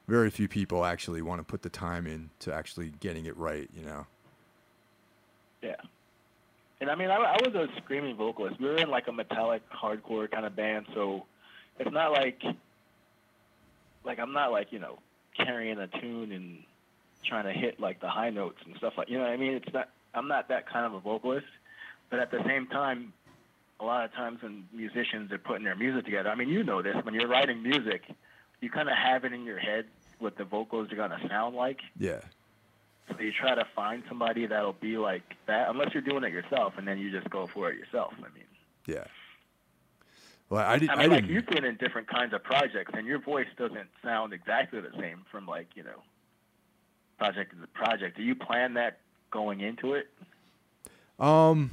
very 0.06 0.28
few 0.28 0.48
people 0.48 0.84
actually 0.84 1.22
want 1.22 1.40
to 1.40 1.44
put 1.44 1.62
the 1.62 1.70
time 1.70 2.06
in 2.06 2.28
to 2.40 2.52
actually 2.52 2.92
getting 3.00 3.24
it 3.24 3.36
right, 3.38 3.70
you 3.74 3.82
know. 3.84 4.06
Yeah. 5.62 5.76
And 6.82 6.90
I 6.90 6.94
mean, 6.94 7.10
I, 7.10 7.16
I 7.16 7.36
was 7.42 7.54
a 7.54 7.68
screaming 7.78 8.16
vocalist. 8.16 8.60
We 8.60 8.66
were 8.66 8.76
in 8.76 8.90
like 8.90 9.08
a 9.08 9.12
metallic 9.12 9.62
hardcore 9.70 10.30
kind 10.30 10.44
of 10.44 10.54
band, 10.54 10.86
so 10.94 11.24
it's 11.78 11.90
not 11.90 12.12
like, 12.12 12.42
like 14.04 14.18
I'm 14.18 14.32
not 14.34 14.52
like 14.52 14.72
you 14.72 14.78
know 14.78 14.98
carrying 15.34 15.78
a 15.78 15.86
tune 15.86 16.32
and 16.32 16.58
trying 17.24 17.44
to 17.44 17.52
hit 17.52 17.80
like 17.80 18.00
the 18.00 18.08
high 18.08 18.30
notes 18.30 18.58
and 18.66 18.76
stuff 18.76 18.94
like 18.98 19.08
you 19.08 19.16
know 19.16 19.24
what 19.24 19.32
I 19.32 19.38
mean. 19.38 19.54
It's 19.54 19.72
not. 19.72 19.88
I'm 20.14 20.28
not 20.28 20.48
that 20.48 20.68
kind 20.68 20.86
of 20.86 20.94
a 20.94 21.00
vocalist, 21.00 21.46
but 22.10 22.18
at 22.18 22.30
the 22.30 22.42
same 22.46 22.66
time, 22.66 23.12
a 23.78 23.84
lot 23.84 24.04
of 24.04 24.12
times 24.12 24.42
when 24.42 24.64
musicians 24.72 25.32
are 25.32 25.38
putting 25.38 25.64
their 25.64 25.76
music 25.76 26.04
together, 26.04 26.28
I 26.28 26.34
mean, 26.34 26.48
you 26.48 26.62
know 26.62 26.82
this 26.82 26.96
when 27.02 27.14
you're 27.14 27.28
writing 27.28 27.62
music, 27.62 28.02
you 28.60 28.70
kind 28.70 28.88
of 28.88 28.96
have 28.96 29.24
it 29.24 29.32
in 29.32 29.44
your 29.44 29.58
head 29.58 29.86
what 30.18 30.36
the 30.36 30.44
vocals 30.44 30.92
are 30.92 30.96
gonna 30.96 31.20
sound 31.28 31.56
like. 31.56 31.80
Yeah. 31.98 32.20
So 33.08 33.18
you 33.20 33.32
try 33.32 33.54
to 33.54 33.64
find 33.74 34.02
somebody 34.08 34.46
that'll 34.46 34.74
be 34.74 34.96
like 34.98 35.22
that, 35.46 35.68
unless 35.70 35.94
you're 35.94 36.02
doing 36.02 36.24
it 36.24 36.32
yourself, 36.32 36.74
and 36.76 36.86
then 36.86 36.98
you 36.98 37.10
just 37.10 37.28
go 37.30 37.46
for 37.46 37.70
it 37.70 37.78
yourself. 37.78 38.12
I 38.18 38.32
mean, 38.34 38.44
Yeah. 38.86 39.04
Well, 40.50 40.66
I 40.66 40.78
did 40.78 40.90
I 40.90 40.94
I, 40.94 40.96
mean, 40.96 41.10
like 41.10 41.20
didn't 41.22 41.34
you've 41.34 41.46
been 41.46 41.64
in 41.64 41.76
different 41.76 42.08
kinds 42.08 42.34
of 42.34 42.42
projects, 42.42 42.92
and 42.94 43.06
your 43.06 43.20
voice 43.20 43.46
doesn't 43.56 43.88
sound 44.04 44.32
exactly 44.32 44.80
the 44.80 44.92
same 44.98 45.24
from 45.30 45.46
like 45.46 45.68
you 45.74 45.84
know, 45.84 46.02
project 47.18 47.52
to 47.58 47.66
project. 47.68 48.16
Do 48.16 48.22
you 48.22 48.34
plan 48.34 48.74
that 48.74 48.98
going 49.30 49.60
into 49.60 49.94
it? 49.94 50.08
Um, 51.18 51.70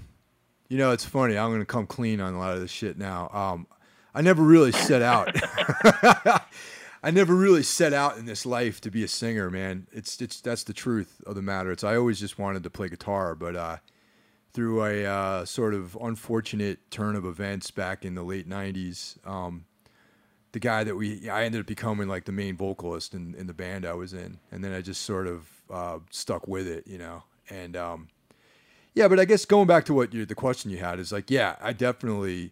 you 0.70 0.78
know, 0.78 0.92
it's 0.92 1.06
funny. 1.06 1.38
I'm 1.38 1.50
going 1.50 1.62
to 1.62 1.66
come 1.66 1.88
clean 1.88 2.20
on 2.20 2.34
a 2.34 2.40
lot 2.40 2.54
of 2.54 2.62
this 2.62 2.72
shit 2.72 2.98
now. 2.98 3.30
Um, 3.30 3.68
I 4.14 4.22
never 4.22 4.44
really 4.44 4.72
set 4.72 5.02
out. 5.02 5.36
I 7.04 7.12
never 7.12 7.36
really 7.36 7.64
set 7.64 7.94
out 7.94 8.18
in 8.18 8.26
this 8.26 8.46
life 8.46 8.82
to 8.82 8.92
be 8.92 9.04
a 9.04 9.08
singer, 9.08 9.50
man. 9.50 9.88
It's 9.92 10.20
it's 10.20 10.42
that's 10.42 10.64
the 10.64 10.74
truth 10.74 11.22
of 11.26 11.36
the 11.36 11.42
matter. 11.42 11.72
It's 11.72 11.84
I 11.84 11.96
always 11.96 12.20
just 12.20 12.40
wanted 12.40 12.64
to 12.64 12.70
play 12.70 12.90
guitar, 12.90 13.36
but 13.36 13.56
uh, 13.56 13.78
through 14.54 14.84
a 14.84 15.06
uh, 15.06 15.46
sort 15.46 15.74
of 15.74 15.96
unfortunate 16.02 16.80
turn 16.90 17.16
of 17.16 17.26
events 17.26 17.70
back 17.70 18.04
in 18.04 18.16
the 18.16 18.24
late 18.24 18.50
'90s, 18.50 19.26
um, 19.28 19.66
the 20.52 20.60
guy 20.60 20.84
that 20.84 20.96
we 20.96 21.30
I 21.30 21.44
ended 21.44 21.62
up 21.62 21.68
becoming 21.68 22.08
like 22.08 22.26
the 22.26 22.32
main 22.32 22.58
vocalist 22.58 23.14
in, 23.14 23.36
in 23.36 23.46
the 23.46 23.54
band 23.54 23.86
I 23.86 23.94
was 23.94 24.14
in, 24.14 24.40
and 24.52 24.64
then 24.64 24.74
I 24.74 24.82
just 24.82 25.02
sort 25.02 25.28
of 25.28 25.48
uh, 25.70 26.00
stuck 26.10 26.48
with 26.48 26.68
it, 26.68 26.88
you 26.88 26.98
know, 26.98 27.24
and 27.50 27.76
um, 27.76 28.08
yeah, 28.94 29.08
but 29.08 29.20
I 29.20 29.26
guess 29.26 29.46
going 29.46 29.68
back 29.68 29.86
to 29.86 29.94
what 29.94 30.14
you, 30.14 30.26
the 30.26 30.36
question 30.36 30.72
you 30.72 30.78
had 30.78 31.00
is 31.00 31.12
like, 31.12 31.30
yeah, 31.30 31.56
I 31.62 31.74
definitely, 31.74 32.52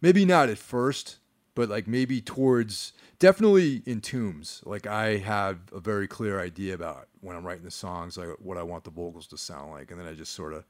maybe 0.00 0.24
not 0.24 0.48
at 0.48 0.58
first, 0.58 1.18
but 1.54 1.68
like 1.68 1.88
maybe 1.88 2.20
towards, 2.20 2.92
definitely 3.18 3.82
in 3.86 4.00
Tombs. 4.00 4.62
Like 4.64 4.86
I 4.86 5.16
have 5.16 5.58
a 5.72 5.80
very 5.80 6.06
clear 6.06 6.40
idea 6.40 6.74
about 6.74 7.08
when 7.20 7.34
I'm 7.36 7.44
writing 7.44 7.64
the 7.64 7.72
songs, 7.72 8.16
like 8.16 8.28
what 8.38 8.56
I 8.56 8.62
want 8.62 8.84
the 8.84 8.90
vocals 8.90 9.26
to 9.28 9.36
sound 9.36 9.72
like, 9.72 9.90
and 9.90 9.98
then 9.98 10.06
I 10.06 10.14
just 10.14 10.32
sort 10.32 10.52
of 10.52 10.64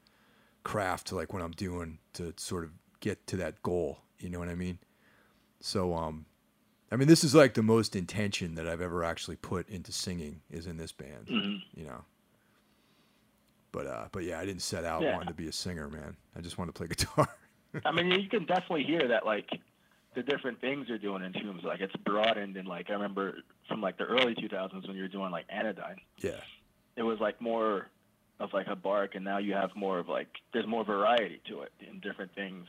craft 0.64 1.08
to 1.08 1.16
like 1.16 1.32
what 1.32 1.42
I'm 1.42 1.52
doing 1.52 1.98
to 2.14 2.32
sort 2.38 2.64
of 2.64 2.70
get 3.00 3.26
to 3.26 3.36
that 3.36 3.62
goal. 3.62 3.98
You 4.18 4.30
know 4.30 4.38
what 4.38 4.48
I 4.48 4.54
mean? 4.54 4.78
So, 5.60 5.94
um, 5.94 6.24
I 6.90 6.96
mean, 6.96 7.08
this 7.08 7.24
is 7.24 7.34
like 7.34 7.54
the 7.54 7.62
most 7.62 7.94
intention 7.94 8.54
that 8.54 8.66
I've 8.66 8.80
ever 8.80 9.04
actually 9.04 9.36
put 9.36 9.68
into 9.68 9.92
singing 9.92 10.40
is 10.50 10.66
in 10.66 10.78
this 10.78 10.92
band. 10.92 11.28
You 11.74 11.84
know. 11.84 12.04
But 13.72 13.86
uh, 13.86 14.08
but 14.12 14.24
yeah, 14.24 14.40
I 14.40 14.44
didn't 14.44 14.62
set 14.62 14.84
out 14.84 15.02
Yeah. 15.02 15.12
wanting 15.12 15.28
to 15.28 15.34
be 15.34 15.48
a 15.48 15.52
singer, 15.52 15.88
man. 15.88 16.16
I 16.36 16.40
just 16.40 16.58
wanted 16.58 16.74
to 16.74 16.78
play 16.78 16.86
guitar. 16.94 17.28
I 17.84 17.92
mean, 17.92 18.10
you 18.10 18.28
can 18.28 18.44
definitely 18.46 18.82
hear 18.84 19.06
that 19.08 19.24
like 19.24 19.48
the 20.14 20.22
different 20.24 20.60
things 20.60 20.86
you're 20.88 20.98
doing 20.98 21.22
in 21.22 21.32
Tombs, 21.32 21.62
Like 21.62 21.80
it's 21.80 21.94
broadened, 22.04 22.56
and 22.56 22.66
like 22.66 22.90
I 22.90 22.94
remember 22.94 23.38
from 23.68 23.80
like 23.80 23.96
the 23.96 24.04
early 24.04 24.34
2000s 24.34 24.86
when 24.88 24.96
you 24.96 25.02
were 25.02 25.08
doing 25.08 25.30
like 25.30 25.44
Anodyne. 25.48 25.98
yeah, 26.18 26.40
it 26.96 27.02
was 27.02 27.20
like 27.20 27.40
more 27.40 27.86
of 28.40 28.52
like 28.52 28.66
a 28.66 28.74
bark, 28.76 29.14
and 29.14 29.24
now 29.24 29.38
you 29.38 29.52
have 29.52 29.70
more 29.76 29.98
of 30.00 30.08
like 30.08 30.28
there's 30.52 30.66
more 30.66 30.84
variety 30.84 31.40
to 31.48 31.60
it 31.60 31.72
in 31.88 32.00
different 32.00 32.34
things 32.34 32.66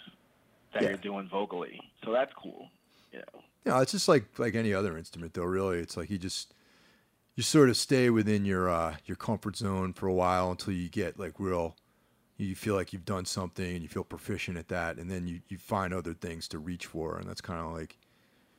that 0.74 0.84
Yeah. 0.84 0.90
you're 0.90 0.98
doing 0.98 1.28
vocally. 1.30 1.80
So 2.06 2.12
that's 2.14 2.32
cool. 2.42 2.70
You 3.12 3.20
know. 3.20 3.42
Know, 3.66 3.80
it's 3.80 3.92
just 3.92 4.08
like 4.08 4.26
like 4.38 4.54
any 4.56 4.74
other 4.74 4.98
instrument, 4.98 5.34
though. 5.34 5.44
Really, 5.44 5.80
it's 5.80 5.98
like 5.98 6.10
you 6.12 6.18
just 6.20 6.54
you 7.42 7.44
sort 7.44 7.70
of 7.70 7.76
stay 7.78 8.12
within 8.12 8.46
your 8.46 8.70
uh, 8.70 8.98
your 9.06 9.16
comfort 9.18 9.56
zone 9.58 9.94
for 9.94 10.06
a 10.08 10.14
while 10.14 10.52
until 10.52 10.74
you 10.74 10.90
get 10.90 11.18
like 11.18 11.40
real. 11.40 11.76
You 12.38 12.54
feel 12.56 12.76
like 12.76 12.94
you've 12.94 13.06
done 13.06 13.26
something 13.26 13.66
and 13.74 13.82
you 13.82 13.88
feel 13.88 14.04
proficient 14.04 14.58
at 14.60 14.68
that, 14.68 14.98
and 14.98 15.10
then 15.10 15.28
you, 15.28 15.42
you 15.48 15.58
find 15.58 15.92
other 15.94 16.14
things 16.14 16.48
to 16.50 16.60
reach 16.60 16.86
for, 16.86 17.18
and 17.18 17.28
that's 17.28 17.42
kind 17.42 17.60
of 17.60 17.72
like 17.74 17.98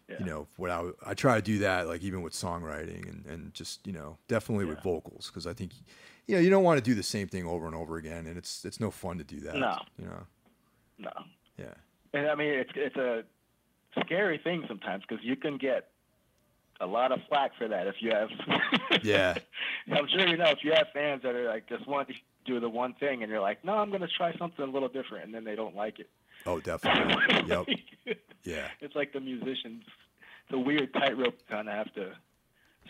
Yeah. 0.08 0.16
you 0.18 0.24
know 0.26 0.48
what 0.56 0.70
I 0.72 0.90
I 1.06 1.14
try 1.14 1.36
to 1.36 1.42
do 1.42 1.58
that 1.60 1.86
like 1.86 2.02
even 2.02 2.22
with 2.22 2.32
songwriting 2.32 3.08
and 3.08 3.24
and 3.26 3.54
just 3.54 3.86
you 3.86 3.92
know 3.92 4.18
definitely 4.26 4.64
with 4.64 4.82
vocals 4.82 5.28
because 5.28 5.46
I 5.46 5.52
think 5.52 5.70
you 6.26 6.34
know 6.34 6.40
you 6.40 6.50
don't 6.50 6.64
want 6.64 6.78
to 6.78 6.84
do 6.84 6.94
the 6.96 7.04
same 7.04 7.28
thing 7.28 7.46
over 7.46 7.66
and 7.66 7.76
over 7.76 7.98
again, 7.98 8.26
and 8.26 8.36
it's 8.36 8.64
it's 8.64 8.80
no 8.80 8.90
fun 8.90 9.16
to 9.18 9.24
do 9.24 9.38
that. 9.40 9.54
No. 9.56 9.78
you 9.96 10.06
know, 10.06 10.26
No. 10.98 11.12
yeah, 11.56 11.74
And 12.14 12.26
I 12.28 12.34
mean, 12.34 12.52
it's 12.52 12.72
it's 12.74 12.96
a 12.96 13.22
scary 14.04 14.38
thing 14.42 14.64
sometimes 14.66 15.04
because 15.08 15.24
you 15.24 15.36
can 15.36 15.56
get 15.56 15.91
a 16.82 16.86
lot 16.86 17.12
of 17.12 17.20
flack 17.28 17.52
for 17.56 17.68
that 17.68 17.86
if 17.86 17.96
you 18.00 18.10
have. 18.10 18.28
Yeah. 19.02 19.34
I'm 19.92 20.06
sure 20.08 20.28
you 20.28 20.36
know 20.36 20.50
if 20.50 20.58
you 20.62 20.72
have 20.72 20.88
fans 20.92 21.22
that 21.22 21.34
are 21.34 21.48
like 21.48 21.66
just 21.68 21.86
want 21.88 22.08
to 22.08 22.14
do 22.44 22.60
the 22.60 22.68
one 22.68 22.92
thing 22.94 23.22
and 23.22 23.30
you're 23.30 23.40
like, 23.40 23.64
no, 23.64 23.74
I'm 23.78 23.88
going 23.88 24.02
to 24.02 24.08
try 24.08 24.36
something 24.36 24.62
a 24.64 24.70
little 24.70 24.88
different, 24.88 25.24
and 25.24 25.34
then 25.34 25.44
they 25.44 25.54
don't 25.56 25.74
like 25.74 25.98
it. 25.98 26.08
oh 26.46 26.60
definitely, 26.60 27.14
yep, 27.46 27.66
yeah. 28.44 28.68
It's 28.80 28.94
like 28.94 29.12
the 29.12 29.20
musicians. 29.20 29.84
It's 30.44 30.52
a 30.52 30.58
weird 30.58 30.92
tightrope 30.92 31.34
you 31.38 31.46
kind 31.48 31.68
of 31.68 31.74
have 31.74 31.92
to 31.94 32.12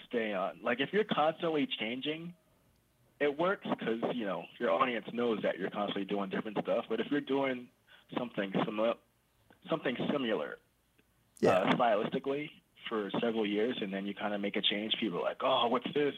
stay 0.08 0.32
on. 0.32 0.58
Like 0.62 0.80
if 0.80 0.92
you're 0.92 1.04
constantly 1.04 1.68
changing, 1.78 2.32
it 3.20 3.38
works 3.38 3.66
because 3.68 4.00
you 4.14 4.24
know 4.26 4.44
your 4.58 4.70
audience 4.72 5.06
knows 5.12 5.38
that 5.42 5.58
you're 5.58 5.70
constantly 5.70 6.04
doing 6.04 6.30
different 6.30 6.58
stuff. 6.62 6.86
But 6.88 6.98
if 7.00 7.06
you're 7.10 7.20
doing 7.20 7.68
something 8.18 8.52
similar, 8.64 8.94
something 9.70 9.96
similar, 10.10 10.58
Yeah. 11.40 11.50
uh, 11.58 11.70
stylistically 11.72 12.50
for 12.88 13.10
several 13.20 13.46
years, 13.46 13.76
and 13.80 13.92
then 13.92 14.06
you 14.06 14.14
kind 14.14 14.34
of 14.34 14.40
make 14.40 14.56
a 14.56 14.62
change, 14.62 14.94
people 15.00 15.18
are 15.18 15.22
like, 15.22 15.40
"Oh, 15.42 15.68
what's 15.68 15.92
this? 15.94 16.14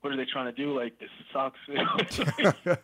What 0.00 0.12
are 0.12 0.16
they 0.16 0.26
trying 0.30 0.46
to 0.46 0.52
do? 0.52 0.76
Like 0.78 0.98
this 0.98 1.10
sucks." 1.32 1.58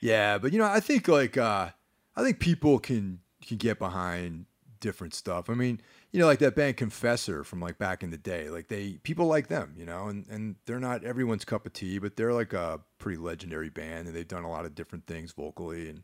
yeah, 0.00 0.38
but 0.38 0.52
you 0.52 0.58
know, 0.58 0.66
I 0.66 0.80
think 0.80 1.08
like 1.08 1.36
uh 1.36 1.70
I 2.16 2.22
think 2.22 2.40
people 2.40 2.78
can 2.78 3.20
can 3.46 3.56
get 3.56 3.78
behind 3.78 4.46
different 4.80 5.14
stuff. 5.14 5.50
I 5.50 5.54
mean, 5.54 5.80
you 6.12 6.20
know, 6.20 6.26
like 6.26 6.38
that 6.40 6.54
band 6.54 6.76
Confessor 6.76 7.44
from 7.44 7.60
like 7.60 7.78
back 7.78 8.02
in 8.02 8.10
the 8.10 8.18
day. 8.18 8.48
Like 8.48 8.68
they 8.68 8.94
people 9.02 9.26
like 9.26 9.48
them, 9.48 9.74
you 9.76 9.86
know, 9.86 10.08
and 10.08 10.26
and 10.28 10.56
they're 10.66 10.80
not 10.80 11.04
everyone's 11.04 11.44
cup 11.44 11.66
of 11.66 11.72
tea, 11.72 11.98
but 11.98 12.16
they're 12.16 12.32
like 12.32 12.52
a 12.52 12.80
pretty 12.98 13.18
legendary 13.18 13.70
band 13.70 14.06
and 14.06 14.16
they've 14.16 14.26
done 14.26 14.44
a 14.44 14.50
lot 14.50 14.64
of 14.64 14.74
different 14.74 15.06
things 15.06 15.32
vocally 15.32 15.88
and 15.88 16.02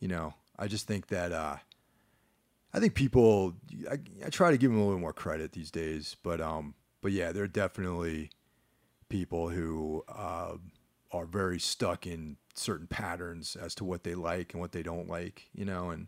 you 0.00 0.08
know, 0.08 0.34
I 0.58 0.66
just 0.66 0.86
think 0.86 1.08
that 1.08 1.32
uh 1.32 1.56
I 2.74 2.80
think 2.80 2.94
people 2.94 3.54
I, 3.90 3.98
I 4.24 4.30
try 4.30 4.50
to 4.50 4.56
give 4.56 4.70
them 4.70 4.80
a 4.80 4.84
little 4.84 5.00
more 5.00 5.12
credit 5.12 5.52
these 5.52 5.70
days, 5.70 6.16
but 6.22 6.40
um 6.40 6.74
but 7.02 7.12
yeah, 7.12 7.32
they're 7.32 7.48
definitely 7.48 8.30
people 9.08 9.50
who 9.50 10.04
uh, 10.08 10.54
are 11.10 11.26
very 11.26 11.60
stuck 11.60 12.06
in 12.06 12.36
certain 12.54 12.86
patterns 12.86 13.56
as 13.56 13.74
to 13.74 13.84
what 13.84 14.04
they 14.04 14.14
like 14.14 14.54
and 14.54 14.60
what 14.60 14.72
they 14.72 14.82
don't 14.82 15.08
like, 15.08 15.50
you 15.52 15.64
know, 15.64 15.90
and 15.90 16.06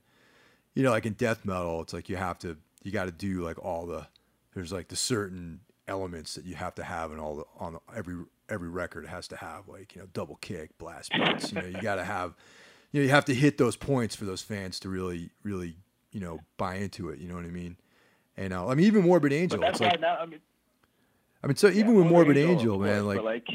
you 0.74 0.82
know, 0.82 0.90
like 0.90 1.04
in 1.04 1.12
death 1.12 1.44
metal, 1.44 1.82
it's 1.82 1.92
like 1.92 2.08
you 2.08 2.16
have 2.16 2.38
to 2.38 2.56
you 2.82 2.90
got 2.90 3.04
to 3.04 3.12
do 3.12 3.42
like 3.42 3.62
all 3.62 3.86
the 3.86 4.06
there's 4.54 4.72
like 4.72 4.88
the 4.88 4.96
certain 4.96 5.60
elements 5.86 6.34
that 6.34 6.44
you 6.44 6.54
have 6.54 6.74
to 6.76 6.82
have 6.82 7.12
in 7.12 7.18
all 7.18 7.36
the 7.36 7.44
on 7.58 7.74
the, 7.74 7.80
every 7.94 8.16
every 8.48 8.68
record 8.68 9.06
has 9.06 9.28
to 9.28 9.36
have 9.36 9.68
like 9.68 9.94
you 9.94 10.00
know 10.00 10.08
double 10.14 10.36
kick, 10.36 10.76
blast 10.78 11.12
beats, 11.12 11.52
you 11.52 11.60
know, 11.60 11.66
you 11.66 11.80
got 11.82 11.96
to 11.96 12.04
have 12.04 12.34
you 12.92 13.00
know 13.00 13.04
you 13.04 13.10
have 13.10 13.24
to 13.26 13.34
hit 13.34 13.58
those 13.58 13.76
points 13.76 14.14
for 14.14 14.24
those 14.24 14.42
fans 14.42 14.80
to 14.80 14.88
really 14.88 15.30
really 15.42 15.76
you 16.14 16.20
know 16.20 16.40
buy 16.56 16.76
into 16.76 17.10
it, 17.10 17.18
you 17.18 17.28
know 17.28 17.34
what 17.34 17.44
I 17.44 17.48
mean? 17.48 17.76
And 18.38 18.54
uh, 18.54 18.66
I 18.66 18.74
mean 18.74 18.86
even 18.86 19.02
Morbid 19.02 19.32
Angel, 19.32 19.58
but 19.58 19.66
that's 19.66 19.74
it's 19.74 19.80
why 19.80 19.88
like 19.88 20.00
now. 20.00 20.16
I 20.16 20.24
mean, 20.24 20.40
I 21.42 21.46
mean 21.48 21.56
so 21.56 21.68
even 21.68 21.90
yeah, 21.94 21.98
with 21.98 22.06
Morbid 22.06 22.38
Angel, 22.38 22.78
course, 22.78 22.88
man, 22.88 23.06
like, 23.06 23.22
like 23.22 23.46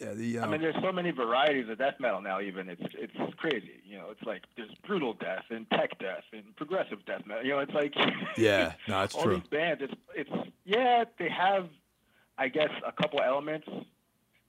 yeah, 0.00 0.14
the 0.14 0.38
I 0.38 0.44
um, 0.44 0.50
mean, 0.52 0.60
there's 0.60 0.76
so 0.80 0.92
many 0.92 1.10
varieties 1.10 1.68
of 1.68 1.78
death 1.78 1.94
metal 1.98 2.20
now. 2.20 2.40
Even 2.40 2.68
it's 2.68 2.82
it's 2.94 3.34
crazy. 3.36 3.82
You 3.84 3.98
know, 3.98 4.10
it's 4.10 4.22
like 4.22 4.42
there's 4.56 4.70
brutal 4.86 5.12
death 5.14 5.44
and 5.50 5.68
tech 5.70 5.98
death 5.98 6.22
and 6.32 6.54
progressive 6.56 7.04
death 7.04 7.22
metal. 7.26 7.44
You 7.44 7.50
know, 7.52 7.58
it's 7.60 7.72
like 7.72 7.94
Yeah, 8.36 8.74
no, 8.86 9.02
it's 9.02 9.14
all 9.14 9.24
true. 9.24 9.36
these 9.36 9.48
bands. 9.50 9.82
It's 9.82 9.94
it's 10.14 10.50
yeah, 10.64 11.04
they 11.18 11.28
have, 11.28 11.68
I 12.38 12.48
guess, 12.48 12.70
a 12.86 12.92
couple 12.92 13.20
elements 13.20 13.68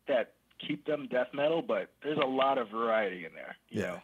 that 0.07 0.33
keep 0.65 0.85
them 0.85 1.07
death 1.09 1.27
metal, 1.33 1.61
but 1.61 1.89
there's 2.03 2.19
a 2.19 2.27
lot 2.27 2.57
of 2.57 2.69
variety 2.69 3.25
in 3.25 3.33
there. 3.33 3.55
You 3.69 3.81
Yeah. 3.81 3.87
know? 3.87 4.01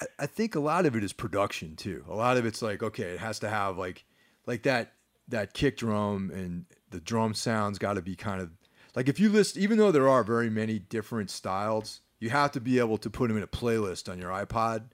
I, 0.00 0.06
I 0.20 0.26
think 0.26 0.54
a 0.54 0.60
lot 0.60 0.86
of 0.86 0.96
it 0.96 1.04
is 1.04 1.12
production 1.12 1.76
too. 1.76 2.04
A 2.08 2.14
lot 2.14 2.36
of 2.36 2.46
it's 2.46 2.62
like 2.62 2.82
okay, 2.82 3.04
it 3.04 3.18
has 3.18 3.38
to 3.40 3.48
have 3.48 3.78
like 3.78 4.04
like 4.46 4.62
that 4.62 4.92
that 5.28 5.54
kick 5.54 5.78
drum 5.78 6.30
and 6.32 6.66
the 6.90 7.00
drum 7.00 7.34
sounds 7.34 7.78
got 7.78 7.94
to 7.94 8.02
be 8.02 8.14
kind 8.14 8.40
of 8.40 8.50
like 8.94 9.08
if 9.08 9.18
you 9.18 9.28
list 9.28 9.56
even 9.56 9.78
though 9.78 9.92
there 9.92 10.08
are 10.08 10.22
very 10.22 10.50
many 10.50 10.78
different 10.78 11.30
styles, 11.30 12.00
you 12.20 12.30
have 12.30 12.52
to 12.52 12.60
be 12.60 12.78
able 12.78 12.98
to 12.98 13.10
put 13.10 13.28
them 13.28 13.36
in 13.36 13.42
a 13.42 13.48
playlist 13.48 14.10
on 14.10 14.18
your 14.18 14.30
iPod 14.30 14.84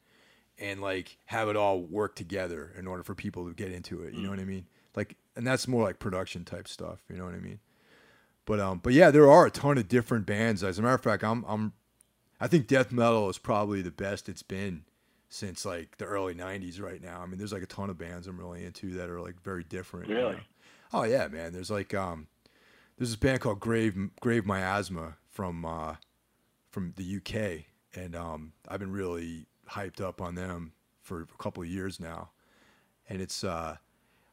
and 0.58 0.80
like 0.80 1.18
have 1.26 1.48
it 1.48 1.56
all 1.56 1.80
work 1.80 2.14
together 2.14 2.72
in 2.78 2.86
order 2.86 3.02
for 3.02 3.14
people 3.14 3.46
to 3.48 3.54
get 3.54 3.72
into 3.72 4.02
it. 4.02 4.14
You 4.14 4.22
know 4.22 4.30
what 4.30 4.40
I 4.40 4.44
mean? 4.44 4.66
Like 4.94 5.16
and 5.36 5.46
that's 5.46 5.66
more 5.66 5.84
like 5.84 5.98
production 5.98 6.44
type 6.44 6.68
stuff, 6.68 7.00
you 7.08 7.16
know 7.16 7.24
what 7.24 7.34
I 7.34 7.40
mean? 7.40 7.60
But 8.44 8.60
um 8.60 8.80
but 8.82 8.92
yeah, 8.92 9.10
there 9.10 9.30
are 9.30 9.46
a 9.46 9.50
ton 9.50 9.78
of 9.78 9.88
different 9.88 10.26
bands. 10.26 10.62
As 10.62 10.78
a 10.78 10.82
matter 10.82 10.94
of 10.94 11.02
fact, 11.02 11.24
I'm 11.24 11.44
I'm 11.48 11.72
I 12.40 12.46
think 12.46 12.66
death 12.66 12.90
metal 12.92 13.28
is 13.28 13.38
probably 13.38 13.82
the 13.82 13.90
best 13.90 14.28
it's 14.28 14.42
been 14.42 14.84
since 15.30 15.64
like 15.64 15.96
the 15.96 16.04
early 16.04 16.34
'90s. 16.34 16.80
Right 16.82 17.00
now, 17.02 17.20
I 17.22 17.26
mean, 17.26 17.38
there's 17.38 17.52
like 17.52 17.62
a 17.62 17.66
ton 17.66 17.88
of 17.88 17.96
bands 17.96 18.26
I'm 18.26 18.38
really 18.38 18.64
into 18.64 18.90
that 18.96 19.08
are 19.08 19.20
like 19.20 19.40
very 19.42 19.64
different. 19.64 20.08
you 20.10 20.16
Really? 20.16 20.34
know? 20.34 20.40
Oh 20.92 21.04
yeah, 21.04 21.28
man. 21.28 21.52
There's 21.52 21.70
like 21.70 21.94
um, 21.94 22.26
there's 22.98 23.10
this 23.10 23.16
band 23.16 23.40
called 23.40 23.60
Grave 23.60 23.96
Grave 24.20 24.44
Miasma 24.44 25.16
from 25.28 25.64
uh, 25.64 25.94
from 26.68 26.92
the 26.96 27.16
UK, 27.16 27.64
and 27.94 28.14
um, 28.14 28.52
I've 28.68 28.80
been 28.80 28.92
really 28.92 29.46
hyped 29.70 30.00
up 30.00 30.20
on 30.20 30.34
them 30.34 30.72
for 31.00 31.22
a 31.22 31.42
couple 31.42 31.62
of 31.62 31.68
years 31.68 31.98
now, 32.00 32.30
and 33.08 33.22
it's 33.22 33.44
uh, 33.44 33.76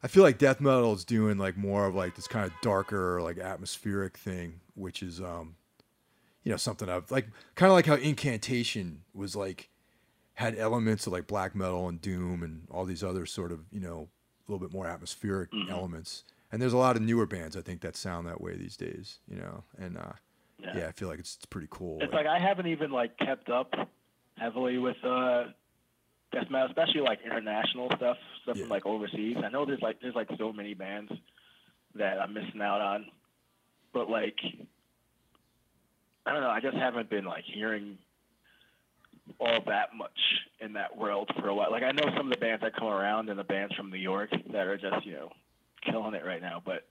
I 0.02 0.08
feel 0.08 0.22
like 0.22 0.38
death 0.38 0.60
metal 0.60 0.92
is 0.92 1.04
doing 1.04 1.38
like 1.38 1.56
more 1.56 1.86
of 1.86 1.94
like 1.94 2.16
this 2.16 2.26
kind 2.28 2.44
of 2.44 2.52
darker, 2.60 3.22
like 3.22 3.38
atmospheric 3.38 4.16
thing, 4.16 4.60
which 4.74 5.02
is 5.02 5.20
um, 5.20 5.54
you 6.42 6.50
know, 6.50 6.56
something 6.56 6.88
I've 6.88 7.10
like 7.10 7.28
kind 7.54 7.70
of 7.70 7.74
like 7.74 7.86
how 7.86 7.94
Incantation 7.94 9.02
was 9.14 9.36
like 9.36 9.70
had 10.38 10.56
elements 10.56 11.04
of 11.08 11.12
like 11.12 11.26
black 11.26 11.56
metal 11.56 11.88
and 11.88 12.00
doom 12.00 12.44
and 12.44 12.62
all 12.70 12.84
these 12.84 13.02
other 13.02 13.26
sort 13.26 13.50
of 13.50 13.58
you 13.72 13.80
know 13.80 14.08
a 14.46 14.52
little 14.52 14.64
bit 14.64 14.72
more 14.72 14.86
atmospheric 14.86 15.50
Mhm. 15.50 15.68
elements. 15.68 16.22
And 16.52 16.62
there's 16.62 16.72
a 16.72 16.78
lot 16.78 16.94
of 16.94 17.02
newer 17.02 17.26
bands 17.26 17.56
I 17.56 17.60
think 17.60 17.80
that 17.80 17.96
sound 17.96 18.26
that 18.28 18.40
way 18.40 18.54
these 18.56 18.76
days, 18.76 19.18
you 19.28 19.36
know. 19.36 19.64
And 19.78 19.98
uh, 19.98 20.12
yeah. 20.60 20.86
I 20.86 20.92
feel 20.92 21.08
like 21.08 21.18
it's, 21.18 21.34
it's 21.36 21.44
pretty 21.46 21.66
cool. 21.70 21.98
It's 22.00 22.12
like 22.12 22.26
I 22.26 22.38
haven't 22.38 22.68
even 22.68 22.90
like 22.92 23.18
kept 23.18 23.50
up 23.50 23.74
heavily 24.38 24.78
with 24.78 24.96
uh 25.04 25.46
death 26.32 26.48
metal, 26.50 26.68
especially 26.68 27.00
like 27.00 27.18
international 27.24 27.88
stuff, 27.96 28.16
stuff 28.44 28.56
Yeah. 28.56 28.62
from 28.62 28.70
like 28.70 28.86
overseas. 28.86 29.36
I 29.44 29.48
know 29.48 29.64
there's 29.66 29.82
like 29.82 30.00
there's 30.00 30.14
like 30.14 30.28
so 30.38 30.52
many 30.52 30.72
bands 30.74 31.10
that 31.96 32.20
I'm 32.20 32.32
missing 32.32 32.62
out 32.62 32.80
on, 32.80 33.06
but 33.92 34.08
like 34.08 34.38
I 36.26 36.32
don't 36.32 36.42
know. 36.42 36.50
I 36.50 36.60
just 36.60 36.76
haven't 36.76 37.10
been 37.10 37.24
like 37.24 37.44
hearing 37.44 37.98
all 39.38 39.60
that 39.66 39.94
much 39.96 40.18
in 40.60 40.72
that 40.74 40.96
world 40.96 41.30
for 41.38 41.48
a 41.48 41.54
while. 41.54 41.70
Like 41.70 41.82
I 41.82 41.92
know 41.92 42.04
some 42.16 42.26
of 42.26 42.32
the 42.32 42.40
bands 42.40 42.62
that 42.62 42.76
come 42.76 42.88
around 42.88 43.28
and 43.28 43.38
the 43.38 43.44
bands 43.44 43.74
from 43.74 43.90
New 43.90 43.98
York 43.98 44.30
that 44.52 44.66
are 44.66 44.76
just 44.76 45.06
you 45.06 45.14
know 45.14 45.30
killing 45.84 46.14
it 46.14 46.24
right 46.24 46.42
now, 46.42 46.62
but 46.64 46.84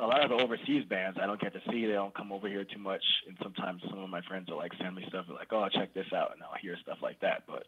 a 0.00 0.06
lot 0.06 0.22
of 0.22 0.30
the 0.30 0.42
overseas 0.42 0.84
bands 0.88 1.18
I 1.20 1.26
don't 1.26 1.40
get 1.40 1.52
to 1.54 1.60
see. 1.70 1.86
They 1.86 1.92
don't 1.92 2.14
come 2.14 2.32
over 2.32 2.48
here 2.48 2.64
too 2.64 2.78
much, 2.78 3.02
and 3.26 3.36
sometimes 3.42 3.82
some 3.88 3.98
of 3.98 4.08
my 4.10 4.22
friends 4.22 4.48
will 4.48 4.56
like 4.56 4.72
send 4.80 4.94
me 4.94 5.04
stuff 5.08 5.26
like, 5.28 5.52
"Oh, 5.52 5.68
check 5.68 5.92
this 5.94 6.12
out," 6.14 6.32
and 6.32 6.42
I'll 6.42 6.58
hear 6.60 6.76
stuff 6.82 6.98
like 7.02 7.20
that. 7.20 7.44
But 7.46 7.64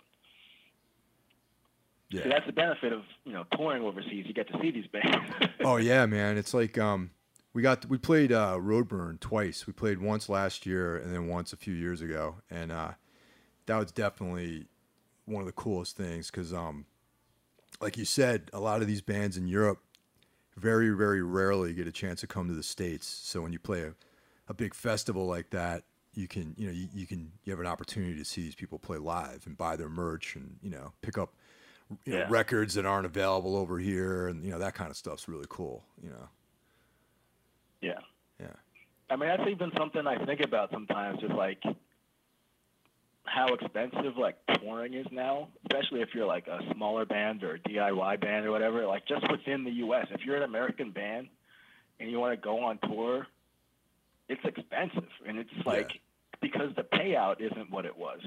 yeah. 2.11 2.22
see, 2.22 2.28
that's 2.28 2.47
the 2.47 2.53
benefit 2.53 2.93
of 2.93 3.03
you 3.24 3.32
know 3.32 3.45
touring 3.57 3.82
overseas. 3.82 4.26
You 4.26 4.34
get 4.34 4.49
to 4.49 4.59
see 4.61 4.70
these 4.70 4.86
bands. 4.86 5.32
oh 5.64 5.76
yeah, 5.76 6.07
man. 6.07 6.38
It's 6.38 6.55
like 6.55 6.78
um, 6.78 7.11
we 7.53 7.62
got 7.62 7.86
we 7.86 7.99
played 7.99 8.32
uh, 8.32 8.59
Roadburn 8.61 9.18
twice. 9.18 9.66
We 9.66 9.72
played 9.72 10.01
once 10.01 10.28
last 10.28 10.66
year 10.66 10.97
and 10.97 11.12
then 11.12 11.26
once 11.26 11.53
a 11.53 11.57
few 11.57 11.74
years 11.74 12.01
ago, 12.01 12.36
and 12.49 12.70
uh, 12.70 12.93
that 13.71 13.79
was 13.79 13.93
definitely 13.93 14.66
one 15.27 15.43
of 15.43 15.47
the 15.47 15.53
coolest 15.53 15.97
things 15.97 16.29
because 16.29 16.53
um, 16.53 16.87
like 17.81 17.97
you 17.97 18.05
said, 18.05 18.51
a 18.53 18.59
lot 18.59 18.83
of 18.83 18.89
these 18.89 19.01
bands 19.01 19.37
in 19.37 19.47
Europe 19.47 19.79
very 20.57 20.91
very 20.91 21.23
rarely 21.23 21.73
get 21.73 21.87
a 21.87 21.93
chance 21.93 22.21
to 22.21 22.27
come 22.27 22.49
to 22.49 22.55
the 22.55 22.64
states. 22.64 23.07
So 23.07 23.41
when 23.43 23.53
you 23.53 23.61
play 23.61 23.83
a, 23.83 23.95
a 24.49 24.55
big 24.55 24.75
festival 24.75 25.25
like 25.27 25.51
that, 25.51 25.85
you 26.14 26.27
can 26.27 26.55
you 26.59 26.66
know 26.66 26.73
you, 26.73 26.89
you 26.93 27.07
can 27.07 27.31
you 27.45 27.53
have 27.53 27.61
an 27.61 27.66
opportunity 27.66 28.16
to 28.16 28.25
see 28.25 28.43
these 28.43 28.57
people 28.57 28.81
play 28.81 28.99
live 28.99 29.45
and 29.47 29.57
buy 29.57 29.77
their 29.77 29.89
merch 29.89 30.35
and 30.35 30.57
you 30.62 30.71
know 30.71 30.93
pick 31.01 31.16
up 31.16 31.33
you 32.05 32.12
know 32.14 32.18
Yeah. 32.18 32.27
records 32.29 32.75
that 32.75 32.85
aren't 32.85 33.07
available 33.07 33.55
over 33.57 33.79
here 33.79 34.27
and 34.27 34.45
you 34.45 34.51
know 34.51 34.59
that 34.59 34.75
kind 34.75 34.91
of 34.91 34.97
stuff's 34.97 35.29
really 35.29 35.47
cool. 35.49 35.85
You 36.03 36.11
know. 36.11 36.29
yeah. 37.81 38.01
Yeah. 38.41 38.49
I 39.11 39.16
mean, 39.16 39.29
that's 39.29 39.49
even 39.49 39.71
something 39.79 40.07
I 40.07 40.25
think 40.25 40.41
about 40.41 40.71
sometimes. 40.73 41.21
Just 41.21 41.35
like 41.35 41.62
how 43.31 43.55
expensive 43.55 44.16
like 44.18 44.37
touring 44.61 44.95
is 44.95 45.07
now, 45.12 45.49
especially 45.62 46.01
if 46.01 46.09
you're 46.14 46.26
like 46.26 46.49
a 46.49 46.59
smaller 46.74 47.05
band 47.07 47.45
or 47.45 47.55
a 47.55 47.59
DIY 47.61 48.20
band 48.20 48.45
or 48.45 48.51
whatever. 48.51 48.85
Like 48.87 49.07
just 49.07 49.31
within 49.31 49.62
the 49.64 49.70
U.S., 49.70 50.07
if 50.11 50.24
you're 50.24 50.37
an 50.37 50.43
American 50.43 50.91
band 50.91 51.28
and 52.01 52.11
you 52.11 52.18
want 52.18 52.33
to 52.33 52.45
go 52.45 52.64
on 52.64 52.78
tour, 52.83 53.26
it's 54.28 54.41
expensive, 54.45 55.09
and 55.26 55.39
it's 55.39 55.51
like 55.64 55.93
Yeah. 55.95 56.01
because 56.41 56.74
the 56.74 56.83
payout 56.83 57.41
isn't 57.41 57.70
what 57.70 57.85
it 57.85 57.97
was. 57.97 58.20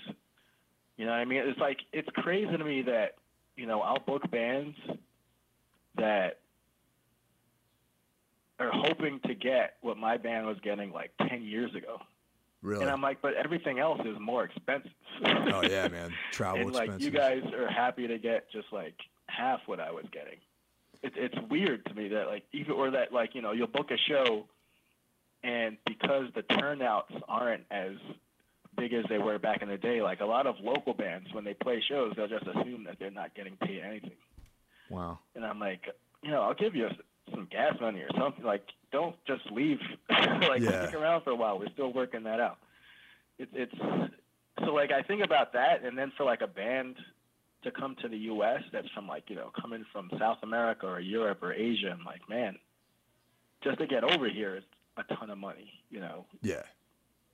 You 0.95 1.05
know 1.05 1.11
what 1.11 1.19
I 1.19 1.25
mean? 1.25 1.41
It's 1.47 1.59
like 1.59 1.79
it's 1.91 2.09
crazy 2.15 2.55
to 2.55 2.63
me 2.63 2.83
that 2.83 3.15
you 3.57 3.65
know 3.65 3.81
I'll 3.81 3.99
book 3.99 4.29
bands 4.31 4.77
that 5.95 6.39
are 8.59 8.71
hoping 8.71 9.19
to 9.27 9.33
get 9.35 9.75
what 9.81 9.97
my 9.97 10.17
band 10.17 10.45
was 10.45 10.57
getting 10.63 10.91
like 10.91 11.11
ten 11.27 11.43
years 11.43 11.73
ago. 11.75 11.99
Really? 12.63 12.81
And 12.81 12.89
I'm 12.89 13.01
like, 13.01 13.21
but 13.21 13.33
everything 13.33 13.79
else 13.79 13.99
is 14.05 14.17
more 14.19 14.45
expensive. 14.45 14.91
oh 15.23 15.61
yeah, 15.63 15.87
man. 15.91 16.13
Travel 16.31 16.61
and 16.61 16.73
like 16.73 16.99
you 16.99 17.11
guys 17.11 17.43
are 17.53 17.69
happy 17.69 18.07
to 18.07 18.17
get 18.17 18.49
just 18.51 18.67
like 18.71 18.95
half 19.27 19.59
what 19.65 19.81
I 19.81 19.91
was 19.91 20.05
getting. 20.11 20.39
It's 21.03 21.15
it's 21.19 21.35
weird 21.49 21.85
to 21.85 21.93
me 21.93 22.07
that 22.09 22.27
like 22.27 22.43
even 22.53 22.71
or 22.71 22.91
that 22.91 23.11
like 23.11 23.35
you 23.35 23.41
know 23.41 23.51
you'll 23.51 23.67
book 23.67 23.91
a 23.91 23.97
show, 23.97 24.45
and 25.43 25.77
because 25.85 26.27
the 26.35 26.41
turnouts 26.43 27.11
aren't 27.27 27.65
as 27.69 27.95
big 28.77 28.93
as 28.93 29.03
they 29.09 29.17
were 29.17 29.37
back 29.37 29.61
in 29.61 29.67
the 29.67 29.77
day, 29.77 30.01
like 30.01 30.21
a 30.21 30.25
lot 30.25 30.47
of 30.47 30.55
local 30.61 30.93
bands 30.93 31.33
when 31.33 31.43
they 31.43 31.53
play 31.53 31.83
shows, 31.87 32.13
they'll 32.15 32.27
just 32.27 32.47
assume 32.47 32.85
that 32.85 32.97
they're 32.97 33.11
not 33.11 33.35
getting 33.35 33.57
paid 33.57 33.81
anything. 33.81 34.11
wow. 34.89 35.19
And 35.35 35.45
I'm 35.45 35.59
like, 35.59 35.81
you 36.23 36.31
know, 36.31 36.41
I'll 36.41 36.53
give 36.53 36.75
you 36.75 36.87
some 37.31 37.47
gas 37.51 37.75
money 37.79 37.99
or 37.99 38.09
something. 38.17 38.43
Like, 38.43 38.65
don't 38.93 39.15
just 39.27 39.51
leave. 39.51 39.79
like, 40.09 40.61
Yeah. 40.61 40.83
stick 40.87 40.95
around 40.95 41.23
for 41.23 41.31
a 41.31 41.35
while. 41.35 41.59
We're 41.59 41.71
still 41.73 41.91
working 41.91 42.23
that 42.23 42.39
out. 42.39 42.59
It's 43.37 43.51
it's 43.53 43.73
so 44.63 44.73
like 44.73 44.91
I 44.93 45.01
think 45.01 45.21
about 45.23 45.51
that, 45.53 45.83
and 45.83 45.97
then 45.97 46.13
for 46.15 46.23
like 46.23 46.41
a 46.41 46.47
band 46.47 46.95
to 47.63 47.71
come 47.71 47.95
to 48.01 48.07
the 48.07 48.17
U.S. 48.33 48.61
that's 48.71 48.89
from 48.91 49.07
like 49.07 49.23
you 49.29 49.35
know 49.35 49.51
coming 49.59 49.83
from 49.91 50.09
South 50.19 50.37
America 50.43 50.85
or 50.87 50.99
Europe 51.01 51.41
or 51.43 51.51
Asia, 51.51 51.89
I'm 51.97 52.05
like, 52.05 52.29
man, 52.29 52.57
just 53.63 53.79
to 53.79 53.87
get 53.87 54.03
over 54.03 54.29
here 54.29 54.55
is 54.57 54.63
a 54.97 55.03
ton 55.15 55.29
of 55.29 55.37
money. 55.37 55.73
You 55.89 55.99
know, 55.99 56.25
Yeah. 56.41 56.61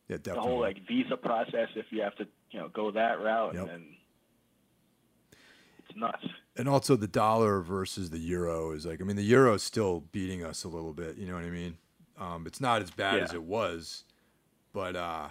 Yeah, 0.08 0.18
definitely. 0.18 0.34
the 0.34 0.42
whole 0.42 0.60
like 0.60 0.88
visa 0.88 1.18
process 1.18 1.68
if 1.76 1.86
you 1.92 2.02
have 2.02 2.16
to 2.16 2.26
you 2.52 2.60
know 2.60 2.70
go 2.70 2.90
that 2.92 3.20
route, 3.22 3.54
Yep. 3.54 3.62
and 3.62 3.70
then 3.70 3.86
it's 5.90 5.98
nuts. 5.98 6.26
and 6.58 6.68
also 6.70 6.96
the 6.96 7.08
dollar 7.08 7.62
versus 7.62 8.10
the 8.10 8.20
euro 8.20 8.72
is 8.72 8.86
like 8.86 9.02
I 9.02 9.04
mean 9.04 9.16
the 9.16 9.24
euro 9.24 9.54
is 9.56 9.64
still 9.64 10.02
beating 10.12 10.44
us 10.44 10.64
a 10.64 10.68
little 10.68 10.94
bit. 10.94 11.18
You 11.18 11.28
know 11.28 11.34
what 11.36 11.44
I 11.44 11.50
mean? 11.50 11.78
Um, 12.18 12.46
it's 12.48 12.60
not 12.62 12.82
as 12.82 12.92
bad 12.92 13.22
as 13.24 13.34
it 13.34 13.44
was, 13.44 14.04
but 14.74 14.96
uh, 14.96 15.28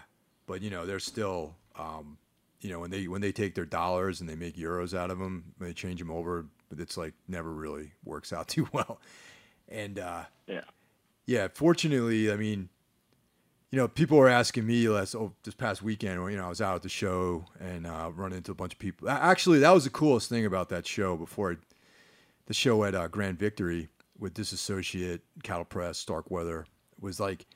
but 0.47 0.63
you 0.63 0.71
know 0.71 0.87
they're 0.87 0.99
still 1.01 1.55
um, 1.79 2.19
you 2.61 2.71
know 2.71 2.81
when 2.81 2.91
they 2.91 3.07
when 3.09 3.21
they 3.21 3.33
take 3.33 3.55
their 3.55 3.67
dollars 3.67 4.21
and 4.21 4.29
they 4.29 4.35
make 4.37 4.57
euros 4.57 4.97
out 4.97 5.11
of 5.11 5.19
them, 5.19 5.53
they 5.61 5.73
change 5.73 5.99
them 6.01 6.11
over, 6.11 6.47
but 6.71 6.81
it's 6.81 6.97
like 6.97 7.13
never 7.29 7.53
really 7.53 7.93
works 8.05 8.33
out 8.33 8.49
too 8.55 8.67
well. 8.73 9.01
And 9.69 9.99
uh, 9.99 10.25
Yeah. 10.47 10.63
yeah, 11.27 11.49
fortunately, 11.53 12.33
I 12.33 12.37
mean, 12.37 12.71
you 13.71 13.77
know, 13.77 13.87
people 13.87 14.17
were 14.17 14.29
asking 14.29 14.67
me 14.67 14.89
last 14.89 15.15
oh, 15.15 15.33
this 15.43 15.55
past 15.55 15.83
weekend. 15.83 16.15
You 16.31 16.39
know, 16.39 16.47
I 16.47 16.49
was 16.49 16.63
out 16.63 16.77
at 16.77 16.83
the 16.83 16.89
show 16.89 17.45
and 17.61 17.87
uh, 17.87 18.11
run 18.15 18.33
into 18.33 18.53
a 18.53 18.55
bunch 18.55 18.73
of 18.73 18.79
people. 18.79 19.09
Actually, 19.11 19.59
that 19.59 19.71
was 19.71 19.85
the 19.85 19.91
coolest 19.91 20.29
thing 20.29 20.47
about 20.47 20.71
that 20.71 20.87
show. 20.87 21.17
Before 21.17 21.53
I, 21.53 21.57
the 22.47 22.55
show 22.55 22.83
at 22.85 22.95
uh, 22.95 23.09
Grand 23.09 23.39
Victory 23.39 23.89
with 24.19 24.35
Disassociate, 24.35 25.21
Cattle 25.43 25.67
Press, 25.67 25.99
Starkweather 25.99 26.67
was 26.99 27.21
like, 27.21 27.47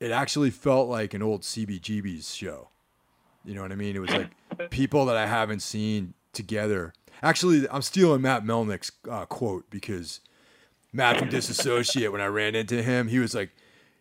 it 0.00 0.10
actually 0.10 0.50
felt 0.50 0.88
like 0.88 1.12
an 1.12 1.22
old 1.22 1.42
CBGB's 1.42 2.34
show. 2.34 2.70
You 3.44 3.54
know 3.54 3.62
what 3.62 3.72
I 3.72 3.76
mean? 3.76 3.94
It 3.94 4.00
was 4.00 4.10
like 4.10 4.30
people 4.70 5.04
that 5.06 5.16
I 5.16 5.26
haven't 5.26 5.60
seen 5.60 6.14
together. 6.32 6.94
Actually, 7.22 7.68
I'm 7.68 7.82
stealing 7.82 8.22
Matt 8.22 8.44
Melnick's 8.44 8.92
uh, 9.10 9.26
quote 9.26 9.68
because 9.68 10.20
Matt 10.94 11.18
from 11.18 11.28
Disassociate, 11.30 12.10
when 12.10 12.22
I 12.22 12.26
ran 12.26 12.54
into 12.54 12.82
him, 12.82 13.08
he 13.08 13.18
was 13.18 13.34
like, 13.34 13.50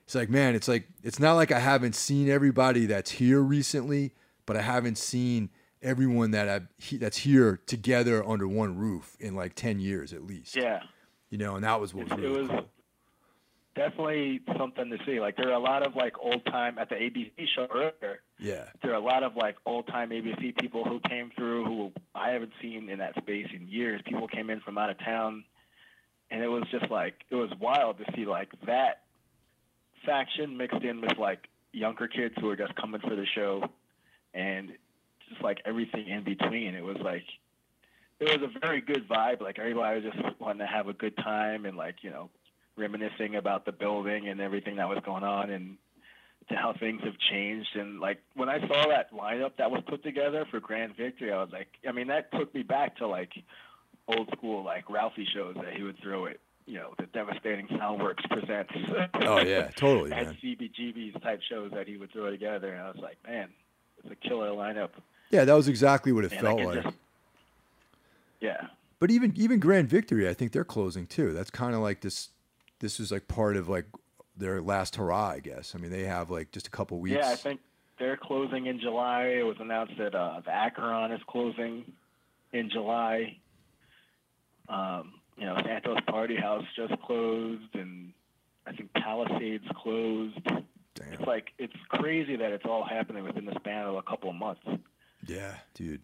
"It's 0.08 0.16
like, 0.16 0.30
man, 0.30 0.56
it's 0.56 0.68
like 0.68 0.88
it's 1.04 1.20
not 1.20 1.34
like 1.34 1.52
I 1.52 1.60
haven't 1.60 1.94
seen 1.94 2.30
everybody 2.30 2.86
that's 2.88 3.12
here 3.12 3.42
recently, 3.42 4.14
but 4.48 4.56
I 4.58 4.62
haven't 4.62 4.98
seen 4.98 5.50
everyone 5.84 6.32
that 6.32 6.50
I 6.50 6.62
he, 6.78 6.98
that's 6.98 7.18
here 7.18 7.60
together 7.68 8.26
under 8.26 8.48
one 8.48 8.78
roof 8.78 9.16
in 9.20 9.36
like 9.36 9.54
ten 9.54 9.80
years 9.80 10.14
at 10.14 10.24
least. 10.24 10.56
Yeah. 10.56 10.80
You 11.30 11.38
know, 11.38 11.56
and 11.56 11.64
that 11.66 11.80
was 11.82 11.94
what 11.94 12.10
was 12.10 12.24
It 12.24 12.30
was 12.30 12.48
cool. 12.48 12.66
definitely 13.76 14.40
something 14.58 14.90
to 14.90 14.98
see. 15.06 15.20
Like 15.20 15.36
there 15.36 15.50
are 15.50 15.54
a 15.54 15.60
lot 15.60 15.86
of 15.86 15.96
like 15.96 16.14
old 16.20 16.46
time 16.46 16.78
at 16.80 16.90
the 16.90 16.96
ABC 16.96 17.32
show 17.56 17.68
earlier. 17.74 18.22
Yeah, 18.40 18.66
There 18.82 18.92
are 18.92 18.96
a 18.96 19.00
lot 19.04 19.24
of 19.24 19.36
like 19.36 19.56
old 19.66 19.88
time 19.88 20.12
ABC 20.12 20.58
people 20.60 20.84
who 20.86 21.00
came 21.02 21.32
through 21.36 21.66
who 21.66 21.92
I 22.16 22.30
haven't 22.32 22.54
seen 22.62 22.90
in 22.90 23.00
that 23.00 23.16
space 23.18 23.48
in 23.54 23.68
years. 23.68 24.02
People 24.06 24.28
came 24.28 24.50
in 24.50 24.60
from 24.62 24.78
out 24.78 24.90
of 24.90 25.00
town, 25.00 25.44
and 26.32 26.42
it 26.44 26.48
was 26.48 26.64
just 26.72 26.90
like 26.90 27.16
it 27.30 27.36
was 27.36 27.50
wild 27.60 27.98
to 27.98 28.06
see 28.16 28.26
like 28.26 28.50
that 28.66 29.02
faction 30.06 30.58
mixed 30.58 30.84
in 30.84 31.02
with 31.02 31.18
like 31.18 31.48
younger 31.74 32.08
kids 32.08 32.36
who 32.40 32.48
were 32.48 32.56
just 32.56 32.76
coming 32.76 33.02
for 33.02 33.16
the 33.16 33.26
show, 33.36 33.64
and 34.34 34.72
just 35.30 35.42
like 35.42 35.60
everything 35.66 36.08
in 36.08 36.24
between. 36.24 36.76
It 36.76 36.84
was 36.84 36.98
like 37.04 37.26
it 38.20 38.40
was 38.40 38.50
a 38.56 38.60
very 38.60 38.82
good 38.82 39.08
vibe. 39.08 39.42
Like 39.42 39.60
everybody 39.60 40.02
was 40.02 40.14
just 40.14 40.40
wanting 40.40 40.60
to 40.60 40.68
have 40.68 40.88
a 40.88 40.94
good 40.94 41.16
time 41.18 41.66
and 41.66 41.78
like 41.78 41.98
you 42.02 42.10
know 42.10 42.30
reminiscing 42.78 43.36
about 43.36 43.66
the 43.66 43.72
building 43.72 44.28
and 44.28 44.40
everything 44.40 44.76
that 44.78 44.88
was 44.88 45.00
going 45.04 45.24
on 45.24 45.50
and 45.50 45.78
to 46.50 46.56
how 46.56 46.74
things 46.80 47.02
have 47.04 47.18
changed. 47.18 47.76
And 47.76 48.00
like 48.00 48.20
when 48.36 48.50
I 48.50 48.60
saw 48.68 48.88
that 48.88 49.12
lineup 49.12 49.58
that 49.58 49.72
was 49.72 49.82
put 49.88 50.04
together 50.04 50.46
for 50.50 50.60
Grand 50.60 50.96
Victory, 50.96 51.32
I 51.32 51.42
was 51.42 51.50
like, 51.52 51.68
I 51.88 51.92
mean, 51.92 52.08
that 52.08 52.32
took 52.32 52.54
me 52.54 52.64
back 52.64 52.98
to 52.98 53.08
like 53.08 53.32
old 54.08 54.30
school 54.32 54.64
like 54.64 54.90
Ralphie 54.90 55.28
shows 55.34 55.56
that 55.56 55.74
he 55.76 55.84
would 55.84 56.00
throw 56.02 56.26
it. 56.26 56.40
You 56.68 56.76
know, 56.80 56.94
the 57.00 57.06
Devastating 57.08 57.66
Soundworks 57.70 58.28
presents. 58.30 58.74
Oh 59.22 59.40
yeah, 59.40 59.70
totally, 59.76 60.12
At 60.14 60.26
man. 60.28 60.38
CBGB's 60.44 61.20
type 61.24 61.40
shows 61.50 61.72
that 61.74 61.88
he 61.88 61.96
would 61.98 62.12
throw 62.12 62.30
together, 62.30 62.74
and 62.74 62.82
I 62.82 62.88
was 62.90 63.00
like, 63.02 63.18
man, 63.26 63.48
it's 64.04 64.12
a 64.12 64.28
killer 64.28 64.50
lineup. 64.50 64.90
Yeah, 65.32 65.46
that 65.46 65.54
was 65.54 65.68
exactly 65.70 66.12
what 66.12 66.26
it 66.26 66.34
I 66.34 66.38
felt 66.42 66.62
like. 66.62 66.84
just- 66.84 66.96
yeah. 68.42 68.68
But 69.00 69.12
even 69.12 69.34
even 69.38 69.60
Grand 69.60 69.88
Victory, 69.90 70.28
I 70.28 70.34
think 70.34 70.52
they're 70.52 70.66
closing 70.66 71.08
too. 71.08 71.32
That's 71.34 71.50
kind 71.50 71.74
of 71.74 71.82
like 71.82 72.02
this. 72.02 72.30
This 72.80 73.00
is 73.00 73.12
like 73.12 73.28
part 73.28 73.56
of 73.56 73.70
like 73.70 73.86
their 74.36 74.62
last 74.62 74.96
hurrah, 74.98 75.30
I 75.30 75.40
guess. 75.40 75.74
I 75.74 75.78
mean, 75.80 75.90
they 75.92 76.04
have 76.04 76.30
like 76.30 76.52
just 76.52 76.68
a 76.68 76.70
couple 76.70 77.00
weeks. 77.00 77.16
Yeah, 77.18 77.30
I 77.30 77.36
think 77.36 77.62
they're 77.98 78.18
closing 78.18 78.66
in 78.66 78.80
July. 78.80 79.24
It 79.40 79.44
was 79.44 79.56
announced 79.60 79.94
that 79.98 80.14
uh, 80.16 80.42
the 80.44 80.52
Acheron 80.52 81.12
is 81.12 81.22
closing 81.28 81.92
in 82.54 82.70
July. 82.70 83.38
Um, 84.70 85.14
you 85.38 85.46
know, 85.46 85.56
Santos 85.66 86.00
Party 86.08 86.36
House 86.36 86.66
just 86.76 87.00
closed, 87.02 87.76
and 87.76 88.12
I 88.66 88.72
think 88.74 88.92
Palisades 88.94 89.66
closed. 89.76 90.40
Damn. 90.96 91.14
It's 91.14 91.28
like 91.28 91.50
it's 91.58 91.76
crazy 91.90 92.36
that 92.36 92.52
it's 92.52 92.66
all 92.66 92.84
happening 92.84 93.24
within 93.24 93.46
the 93.46 93.54
span 93.60 93.86
of 93.86 93.96
a 93.96 94.02
couple 94.02 94.30
of 94.30 94.36
months. 94.36 94.62
Yeah, 95.28 95.54
dude. 95.76 96.02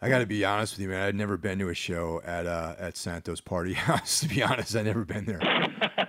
I 0.00 0.08
got 0.08 0.18
to 0.18 0.26
be 0.26 0.44
honest 0.44 0.74
with 0.74 0.80
you, 0.80 0.88
man. 0.88 1.02
I'd 1.02 1.14
never 1.14 1.36
been 1.36 1.60
to 1.60 1.68
a 1.68 1.74
show 1.74 2.20
at 2.24 2.46
uh, 2.46 2.74
at 2.78 2.96
Santos 2.96 3.40
Party 3.40 3.72
House. 3.74 4.20
To 4.20 4.28
be 4.28 4.42
honest, 4.42 4.74
I 4.74 4.82
never 4.82 5.04
been 5.04 5.26
there. 5.26 5.40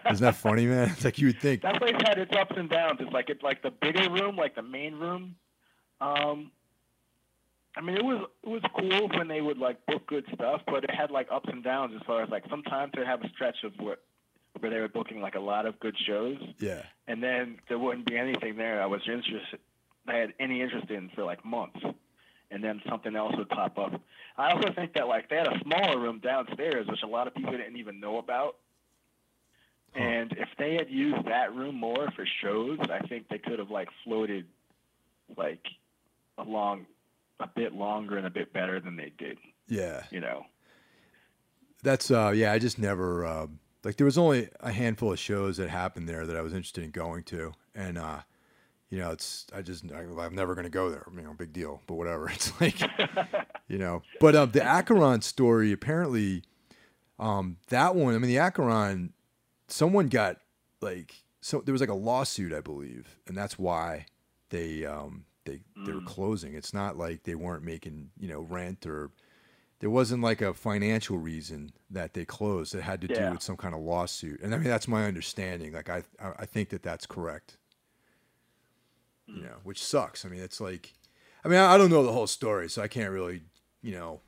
Isn't 0.10 0.24
that 0.24 0.36
funny, 0.36 0.66
man? 0.66 0.90
It's 0.90 1.06
like 1.06 1.20
you 1.20 1.28
would 1.28 1.40
think. 1.40 1.62
That 1.64 1.80
place 1.80 1.96
had 2.04 2.18
its 2.18 2.36
ups 2.36 2.56
and 2.58 2.70
downs. 2.70 2.98
It's 3.02 3.12
like 3.12 3.30
it's 3.30 3.44
like 3.44 3.62
the 3.62 3.72
bigger 3.72 4.10
room, 4.10 4.36
like 4.36 4.56
the 4.56 4.64
main 4.64 4.96
room. 4.96 5.36
Um, 6.02 6.52
I 7.76 7.82
mean, 7.82 7.98
it 7.98 8.06
was 8.06 8.28
it 8.44 8.50
was 8.50 8.62
cool 8.80 9.10
when 9.18 9.28
they 9.28 9.42
would 9.42 9.58
like 9.58 9.86
book 9.86 10.06
good 10.08 10.26
stuff, 10.34 10.62
but 10.68 10.84
it 10.84 10.92
had 10.92 11.12
like 11.12 11.28
ups 11.32 11.50
and 11.52 11.64
downs 11.64 11.94
as 11.96 12.02
far 12.06 12.22
as 12.22 12.30
like 12.30 12.44
sometimes 12.50 12.92
they'd 12.96 13.06
have 13.06 13.24
a 13.24 13.30
stretch 13.30 13.64
of 13.64 13.74
where 13.80 13.98
where 14.60 14.70
they 14.72 14.80
were 14.80 14.88
booking 14.88 15.22
like 15.22 15.36
a 15.36 15.40
lot 15.40 15.66
of 15.66 15.80
good 15.80 15.96
shows, 16.06 16.38
Yeah, 16.60 16.84
and 17.08 17.24
then 17.24 17.58
there 17.70 17.80
wouldn't 17.80 18.06
be 18.06 18.18
anything 18.18 18.56
there 18.56 18.82
I 18.82 18.86
was 18.86 19.02
interested 19.08 19.60
I 20.08 20.16
had 20.16 20.34
any 20.40 20.62
interest 20.62 20.90
in 20.90 21.10
for 21.16 21.24
like 21.24 21.44
months, 21.46 21.80
and 22.52 22.64
then 22.64 22.82
something 22.90 23.16
else 23.16 23.34
would 23.38 23.50
pop 23.50 23.78
up. 23.78 24.02
I 24.38 24.52
also 24.52 24.72
think 24.74 24.94
that 24.94 25.08
like 25.08 25.30
they 25.30 25.38
had 25.38 25.48
a 25.48 25.60
smaller 25.62 26.00
room 26.00 26.20
downstairs, 26.20 26.88
which 26.88 27.04
a 27.04 27.08
lot 27.08 27.28
of 27.28 27.36
people 27.36 27.52
didn't 27.52 27.78
even 27.78 28.00
know 28.00 28.18
about. 28.18 28.58
Huh. 29.94 30.04
And 30.04 30.32
if 30.34 30.50
they 30.58 30.74
had 30.76 30.90
used 30.90 31.26
that 31.28 31.56
room 31.56 31.76
more 31.76 32.10
for 32.16 32.26
shows, 32.42 32.80
I 32.90 33.06
think 33.08 33.30
they 33.30 33.38
could 33.38 33.60
have 33.60 33.70
like 33.70 33.90
floated 34.04 34.46
like 35.38 35.66
along 36.38 36.86
a 37.44 37.52
bit 37.56 37.74
longer 37.74 38.18
and 38.18 38.26
a 38.26 38.30
bit 38.30 38.54
better 38.54 38.80
than 38.80 38.96
they 38.96 39.12
did. 39.18 39.38
yeah. 39.68 40.04
You 40.12 40.20
know. 40.20 40.46
That's 41.84 42.10
uh, 42.12 42.32
yeah. 42.34 42.54
I 42.54 42.60
just 42.60 42.80
never 42.80 43.26
uh, 43.26 43.48
like. 43.84 43.98
There 43.98 44.06
was 44.06 44.18
only 44.18 44.50
a 44.62 44.72
handful 44.72 45.12
of 45.12 45.20
shows 45.20 45.58
that 45.58 45.70
happened 45.70 46.08
there 46.08 46.26
that 46.26 46.38
I 46.38 46.42
was 46.42 46.54
interested 46.54 46.82
in 46.84 46.92
going 46.92 47.24
to, 47.24 47.52
and 47.76 47.98
uh, 47.98 48.20
you 48.90 49.00
know, 49.00 49.12
it's 49.12 49.48
I 49.54 49.62
just 49.64 49.84
I, 49.92 50.00
I'm 50.00 50.34
never 50.34 50.56
going 50.56 50.64
to 50.64 50.70
go 50.70 50.90
there. 50.90 51.06
You 51.14 51.24
know, 51.24 51.34
big 51.34 51.52
deal, 51.52 51.82
but 51.86 51.96
whatever. 51.96 52.30
It's 52.34 52.54
like 52.62 52.80
you 53.68 53.78
know. 53.78 54.02
But 54.22 54.36
um, 54.36 54.52
the 54.52 54.64
Acheron 54.64 55.22
story 55.22 55.74
apparently, 55.74 56.44
um, 57.20 57.58
that 57.68 57.96
one. 57.96 58.16
I 58.16 58.18
mean, 58.18 58.30
the 58.30 58.38
Acheron, 58.40 59.12
someone 59.68 60.08
got 60.08 60.38
like 60.80 61.14
so 61.42 61.60
there 61.60 61.74
was 61.74 61.82
like 61.82 61.90
a 61.90 61.96
lawsuit, 61.96 62.54
I 62.54 62.62
believe, 62.62 63.18
and 63.28 63.36
that's 63.36 63.60
why 63.60 64.06
they 64.52 64.86
um, 64.86 65.26
they 65.46 65.62
they 65.86 65.94
were 65.94 66.02
Mm. 66.02 66.06
closing. 66.06 66.54
It's 66.56 66.74
not 66.74 66.98
like 66.98 67.24
they 67.24 67.36
weren't 67.36 67.64
making 67.64 68.12
you 68.20 68.28
know 68.28 68.42
rent 68.42 68.86
or 68.86 69.12
there 69.80 69.90
wasn't 69.90 70.24
like 70.24 70.42
a 70.42 70.54
financial 70.54 71.18
reason 71.18 71.74
that 71.90 72.14
they 72.14 72.24
closed. 72.26 72.74
It 72.74 72.82
had 72.84 73.02
to 73.02 73.08
do 73.08 73.32
with 73.34 73.42
some 73.42 73.58
kind 73.58 73.76
of 73.76 73.82
lawsuit, 73.82 74.42
and 74.42 74.54
I 74.54 74.58
mean 74.58 74.68
that's 74.70 74.88
my 74.88 75.06
understanding. 75.06 75.74
Like 75.74 75.90
I 75.90 76.04
I 76.20 76.46
think 76.46 76.70
that 76.70 76.84
that's 76.84 77.06
correct. 77.06 77.58
You 79.28 79.36
Mm. 79.36 79.44
know, 79.44 79.56
which 79.64 79.82
sucks. 79.84 80.26
I 80.26 80.30
mean, 80.30 80.42
it's 80.42 80.60
like, 80.62 80.94
I 81.44 81.48
mean, 81.48 81.58
I 81.60 81.74
I 81.74 81.78
don't 81.78 81.90
know 81.90 82.04
the 82.04 82.12
whole 82.12 82.28
story, 82.28 82.70
so 82.70 82.82
I 82.82 82.88
can't 82.88 83.12
really, 83.12 83.42
you 83.82 83.94
know, 83.94 84.22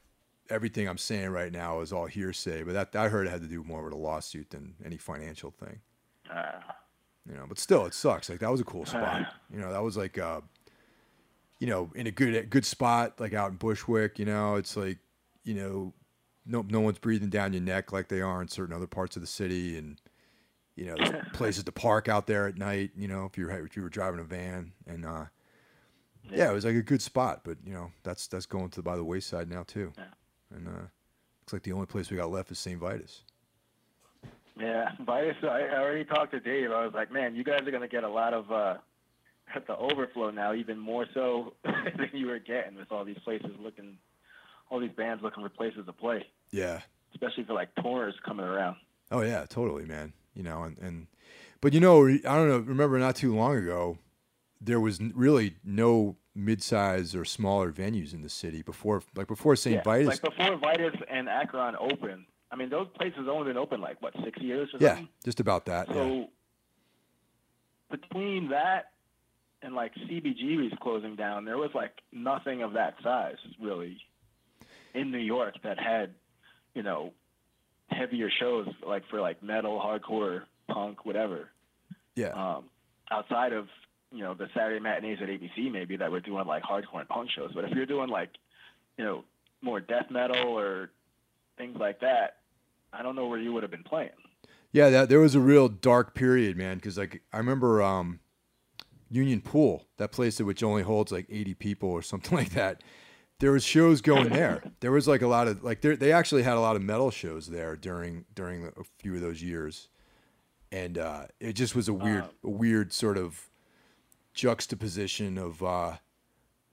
everything 0.49 0.87
I'm 0.87 0.97
saying 0.97 1.29
right 1.31 1.51
now 1.51 1.81
is 1.81 1.91
all 1.93 2.05
hearsay. 2.05 2.63
But 2.63 2.73
that 2.73 2.95
I 2.95 3.09
heard 3.09 3.27
it 3.27 3.29
had 3.29 3.41
to 3.41 3.47
do 3.47 3.63
more 3.63 3.83
with 3.83 3.93
a 3.93 3.97
lawsuit 3.97 4.49
than 4.51 4.75
any 4.83 4.97
financial 4.97 5.51
thing. 5.51 5.79
Uh, 6.29 6.61
You 7.27 7.35
know, 7.35 7.45
but 7.47 7.59
still, 7.59 7.85
it 7.85 7.93
sucks. 7.93 8.29
Like 8.29 8.39
that 8.39 8.51
was 8.51 8.61
a 8.61 8.65
cool 8.65 8.85
spot. 8.85 9.25
You 9.51 9.59
know, 9.59 9.71
that 9.71 9.83
was 9.83 9.95
like, 9.97 10.17
uh, 10.17 10.41
you 11.59 11.67
know, 11.67 11.91
in 11.95 12.07
a 12.07 12.11
good 12.11 12.49
good 12.49 12.65
spot, 12.65 13.19
like 13.19 13.33
out 13.33 13.51
in 13.51 13.57
Bushwick. 13.57 14.19
You 14.19 14.25
know, 14.25 14.55
it's 14.55 14.75
like, 14.75 14.99
you 15.43 15.53
know, 15.53 15.93
no 16.45 16.65
no 16.67 16.79
one's 16.79 16.99
breathing 16.99 17.29
down 17.29 17.53
your 17.53 17.61
neck 17.61 17.91
like 17.91 18.07
they 18.07 18.21
are 18.21 18.41
in 18.41 18.47
certain 18.47 18.75
other 18.75 18.87
parts 18.87 19.15
of 19.15 19.21
the 19.21 19.27
city, 19.27 19.77
and 19.77 19.99
you 20.75 20.85
know, 20.85 20.95
places 21.33 21.63
to 21.63 21.71
park 21.71 22.07
out 22.07 22.27
there 22.27 22.47
at 22.47 22.57
night. 22.57 22.91
You 22.95 23.07
know, 23.07 23.25
if 23.25 23.37
you 23.37 23.45
were 23.45 23.65
if 23.65 23.75
you 23.75 23.83
were 23.83 23.89
driving 23.89 24.19
a 24.19 24.23
van, 24.23 24.73
and 24.85 25.05
uh, 25.05 25.25
yeah. 26.29 26.49
it 26.49 26.53
was 26.53 26.65
like 26.65 26.75
a 26.75 26.81
good 26.81 27.01
spot. 27.01 27.41
But 27.43 27.57
you 27.65 27.73
know, 27.73 27.91
that's 28.03 28.27
that's 28.27 28.45
going 28.45 28.69
to 28.71 28.81
by 28.81 28.95
the 28.95 29.03
wayside 29.03 29.49
now 29.49 29.63
too. 29.63 29.93
Yeah. 29.97 30.03
And 30.55 30.67
uh, 30.67 30.71
looks 30.71 31.53
like 31.53 31.63
the 31.63 31.71
only 31.71 31.87
place 31.87 32.11
we 32.11 32.17
got 32.17 32.31
left 32.31 32.51
is 32.51 32.59
St. 32.59 32.79
Vitus. 32.79 33.23
yeah, 34.59 34.91
Vitus. 34.99 35.37
I 35.43 35.61
I 35.61 35.79
already 35.79 36.03
talked 36.05 36.31
to 36.33 36.39
Dave. 36.39 36.71
I 36.71 36.83
was 36.83 36.93
like, 36.93 37.11
man, 37.11 37.35
you 37.35 37.43
guys 37.43 37.61
are 37.65 37.71
gonna 37.71 37.87
get 37.87 38.03
a 38.03 38.09
lot 38.09 38.33
of 38.33 38.51
uh, 38.51 38.75
at 39.53 39.67
the 39.67 39.75
overflow 39.77 40.31
now, 40.31 40.53
even 40.53 40.77
more 40.77 41.05
so 41.13 41.53
than 41.63 42.09
you 42.13 42.27
were 42.27 42.39
getting 42.39 42.75
with 42.75 42.91
all 42.91 43.05
these 43.05 43.19
places 43.23 43.51
looking, 43.59 43.97
all 44.69 44.79
these 44.79 44.91
bands 44.91 45.21
looking 45.23 45.43
for 45.43 45.49
places 45.49 45.85
to 45.85 45.93
play, 45.93 46.25
Yeah. 46.51 46.81
especially 47.13 47.43
for 47.45 47.53
like 47.53 47.69
tours 47.81 48.15
coming 48.25 48.45
around. 48.45 48.77
Oh 49.11 49.21
yeah, 49.21 49.45
totally, 49.47 49.85
man. 49.85 50.13
You 50.33 50.43
know, 50.43 50.63
and, 50.63 50.77
and 50.79 51.07
but 51.61 51.73
you 51.73 51.79
know, 51.79 52.07
I 52.07 52.17
don't 52.17 52.49
know. 52.49 52.57
Remember, 52.59 52.97
not 52.99 53.15
too 53.15 53.35
long 53.35 53.55
ago, 53.55 53.97
there 54.59 54.79
was 54.79 54.99
really 55.13 55.55
no 55.63 56.17
mid-size 56.33 57.15
or 57.15 57.23
smaller 57.23 57.71
venues 57.71 58.13
in 58.13 58.21
the 58.23 58.29
city 58.29 58.61
before, 58.61 59.01
like 59.15 59.27
before 59.27 59.55
St. 59.55 59.75
yeah, 59.77 59.81
Vitus. 59.83 60.07
like 60.07 60.21
before 60.21 60.57
Vitus 60.57 60.95
and 61.09 61.29
Acheron 61.29 61.75
opened. 61.79 62.25
I 62.51 62.57
mean, 62.57 62.69
those 62.69 62.87
places 62.97 63.27
only 63.29 63.47
been 63.47 63.57
open 63.57 63.79
like 63.79 64.01
what 64.01 64.13
six 64.23 64.41
years 64.41 64.69
or 64.73 64.77
yeah, 64.81 64.89
something. 64.95 65.07
just 65.23 65.39
about 65.39 65.65
that. 65.67 65.87
So 65.87 66.05
yeah. 66.05 66.25
between 67.91 68.49
that 68.49 68.91
and 69.65 69.73
like 69.73 69.93
CBGB's 69.95 70.77
closing 70.79 71.15
down, 71.15 71.43
there 71.43 71.57
was 71.57 71.71
like 71.73 71.91
nothing 72.13 72.61
of 72.61 72.73
that 72.73 72.95
size 73.03 73.37
really 73.59 73.97
in 74.93 75.11
New 75.11 75.17
York 75.17 75.55
that 75.63 75.79
had, 75.79 76.13
you 76.75 76.83
know, 76.83 77.13
heavier 77.89 78.29
shows 78.29 78.67
like 78.85 79.03
for 79.09 79.19
like 79.19 79.41
metal, 79.41 79.79
hardcore, 79.79 80.43
punk, 80.67 81.03
whatever. 81.03 81.49
Yeah. 82.15 82.29
Um, 82.29 82.65
outside 83.11 83.53
of 83.53 83.67
you 84.11 84.23
know 84.23 84.35
the 84.35 84.47
Saturday 84.53 84.79
matinees 84.79 85.17
at 85.21 85.29
ABC 85.29 85.71
maybe 85.71 85.97
that 85.97 86.11
were 86.11 86.21
doing 86.21 86.45
like 86.45 86.63
hardcore 86.63 86.99
and 86.99 87.09
punk 87.09 87.31
shows, 87.31 87.51
but 87.53 87.65
if 87.65 87.71
you're 87.71 87.87
doing 87.87 88.09
like, 88.09 88.29
you 88.97 89.03
know, 89.03 89.23
more 89.61 89.79
death 89.79 90.11
metal 90.11 90.57
or 90.57 90.91
things 91.57 91.75
like 91.79 92.01
that, 92.01 92.37
I 92.93 93.01
don't 93.01 93.15
know 93.15 93.27
where 93.27 93.39
you 93.39 93.51
would 93.51 93.63
have 93.63 93.71
been 93.71 93.83
playing. 93.83 94.09
Yeah, 94.71 94.89
that 94.91 95.09
there 95.09 95.19
was 95.19 95.33
a 95.33 95.39
real 95.39 95.69
dark 95.69 96.13
period, 96.13 96.55
man. 96.55 96.75
Because 96.75 96.99
like 96.99 97.23
I 97.33 97.37
remember 97.37 97.81
um, 97.81 98.19
Union 99.09 99.41
Pool, 99.41 99.85
that 99.97 100.11
place 100.11 100.39
which 100.39 100.63
only 100.63 100.83
holds 100.83 101.11
like 101.11 101.27
eighty 101.29 101.53
people 101.53 101.89
or 101.89 102.01
something 102.01 102.37
like 102.37 102.51
that. 102.51 102.81
There 103.39 103.51
was 103.51 103.63
shows 103.65 104.01
going 104.01 104.29
there. 104.29 104.63
There 104.79 104.91
was 104.91 105.07
like 105.07 105.21
a 105.21 105.27
lot 105.27 105.47
of 105.47 105.63
like 105.63 105.81
they 105.81 106.11
actually 106.11 106.43
had 106.43 106.55
a 106.55 106.59
lot 106.59 106.75
of 106.75 106.81
metal 106.81 107.11
shows 107.11 107.47
there 107.47 107.75
during 107.75 108.25
during 108.33 108.65
a 108.67 108.83
few 108.99 109.15
of 109.15 109.21
those 109.21 109.41
years, 109.43 109.89
and 110.71 110.97
uh, 110.97 111.25
it 111.39 111.53
just 111.53 111.75
was 111.75 111.87
a 111.87 111.93
weird 111.93 112.23
Uh. 112.23 112.27
a 112.45 112.49
weird 112.49 112.93
sort 112.93 113.17
of 113.17 113.49
juxtaposition 114.33 115.37
of 115.37 115.63
uh, 115.63 115.97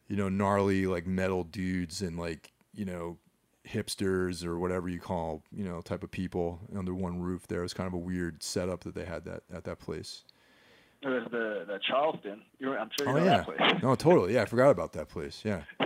you 0.09 0.17
know 0.17 0.29
gnarly 0.29 0.87
like 0.87 1.07
metal 1.07 1.45
dudes 1.45 2.03
and 2.03 2.19
like 2.19 2.53
you 2.75 2.85
know 2.85 3.19
hipsters 3.69 4.45
or 4.45 4.59
whatever 4.59 4.89
you 4.89 4.99
call 4.99 5.43
you 5.53 5.65
know 5.65 5.81
type 5.81 6.03
of 6.03 6.11
people 6.11 6.59
under 6.77 6.93
one 6.93 7.21
roof 7.21 7.47
there 7.47 7.61
it 7.61 7.63
was 7.63 7.73
kind 7.73 7.87
of 7.87 7.95
a 7.95 7.99
weird 7.99 8.43
setup 8.43 8.83
that 8.83 8.93
they 8.95 9.05
had 9.05 9.25
that 9.25 9.45
at 9.55 9.63
that 9.63 9.79
place 9.79 10.25
There 11.03 11.13
was 11.13 11.25
the 11.31 11.65
the 11.67 11.79
Charleston. 11.89 12.43
You're, 12.59 12.79
I'm 12.79 12.89
sure 12.99 13.09
you 13.09 13.13
oh 13.15 13.19
know 13.19 13.25
yeah 13.25 13.37
that 13.39 13.45
place. 13.47 13.83
no 13.83 13.95
totally 13.95 14.35
yeah 14.35 14.43
i 14.43 14.45
forgot 14.45 14.71
about 14.71 14.93
that 14.95 15.09
place 15.09 15.43
yeah 15.45 15.63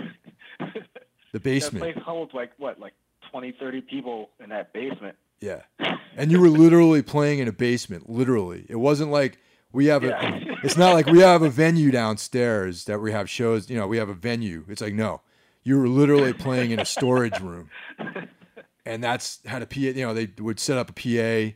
the 1.33 1.39
basement. 1.39 1.83
That 1.83 1.93
place 1.93 2.05
holds 2.05 2.33
like 2.33 2.51
what, 2.57 2.79
like 2.79 2.93
20, 3.31 3.53
30 3.59 3.81
people 3.81 4.29
in 4.43 4.49
that 4.49 4.73
basement. 4.73 5.15
yeah 5.39 5.61
and 6.15 6.31
you 6.31 6.39
were 6.39 6.49
literally 6.49 7.01
playing 7.01 7.39
in 7.39 7.47
a 7.47 7.51
basement 7.51 8.09
literally 8.09 8.65
it 8.69 8.75
wasn't 8.77 9.11
like 9.11 9.37
we 9.71 9.87
have 9.87 10.03
a 10.03 10.07
Yeah. 10.07 10.39
it's 10.63 10.77
not 10.77 10.93
like 10.93 11.07
we 11.07 11.19
have 11.19 11.41
a 11.41 11.49
venue 11.49 11.91
downstairs 11.91 12.85
that 12.85 12.99
we 13.01 13.11
have 13.11 13.29
shows 13.29 13.69
you 13.69 13.77
know 13.77 13.87
we 13.87 13.97
have 13.97 14.09
a 14.09 14.13
venue 14.13 14.63
it's 14.69 14.81
like 14.81 14.93
no 14.93 15.21
you 15.63 15.77
were 15.77 15.87
literally 15.89 16.31
playing 16.33 16.71
in 16.71 16.79
a 16.79 16.85
storage 16.85 17.39
room 17.41 17.69
and 18.85 19.03
that's 19.03 19.39
had 19.45 19.61
a 19.61 19.65
PA. 19.65 19.79
You 19.81 20.05
know, 20.05 20.13
they 20.13 20.29
would 20.39 20.61
set 20.61 20.77
up 20.77 20.89
a 20.89 20.93
PA, 20.93 21.53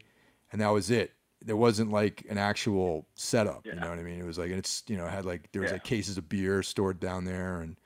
and 0.51 0.59
that 0.59 0.67
was 0.69 0.91
it. 0.91 1.13
There 1.43 1.55
wasn't 1.57 1.91
like 1.91 2.25
an 2.29 2.37
actual 2.37 3.07
setup. 3.15 3.65
You 3.65 3.73
know 3.75 3.89
what 3.89 3.99
I 3.99 4.03
mean? 4.03 4.19
It 4.19 4.25
was 4.25 4.37
like 4.37 4.49
and 4.49 4.59
it's 4.59 4.83
you 4.87 4.97
know 4.97 5.07
had 5.07 5.25
like 5.25 5.51
there 5.51 5.61
was 5.61 5.69
Yeah. 5.71 5.75
like 5.75 5.83
cases 5.83 6.17
of 6.17 6.29
beer 6.29 6.61
stored 6.63 6.99
down 6.99 7.25
there, 7.25 7.61
and 7.61 7.77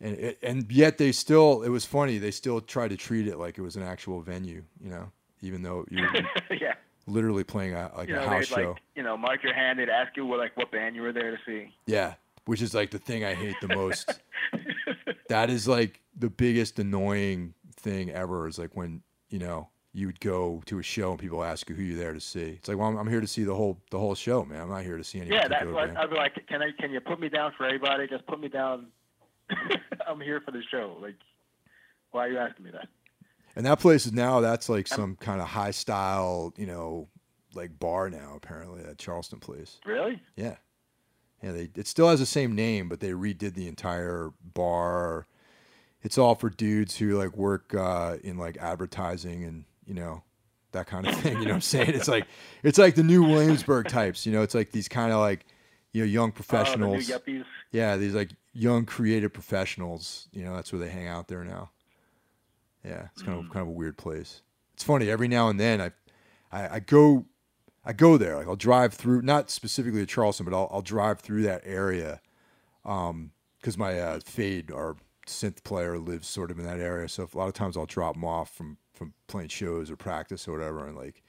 and 0.00 0.16
it, 0.16 0.38
and 0.42 0.70
yet 0.70 0.96
they 0.98 1.10
still 1.12 1.62
it 1.62 1.70
was 1.70 1.84
funny. 1.84 2.18
They 2.18 2.30
still 2.30 2.60
tried 2.60 2.88
to 2.90 2.96
treat 2.96 3.26
it 3.26 3.36
like 3.38 3.58
it 3.58 3.62
was 3.62 3.74
an 3.76 3.82
actual 3.82 4.20
venue. 4.22 4.62
You 4.80 4.90
know, 4.90 5.10
even 5.42 5.62
though 5.62 5.84
you 5.90 6.02
were 6.02 6.22
yeah. 6.56 6.74
literally 7.08 7.42
playing 7.44 7.74
a 7.74 7.90
like 7.96 8.08
You 8.08 8.16
a 8.16 8.20
house 8.20 8.46
show. 8.46 8.70
like, 8.70 8.82
you 8.94 9.02
know, 9.02 9.16
mark 9.16 9.42
your 9.42 9.54
hand. 9.54 9.78
They'd 9.80 9.88
ask 9.88 10.16
you 10.16 10.24
what, 10.24 10.38
like, 10.38 10.56
what 10.56 10.70
band 10.70 10.94
you 10.94 11.02
were 11.02 11.12
there 11.12 11.32
to 11.32 11.38
see. 11.44 11.74
Yeah, 11.86 12.14
which 12.44 12.62
is 12.62 12.74
like 12.74 12.90
the 12.92 12.98
thing 13.00 13.24
I 13.24 13.34
hate 13.34 13.56
the 13.60 13.68
most. 13.74 14.20
that 15.28 15.50
is 15.50 15.66
like 15.66 16.00
the 16.16 16.30
biggest 16.30 16.78
annoying 16.78 17.54
thing 17.76 18.10
ever. 18.10 18.46
Is 18.46 18.58
like 18.58 18.76
when 18.76 19.02
you 19.30 19.38
know 19.40 19.68
you 19.98 20.06
would 20.06 20.20
go 20.20 20.62
to 20.66 20.78
a 20.78 20.82
show 20.82 21.10
and 21.10 21.18
people 21.18 21.42
ask 21.42 21.68
you 21.68 21.74
who 21.74 21.82
you're 21.82 21.98
there 21.98 22.12
to 22.12 22.20
see. 22.20 22.56
It's 22.58 22.68
like, 22.68 22.78
well, 22.78 22.86
I'm, 22.86 22.96
I'm 22.96 23.08
here 23.08 23.20
to 23.20 23.26
see 23.26 23.42
the 23.42 23.54
whole 23.54 23.78
the 23.90 23.98
whole 23.98 24.14
show, 24.14 24.44
man. 24.44 24.60
I'm 24.60 24.70
not 24.70 24.84
here 24.84 24.96
to 24.96 25.02
see 25.02 25.20
any 25.20 25.30
yeah, 25.30 25.48
that's 25.48 25.66
what. 25.66 25.96
I'd 25.96 26.10
be 26.10 26.16
like. 26.16 26.46
Can 26.46 26.62
I? 26.62 26.70
Can 26.78 26.92
you 26.92 27.00
put 27.00 27.18
me 27.18 27.28
down 27.28 27.52
for 27.56 27.66
everybody? 27.66 28.06
Just 28.06 28.26
put 28.26 28.40
me 28.40 28.48
down. 28.48 28.86
I'm 30.06 30.20
here 30.20 30.40
for 30.40 30.52
the 30.52 30.62
show. 30.70 30.96
Like, 31.02 31.16
why 32.12 32.26
are 32.26 32.30
you 32.30 32.38
asking 32.38 32.66
me 32.66 32.70
that? 32.70 32.86
And 33.56 33.66
that 33.66 33.80
place 33.80 34.06
is 34.06 34.12
now 34.12 34.40
that's 34.40 34.68
like 34.68 34.86
some 34.86 35.16
kind 35.16 35.40
of 35.40 35.48
high 35.48 35.72
style, 35.72 36.54
you 36.56 36.66
know, 36.66 37.08
like 37.54 37.76
bar 37.80 38.08
now. 38.08 38.34
Apparently, 38.36 38.82
that 38.82 38.98
Charleston 38.98 39.40
place. 39.40 39.80
Really? 39.84 40.22
Yeah, 40.36 40.56
yeah. 41.42 41.52
They 41.52 41.70
it 41.74 41.88
still 41.88 42.08
has 42.08 42.20
the 42.20 42.26
same 42.26 42.54
name, 42.54 42.88
but 42.88 43.00
they 43.00 43.10
redid 43.10 43.54
the 43.54 43.66
entire 43.66 44.30
bar. 44.54 45.26
It's 46.02 46.16
all 46.16 46.36
for 46.36 46.50
dudes 46.50 46.98
who 46.98 47.18
like 47.18 47.36
work 47.36 47.74
uh, 47.74 48.18
in 48.22 48.38
like 48.38 48.56
advertising 48.58 49.42
and 49.42 49.64
you 49.88 49.94
know 49.94 50.22
that 50.72 50.86
kind 50.86 51.06
of 51.08 51.14
thing. 51.20 51.38
You 51.38 51.44
know 51.44 51.50
what 51.50 51.54
I'm 51.54 51.60
saying? 51.62 51.90
It's 51.90 52.08
like 52.08 52.26
it's 52.62 52.78
like 52.78 52.94
the 52.94 53.02
new 53.02 53.22
Williamsburg 53.24 53.88
types. 53.88 54.26
You 54.26 54.32
know, 54.32 54.42
it's 54.42 54.54
like 54.54 54.70
these 54.70 54.86
kind 54.86 55.12
of 55.12 55.18
like 55.18 55.46
you 55.92 56.02
know 56.02 56.06
young 56.06 56.30
professionals. 56.30 57.10
Oh, 57.10 57.18
the 57.24 57.44
yeah, 57.72 57.96
these 57.96 58.14
like 58.14 58.30
young 58.52 58.84
creative 58.84 59.32
professionals. 59.32 60.28
You 60.30 60.44
know, 60.44 60.54
that's 60.54 60.72
where 60.72 60.80
they 60.80 60.90
hang 60.90 61.08
out 61.08 61.28
there 61.28 61.42
now. 61.42 61.70
Yeah, 62.84 63.08
it's 63.12 63.22
kind 63.22 63.38
of 63.38 63.50
kind 63.50 63.62
of 63.62 63.68
a 63.68 63.72
weird 63.72 63.96
place. 63.96 64.42
It's 64.74 64.84
funny 64.84 65.10
every 65.10 65.26
now 65.26 65.48
and 65.48 65.58
then 65.58 65.80
I, 65.80 65.90
I, 66.52 66.74
I 66.76 66.80
go, 66.80 67.24
I 67.84 67.92
go 67.92 68.16
there. 68.16 68.36
Like 68.36 68.46
I'll 68.46 68.54
drive 68.54 68.94
through, 68.94 69.22
not 69.22 69.50
specifically 69.50 70.00
to 70.00 70.06
Charleston, 70.06 70.44
but 70.44 70.54
I'll, 70.54 70.68
I'll 70.72 70.82
drive 70.82 71.18
through 71.18 71.42
that 71.42 71.62
area, 71.64 72.20
um, 72.84 73.32
because 73.58 73.76
my 73.76 73.98
uh, 73.98 74.20
fade 74.20 74.70
our 74.70 74.96
synth 75.26 75.64
player 75.64 75.98
lives 75.98 76.28
sort 76.28 76.52
of 76.52 76.58
in 76.58 76.64
that 76.64 76.78
area. 76.78 77.08
So 77.08 77.28
a 77.32 77.36
lot 77.36 77.48
of 77.48 77.54
times 77.54 77.76
I'll 77.76 77.86
drop 77.86 78.14
them 78.14 78.24
off 78.24 78.54
from 78.54 78.78
from 78.98 79.14
playing 79.28 79.48
shows 79.48 79.90
or 79.90 79.96
practice 79.96 80.46
or 80.46 80.52
whatever, 80.52 80.86
and 80.86 80.96
like 80.96 81.22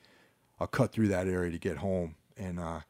I'll 0.59 0.67
cut 0.67 0.91
through 0.91 1.09
that 1.09 1.27
area 1.27 1.51
to 1.51 1.59
get 1.59 1.77
home, 1.77 2.15
and 2.35 2.59
uh, 2.59 2.81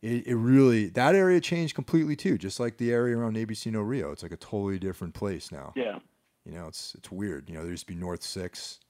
it, 0.00 0.26
it 0.26 0.36
really 0.36 0.88
that 0.90 1.14
area 1.14 1.40
changed 1.40 1.74
completely 1.74 2.16
too. 2.16 2.38
Just 2.38 2.60
like 2.60 2.78
the 2.78 2.92
area 2.92 3.16
around 3.16 3.36
ABC 3.36 3.70
No 3.72 3.80
Rio, 3.80 4.12
it's 4.12 4.22
like 4.22 4.32
a 4.32 4.36
totally 4.36 4.78
different 4.78 5.14
place 5.14 5.50
now. 5.50 5.72
Yeah. 5.76 5.98
You 6.46 6.52
know, 6.52 6.68
it's 6.68 6.94
it's 6.94 7.10
weird. 7.10 7.48
You 7.48 7.56
know, 7.56 7.62
there 7.62 7.70
used 7.70 7.86
to 7.86 7.92
be 7.92 7.98
North 7.98 8.22
Six. 8.22 8.80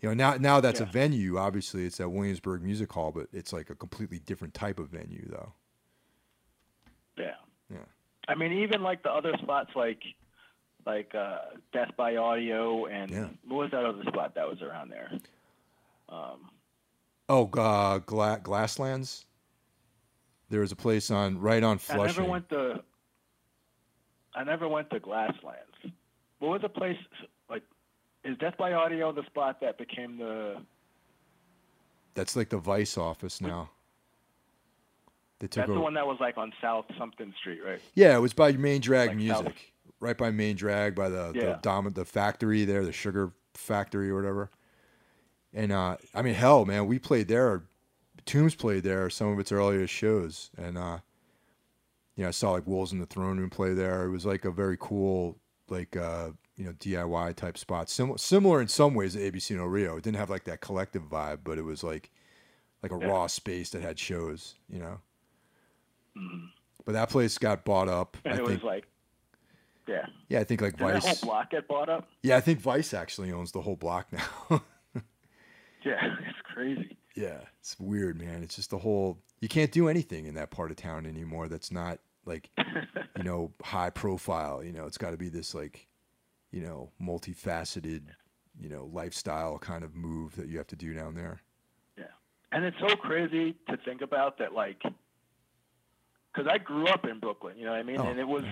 You 0.00 0.08
know, 0.08 0.14
now 0.14 0.36
now 0.36 0.60
that's 0.60 0.80
a 0.80 0.84
venue. 0.86 1.38
Obviously, 1.38 1.84
it's 1.84 2.00
at 2.00 2.10
Williamsburg 2.10 2.62
Music 2.62 2.90
Hall, 2.90 3.12
but 3.12 3.26
it's 3.32 3.52
like 3.52 3.70
a 3.70 3.74
completely 3.74 4.18
different 4.18 4.54
type 4.54 4.78
of 4.78 4.88
venue, 4.88 5.26
though. 5.30 5.52
Yeah. 7.16 7.34
Yeah. 7.70 7.78
I 8.26 8.34
mean, 8.34 8.52
even 8.52 8.82
like 8.82 9.02
the 9.02 9.10
other 9.10 9.34
spots, 9.42 9.70
like 9.76 10.02
like 10.86 11.14
uh, 11.14 11.38
Death 11.72 11.90
by 11.96 12.16
Audio, 12.16 12.86
and 12.86 13.10
Yeah. 13.10 13.28
what 13.46 13.56
was 13.58 13.70
that 13.72 13.84
other 13.84 14.02
spot 14.08 14.34
that 14.34 14.48
was 14.48 14.60
around 14.62 14.90
there? 14.90 15.10
Um, 16.08 16.50
Oh, 17.28 17.44
uh, 17.56 17.98
Gla- 17.98 18.40
Glasslands. 18.42 19.24
There 20.48 20.60
was 20.62 20.72
a 20.72 20.76
place 20.76 21.12
on 21.12 21.40
right 21.40 21.62
on 21.62 21.78
Flushing. 21.78 22.02
I 22.02 22.06
never 22.06 22.24
went 22.24 22.48
to. 22.48 22.82
I 24.34 24.42
never 24.44 24.66
went 24.68 24.90
to 24.90 24.98
Glasslands. 24.98 25.92
What 26.40 26.48
was 26.50 26.62
the 26.62 26.68
place 26.68 26.96
like? 27.48 27.62
Is 28.24 28.36
Death 28.38 28.54
by 28.58 28.72
Audio 28.72 29.12
the 29.12 29.24
spot 29.26 29.60
that 29.60 29.78
became 29.78 30.16
the? 30.18 30.56
That's 32.14 32.34
like 32.34 32.48
the 32.48 32.58
Vice 32.58 32.98
office 32.98 33.40
now. 33.40 33.70
They 35.38 35.46
took 35.46 35.54
That's 35.62 35.68
over. 35.70 35.74
the 35.78 35.80
one 35.80 35.94
that 35.94 36.06
was 36.06 36.18
like 36.20 36.36
on 36.36 36.52
South 36.60 36.84
something 36.98 37.32
Street, 37.40 37.60
right? 37.64 37.80
Yeah, 37.94 38.16
it 38.16 38.20
was 38.20 38.32
by 38.34 38.50
Main 38.52 38.80
Drag 38.80 39.10
like 39.10 39.16
Music, 39.16 39.36
South. 39.46 39.54
Right 40.00 40.16
by 40.16 40.30
Main 40.30 40.56
Drag, 40.56 40.94
by 40.94 41.08
the 41.08 41.32
yeah. 41.34 41.44
the, 41.44 41.58
dom- 41.62 41.92
the 41.92 42.04
factory 42.04 42.64
there, 42.64 42.84
the 42.84 42.92
sugar 42.92 43.32
factory 43.54 44.10
or 44.10 44.16
whatever. 44.16 44.50
And 45.52 45.72
uh, 45.72 45.96
I 46.14 46.22
mean, 46.22 46.34
hell, 46.34 46.64
man, 46.64 46.86
we 46.86 46.98
played 46.98 47.28
there. 47.28 47.64
Tombs 48.26 48.54
played 48.54 48.82
there 48.82 49.10
some 49.10 49.28
of 49.28 49.38
its 49.38 49.50
earliest 49.52 49.92
shows, 49.92 50.50
and 50.56 50.76
uh, 50.76 50.98
you 52.16 52.22
know, 52.22 52.28
I 52.28 52.32
saw 52.32 52.52
like 52.52 52.66
Wolves 52.66 52.92
in 52.92 52.98
the 52.98 53.06
Throne 53.06 53.38
Room 53.38 53.50
play 53.50 53.72
there. 53.72 54.04
It 54.04 54.10
was 54.10 54.26
like 54.26 54.44
a 54.44 54.50
very 54.50 54.76
cool, 54.78 55.38
like 55.68 55.96
uh, 55.96 56.30
you 56.56 56.64
know, 56.66 56.72
DIY 56.72 57.34
type 57.36 57.58
spot. 57.58 57.88
Similar, 57.88 58.18
similar 58.18 58.60
in 58.60 58.68
some 58.68 58.94
ways 58.94 59.14
to 59.14 59.30
ABC 59.30 59.56
No 59.56 59.64
Rio. 59.64 59.96
It 59.96 60.04
didn't 60.04 60.18
have 60.18 60.30
like 60.30 60.44
that 60.44 60.60
collective 60.60 61.02
vibe, 61.02 61.38
but 61.44 61.58
it 61.58 61.64
was 61.64 61.82
like 61.82 62.10
like 62.82 62.92
a 62.92 62.98
yeah. 63.00 63.06
raw 63.06 63.26
space 63.26 63.70
that 63.70 63.82
had 63.82 63.98
shows. 63.98 64.56
You 64.68 64.80
know. 64.80 64.98
Mm-hmm. 66.16 66.46
But 66.84 66.92
that 66.92 67.08
place 67.08 67.38
got 67.38 67.64
bought 67.64 67.88
up. 67.88 68.16
And 68.24 68.34
I 68.34 68.36
it 68.36 68.46
think, 68.46 68.62
was 68.62 68.64
like, 68.64 68.86
yeah. 69.90 70.06
Yeah, 70.28 70.40
I 70.40 70.44
think 70.44 70.60
like 70.60 70.76
Did 70.76 70.84
Vice. 70.84 71.02
The 71.02 71.26
whole 71.26 71.32
block 71.32 71.50
get 71.50 71.66
bought 71.66 71.88
up. 71.88 72.08
Yeah, 72.22 72.36
I 72.36 72.40
think 72.40 72.60
Vice 72.60 72.94
actually 72.94 73.32
owns 73.32 73.50
the 73.50 73.60
whole 73.60 73.76
block 73.76 74.12
now. 74.12 74.22
yeah, 75.84 76.14
it's 76.28 76.38
crazy. 76.54 76.96
Yeah, 77.16 77.40
it's 77.58 77.78
weird, 77.80 78.20
man. 78.20 78.42
It's 78.42 78.54
just 78.54 78.70
the 78.70 78.78
whole. 78.78 79.18
You 79.40 79.48
can't 79.48 79.72
do 79.72 79.88
anything 79.88 80.26
in 80.26 80.34
that 80.34 80.50
part 80.50 80.70
of 80.70 80.76
town 80.76 81.06
anymore. 81.06 81.48
That's 81.48 81.72
not 81.72 81.98
like, 82.24 82.50
you 83.16 83.24
know, 83.24 83.52
high 83.62 83.90
profile. 83.90 84.62
You 84.62 84.72
know, 84.72 84.86
it's 84.86 84.98
got 84.98 85.10
to 85.10 85.16
be 85.16 85.28
this 85.28 85.54
like, 85.54 85.88
you 86.52 86.60
know, 86.60 86.90
multifaceted, 87.02 88.02
you 88.60 88.68
know, 88.68 88.88
lifestyle 88.92 89.58
kind 89.58 89.82
of 89.82 89.96
move 89.96 90.36
that 90.36 90.46
you 90.46 90.58
have 90.58 90.68
to 90.68 90.76
do 90.76 90.94
down 90.94 91.14
there. 91.16 91.40
Yeah, 91.98 92.04
and 92.52 92.64
it's 92.64 92.78
so 92.78 92.94
crazy 92.94 93.56
to 93.68 93.76
think 93.78 94.02
about 94.02 94.38
that, 94.38 94.52
like 94.52 94.82
because 96.32 96.48
I 96.48 96.58
grew 96.58 96.86
up 96.86 97.04
in 97.04 97.18
Brooklyn, 97.18 97.56
you 97.58 97.64
know 97.64 97.72
what 97.72 97.80
I 97.80 97.82
mean? 97.82 98.00
Oh, 98.00 98.06
and 98.06 98.20
it 98.20 98.28
was 98.28 98.44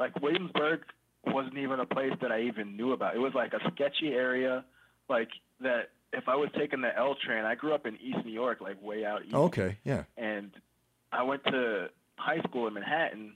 like 0.00 0.20
Williamsburg 0.20 0.80
wasn't 1.26 1.58
even 1.58 1.78
a 1.78 1.86
place 1.86 2.14
that 2.22 2.32
I 2.32 2.42
even 2.42 2.76
knew 2.76 2.92
about. 2.92 3.14
It 3.14 3.18
was 3.18 3.34
like 3.34 3.52
a 3.52 3.60
sketchy 3.70 4.08
area, 4.08 4.64
like 5.08 5.28
that. 5.60 5.90
If 6.12 6.28
I 6.28 6.34
was 6.34 6.48
taking 6.58 6.80
the 6.80 6.96
L 6.96 7.14
train, 7.24 7.44
I 7.44 7.54
grew 7.54 7.72
up 7.72 7.86
in 7.86 7.96
East 8.00 8.24
New 8.24 8.32
York, 8.32 8.60
like 8.60 8.82
way 8.82 9.04
out 9.04 9.24
east. 9.24 9.34
okay, 9.34 9.76
yeah. 9.84 10.04
And 10.16 10.50
I 11.12 11.22
went 11.22 11.44
to 11.44 11.88
high 12.16 12.40
school 12.48 12.66
in 12.66 12.74
Manhattan, 12.74 13.34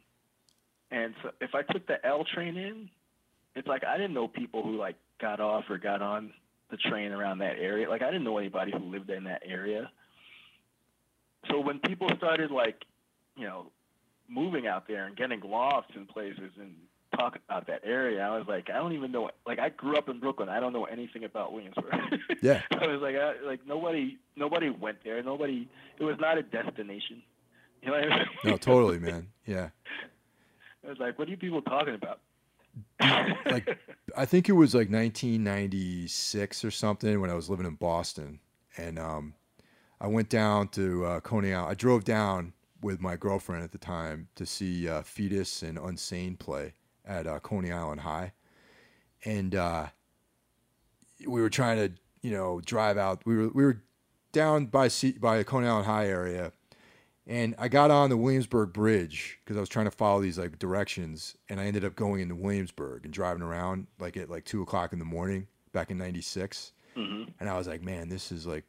and 0.90 1.14
so 1.22 1.30
if 1.40 1.54
I 1.54 1.62
took 1.62 1.86
the 1.86 2.04
L 2.04 2.24
train 2.24 2.56
in, 2.56 2.88
it's 3.54 3.68
like 3.68 3.84
I 3.84 3.96
didn't 3.96 4.14
know 4.14 4.26
people 4.26 4.64
who 4.64 4.76
like 4.76 4.96
got 5.20 5.38
off 5.38 5.64
or 5.70 5.78
got 5.78 6.02
on 6.02 6.32
the 6.70 6.78
train 6.78 7.12
around 7.12 7.38
that 7.38 7.58
area. 7.60 7.88
Like 7.88 8.02
I 8.02 8.06
didn't 8.06 8.24
know 8.24 8.38
anybody 8.38 8.72
who 8.72 8.90
lived 8.90 9.10
in 9.10 9.24
that 9.24 9.42
area. 9.46 9.90
So 11.48 11.60
when 11.60 11.78
people 11.78 12.08
started 12.16 12.50
like 12.50 12.82
you 13.36 13.44
know, 13.44 13.66
moving 14.28 14.66
out 14.66 14.86
there 14.88 15.06
and 15.06 15.16
getting 15.16 15.40
lost 15.40 15.88
in 15.94 16.06
places 16.06 16.50
and 16.60 16.74
talking 17.16 17.40
about 17.48 17.66
that 17.66 17.82
area, 17.84 18.20
I 18.22 18.36
was 18.36 18.46
like, 18.48 18.70
I 18.70 18.74
don't 18.74 18.92
even 18.92 19.12
know. 19.12 19.30
Like, 19.46 19.58
I 19.58 19.68
grew 19.68 19.96
up 19.96 20.08
in 20.08 20.20
Brooklyn. 20.20 20.48
I 20.48 20.60
don't 20.60 20.72
know 20.72 20.84
anything 20.84 21.24
about 21.24 21.52
Williamsburg. 21.52 21.94
Yeah. 22.42 22.60
I 22.72 22.86
was 22.86 23.00
like, 23.00 23.16
I, 23.16 23.34
like 23.46 23.66
nobody, 23.66 24.18
nobody 24.36 24.68
went 24.68 24.98
there. 25.02 25.22
Nobody. 25.22 25.68
It 25.98 26.04
was 26.04 26.16
not 26.20 26.36
a 26.36 26.42
destination. 26.42 27.22
You 27.80 27.90
know 27.90 27.98
what 27.98 28.12
I 28.12 28.16
mean? 28.18 28.26
No, 28.44 28.56
totally, 28.56 28.98
man. 28.98 29.28
Yeah. 29.46 29.68
I 30.84 30.90
was 30.90 30.98
like, 30.98 31.18
what 31.18 31.28
are 31.28 31.30
you 31.30 31.36
people 31.36 31.62
talking 31.62 31.94
about? 31.94 32.20
like, 33.46 33.78
I 34.16 34.24
think 34.24 34.48
it 34.48 34.52
was 34.52 34.74
like 34.74 34.90
1996 34.90 36.64
or 36.64 36.70
something 36.70 37.20
when 37.20 37.30
I 37.30 37.34
was 37.34 37.48
living 37.48 37.66
in 37.66 37.76
Boston, 37.76 38.40
and 38.76 38.98
um, 38.98 39.34
I 40.00 40.08
went 40.08 40.28
down 40.28 40.68
to 40.68 41.04
uh, 41.04 41.20
Coney 41.20 41.54
Island. 41.54 41.70
I 41.70 41.74
drove 41.74 42.04
down 42.04 42.52
with 42.84 43.00
my 43.00 43.16
girlfriend 43.16 43.64
at 43.64 43.72
the 43.72 43.78
time 43.78 44.28
to 44.34 44.44
see 44.44 44.86
uh, 44.86 45.00
Foetus 45.00 45.62
and 45.62 45.78
Unsane 45.78 46.38
play 46.38 46.74
at 47.06 47.26
uh, 47.26 47.40
Coney 47.40 47.72
Island 47.72 48.02
High, 48.02 48.34
and 49.24 49.54
uh, 49.54 49.86
we 51.26 51.40
were 51.40 51.48
trying 51.48 51.78
to 51.78 51.94
you 52.20 52.30
know 52.30 52.60
drive 52.60 52.98
out. 52.98 53.22
We 53.24 53.36
were 53.36 53.48
we 53.48 53.64
were 53.64 53.82
down 54.32 54.66
by 54.66 54.88
C- 54.88 55.18
by 55.18 55.42
Coney 55.44 55.66
Island 55.66 55.86
High 55.86 56.08
area, 56.08 56.52
and 57.26 57.54
I 57.58 57.68
got 57.68 57.90
on 57.90 58.10
the 58.10 58.18
Williamsburg 58.18 58.74
Bridge 58.74 59.38
because 59.42 59.56
I 59.56 59.60
was 59.60 59.70
trying 59.70 59.86
to 59.86 59.90
follow 59.90 60.20
these 60.20 60.38
like 60.38 60.58
directions, 60.58 61.36
and 61.48 61.58
I 61.58 61.64
ended 61.64 61.86
up 61.86 61.96
going 61.96 62.20
into 62.20 62.34
Williamsburg 62.34 63.06
and 63.06 63.14
driving 63.14 63.42
around 63.42 63.86
like 63.98 64.18
at 64.18 64.28
like 64.28 64.44
two 64.44 64.60
o'clock 64.60 64.92
in 64.92 64.98
the 64.98 65.06
morning 65.06 65.46
back 65.72 65.90
in 65.90 65.96
'96. 65.96 66.72
Mm-hmm. 66.98 67.30
And 67.40 67.48
I 67.48 67.56
was 67.56 67.66
like, 67.66 67.82
man, 67.82 68.10
this 68.10 68.30
is 68.30 68.46
like 68.46 68.64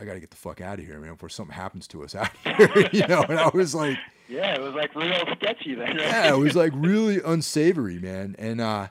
I 0.00 0.04
got 0.04 0.14
to 0.14 0.20
get 0.20 0.30
the 0.30 0.36
fuck 0.36 0.60
out 0.60 0.78
of 0.78 0.84
here, 0.84 0.98
man, 1.00 1.12
before 1.12 1.28
something 1.28 1.54
happens 1.54 1.86
to 1.88 2.04
us 2.04 2.14
out 2.14 2.30
here, 2.44 2.88
you 2.92 3.06
know. 3.06 3.22
And 3.22 3.38
I 3.38 3.48
was 3.48 3.74
like, 3.74 3.98
yeah, 4.28 4.54
it 4.54 4.60
was 4.60 4.74
like 4.74 4.94
real 4.94 5.24
sketchy 5.36 5.74
then. 5.74 5.96
Right? 5.96 6.00
Yeah, 6.00 6.34
it 6.34 6.38
was 6.38 6.56
like 6.56 6.72
really 6.74 7.20
unsavory, 7.24 7.98
man. 7.98 8.36
And 8.38 8.60
uh, 8.60 8.88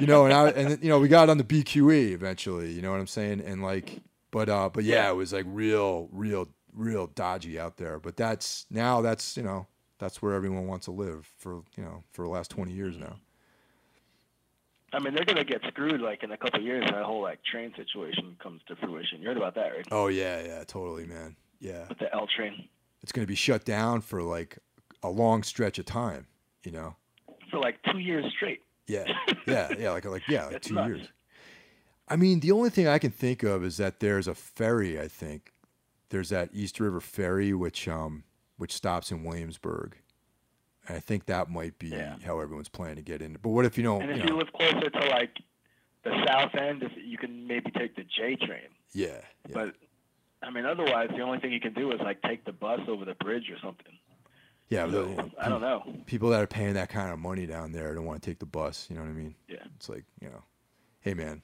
you 0.00 0.06
know, 0.06 0.24
and 0.24 0.34
I 0.34 0.48
and 0.50 0.82
you 0.82 0.88
know, 0.88 0.98
we 0.98 1.08
got 1.08 1.28
on 1.28 1.38
the 1.38 1.44
BQE 1.44 2.12
eventually. 2.12 2.72
You 2.72 2.82
know 2.82 2.90
what 2.90 3.00
I'm 3.00 3.06
saying? 3.06 3.40
And 3.40 3.62
like, 3.62 4.00
but 4.30 4.48
uh, 4.48 4.68
but 4.68 4.84
yeah, 4.84 5.08
it 5.10 5.14
was 5.14 5.32
like 5.32 5.46
real, 5.48 6.08
real, 6.12 6.48
real 6.72 7.06
dodgy 7.08 7.58
out 7.58 7.76
there. 7.76 7.98
But 7.98 8.16
that's 8.16 8.66
now 8.70 9.00
that's 9.00 9.36
you 9.36 9.42
know 9.42 9.66
that's 9.98 10.22
where 10.22 10.34
everyone 10.34 10.66
wants 10.66 10.86
to 10.86 10.92
live 10.92 11.30
for 11.38 11.62
you 11.76 11.84
know 11.84 12.04
for 12.12 12.22
the 12.22 12.30
last 12.30 12.50
20 12.50 12.72
years 12.72 12.96
now. 12.96 13.16
I 14.92 14.98
mean, 15.00 15.14
they're 15.14 15.24
gonna 15.24 15.44
get 15.44 15.60
screwed 15.68 16.00
like 16.00 16.22
in 16.22 16.30
a 16.32 16.36
couple 16.36 16.60
years. 16.60 16.84
That 16.90 17.04
whole 17.04 17.22
like 17.22 17.40
train 17.44 17.72
situation 17.76 18.36
comes 18.42 18.62
to 18.68 18.76
fruition. 18.76 19.20
You 19.20 19.28
heard 19.28 19.36
about 19.36 19.54
that, 19.56 19.68
right? 19.68 19.86
Oh 19.90 20.08
yeah, 20.08 20.42
yeah, 20.42 20.64
totally, 20.64 21.06
man. 21.06 21.36
Yeah. 21.60 21.86
With 21.88 21.98
the 21.98 22.12
L 22.14 22.26
train. 22.34 22.68
It's 23.02 23.12
gonna 23.12 23.26
be 23.26 23.34
shut 23.34 23.64
down 23.64 24.00
for 24.00 24.22
like 24.22 24.58
a 25.02 25.10
long 25.10 25.42
stretch 25.42 25.78
of 25.78 25.84
time. 25.84 26.26
You 26.64 26.72
know. 26.72 26.96
For 27.50 27.58
like 27.58 27.76
two 27.90 27.98
years 27.98 28.24
straight. 28.36 28.62
Yeah, 28.86 29.04
yeah, 29.46 29.68
yeah. 29.78 29.90
Like 29.90 30.04
like 30.06 30.22
yeah, 30.28 30.46
like 30.52 30.62
two 30.62 30.74
nuts. 30.74 30.88
years. 30.88 31.08
I 32.08 32.16
mean, 32.16 32.40
the 32.40 32.52
only 32.52 32.70
thing 32.70 32.88
I 32.88 32.98
can 32.98 33.10
think 33.10 33.42
of 33.42 33.62
is 33.62 33.76
that 33.76 34.00
there's 34.00 34.26
a 34.26 34.34
ferry. 34.34 34.98
I 34.98 35.08
think 35.08 35.52
there's 36.08 36.30
that 36.30 36.48
East 36.54 36.80
River 36.80 37.00
ferry, 37.00 37.52
which 37.52 37.86
um 37.86 38.24
which 38.56 38.72
stops 38.72 39.10
in 39.10 39.22
Williamsburg 39.24 39.96
and 40.88 40.96
I 40.96 41.00
think 41.00 41.26
that 41.26 41.50
might 41.50 41.78
be 41.78 41.88
yeah. 41.88 42.16
how 42.24 42.40
everyone's 42.40 42.68
planning 42.68 42.96
to 42.96 43.02
get 43.02 43.22
in. 43.22 43.36
But 43.40 43.50
what 43.50 43.64
if 43.64 43.76
you 43.76 43.84
don't? 43.84 44.02
And 44.02 44.10
if 44.10 44.16
you, 44.16 44.24
know, 44.24 44.30
you 44.30 44.38
live 44.38 44.52
closer 44.52 44.90
to 44.90 45.08
like 45.10 45.36
the 46.02 46.24
south 46.26 46.54
end, 46.54 46.82
you 47.04 47.18
can 47.18 47.46
maybe 47.46 47.70
take 47.70 47.94
the 47.94 48.04
J 48.04 48.36
train. 48.36 48.68
Yeah, 48.92 49.06
yeah. 49.06 49.52
But 49.52 49.74
I 50.42 50.50
mean, 50.50 50.64
otherwise, 50.64 51.10
the 51.14 51.20
only 51.20 51.38
thing 51.38 51.52
you 51.52 51.60
can 51.60 51.74
do 51.74 51.92
is 51.92 52.00
like 52.00 52.22
take 52.22 52.44
the 52.44 52.52
bus 52.52 52.80
over 52.88 53.04
the 53.04 53.14
bridge 53.14 53.50
or 53.50 53.58
something. 53.62 53.92
Yeah, 54.70 54.90
so, 54.90 55.30
I 55.40 55.48
don't 55.48 55.62
know. 55.62 55.82
People 56.04 56.28
that 56.30 56.42
are 56.42 56.46
paying 56.46 56.74
that 56.74 56.90
kind 56.90 57.10
of 57.10 57.18
money 57.18 57.46
down 57.46 57.72
there 57.72 57.94
don't 57.94 58.04
want 58.04 58.22
to 58.22 58.30
take 58.30 58.38
the 58.38 58.46
bus. 58.46 58.86
You 58.90 58.96
know 58.96 59.02
what 59.02 59.10
I 59.10 59.14
mean? 59.14 59.34
Yeah. 59.48 59.64
It's 59.76 59.88
like 59.88 60.04
you 60.20 60.28
know, 60.28 60.42
hey 61.00 61.14
man, 61.14 61.42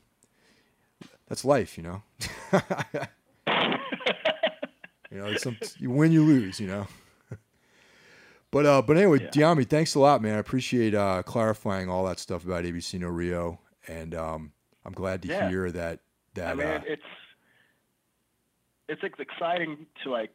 that's 1.29 1.45
life. 1.45 1.77
You 1.77 1.85
know. 1.85 2.03
you 5.11 5.19
know, 5.19 5.37
some, 5.37 5.57
you 5.79 5.91
win, 5.91 6.13
you 6.13 6.25
lose. 6.25 6.61
You 6.61 6.69
know. 6.69 6.87
But 8.55 8.67
uh, 8.67 8.83
but 8.83 8.97
anyway, 8.97 9.19
yeah. 9.21 9.31
Dyami, 9.31 9.69
thanks 9.69 9.97
a 9.97 9.99
lot, 9.99 10.23
man. 10.23 10.37
I 10.37 10.39
appreciate 10.39 10.95
uh, 10.95 11.25
clarifying 11.25 11.89
all 11.89 12.05
that 12.05 12.21
stuff 12.21 12.45
about 12.45 12.63
ABC 12.63 13.01
No 13.01 13.09
Rio, 13.09 13.59
and 13.89 14.15
um, 14.15 14.53
I'm 14.87 14.93
glad 14.93 15.23
to 15.23 15.29
yeah. 15.29 15.49
hear 15.49 15.73
that. 15.73 15.99
That 16.35 16.53
I 16.53 16.55
mean, 16.55 16.67
uh, 16.69 16.81
it's 16.87 17.03
it's 18.89 19.03
exciting 19.19 19.87
to 20.05 20.11
like 20.11 20.31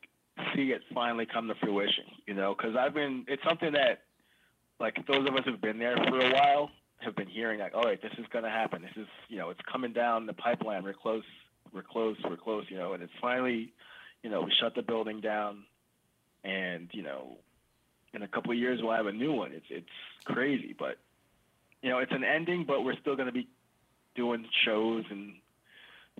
see 0.54 0.72
it 0.72 0.82
finally 0.94 1.28
come 1.28 1.48
to 1.48 1.56
fruition, 1.62 2.04
you 2.28 2.34
know, 2.34 2.54
because 2.54 2.76
I've 2.76 2.94
been 2.94 3.24
it's 3.30 3.42
something 3.48 3.72
that 3.72 4.02
like 4.82 4.98
those 5.08 5.26
of 5.26 5.34
us 5.36 5.44
who've 5.46 5.62
been 5.62 5.80
there 5.80 5.96
for 5.96 6.20
a 6.20 6.34
while 6.34 6.72
have 6.98 7.16
been 7.16 7.30
hearing 7.30 7.62
like, 7.62 7.74
all 7.74 7.84
right, 7.84 8.02
this 8.02 8.12
is 8.18 8.26
going 8.34 8.44
to 8.44 8.50
happen. 8.50 8.82
This 8.82 8.98
is 8.98 9.08
you 9.30 9.38
know, 9.38 9.50
it's 9.50 9.62
coming 9.72 9.94
down 9.94 10.26
the 10.26 10.34
pipeline. 10.34 10.84
We're 10.84 10.92
close. 10.92 11.24
We're 11.74 11.84
close. 11.84 12.18
We're 12.30 12.36
close. 12.36 12.66
You 12.68 12.80
know, 12.80 12.92
and 12.92 13.02
it's 13.02 13.14
finally, 13.22 13.72
you 14.24 14.30
know, 14.30 14.42
we 14.42 14.52
shut 14.60 14.76
the 14.76 14.82
building 14.82 15.22
down, 15.22 15.64
and 16.44 16.90
you 16.92 17.04
know, 17.04 17.38
in 18.14 18.24
a 18.24 18.28
couple 18.28 18.52
of 18.52 18.58
years 18.58 18.80
we'll 18.82 18.96
have 18.96 19.06
a 19.08 19.12
new 19.12 19.34
one. 19.34 19.52
It's 19.54 19.66
it's 19.70 19.88
crazy, 20.26 20.76
but 20.78 20.98
you 21.82 21.90
know 21.90 22.00
it's 22.00 22.12
an 22.12 22.24
ending, 22.24 22.66
but 22.66 22.84
we're 22.84 22.98
still 23.00 23.16
going 23.16 23.28
to 23.28 23.34
be 23.34 23.48
doing 24.16 24.46
shows 24.66 25.06
and 25.10 25.34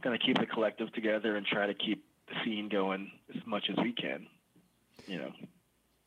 going 0.02 0.18
to 0.18 0.26
keep 0.26 0.38
the 0.38 0.46
collective 0.46 0.92
together 0.94 1.36
and 1.36 1.46
try 1.46 1.68
to 1.68 1.74
keep 1.74 2.06
the 2.28 2.36
scene 2.44 2.70
going 2.70 3.12
as 3.36 3.42
much 3.46 3.66
as 3.70 3.76
we 3.84 3.92
can. 3.92 4.28
You 5.08 5.18
know. 5.18 5.32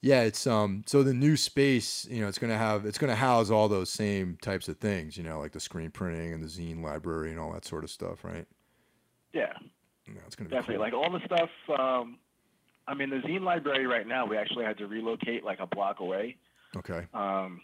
Yeah, 0.01 0.23
it's 0.23 0.49
um 0.49 0.83
so 0.87 1.05
the 1.05 1.15
new 1.15 1.37
space, 1.37 2.07
you 2.11 2.21
know, 2.21 2.29
it's 2.29 2.39
gonna 2.39 2.59
have 2.59 2.85
it's 2.85 2.99
gonna 2.99 3.15
house 3.15 3.51
all 3.51 3.69
those 3.69 3.89
same 3.89 4.37
types 4.43 4.67
of 4.69 4.79
things, 4.79 5.17
you 5.17 5.23
know, 5.23 5.39
like 5.39 5.53
the 5.53 5.61
screen 5.61 5.91
printing 5.93 6.33
and 6.33 6.43
the 6.43 6.49
zine 6.49 6.83
library 6.83 7.31
and 7.31 7.39
all 7.39 7.53
that 7.53 7.65
sort 7.65 7.85
of 7.85 7.91
stuff, 7.91 8.25
right? 8.25 8.47
Yeah. 9.33 9.53
Yeah, 10.09 10.21
it's 10.27 10.35
gonna 10.35 10.51
be 10.51 10.57
definitely 10.57 10.91
cool. 10.91 11.01
like 11.01 11.13
all 11.13 11.19
the 11.19 11.25
stuff 11.25 11.51
um, 11.79 12.19
I 12.87 12.95
mean, 12.95 13.11
the 13.11 13.17
zine 13.17 13.43
library 13.43 13.87
right 13.87 14.07
now, 14.07 14.27
we 14.27 14.37
actually 14.37 14.65
had 14.65 14.79
to 14.79 14.87
relocate 14.87 15.45
like 15.45 15.61
a 15.61 15.67
block 15.67 16.01
away. 16.01 16.37
Okay. 16.77 17.07
Um, 17.15 17.61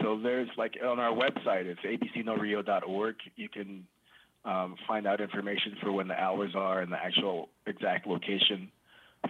so 0.00 0.18
there's 0.22 0.48
like 0.56 0.74
on 0.84 1.00
our 1.00 1.12
website, 1.12 1.66
it's 1.66 1.80
abcnorio.org. 1.80 3.16
You 3.36 3.48
can 3.48 3.86
um, 4.44 4.76
find 4.86 5.06
out 5.06 5.20
information 5.20 5.76
for 5.82 5.90
when 5.90 6.08
the 6.08 6.14
hours 6.14 6.52
are 6.54 6.80
and 6.80 6.92
the 6.92 6.96
actual 6.96 7.48
exact 7.66 8.06
location 8.06 8.70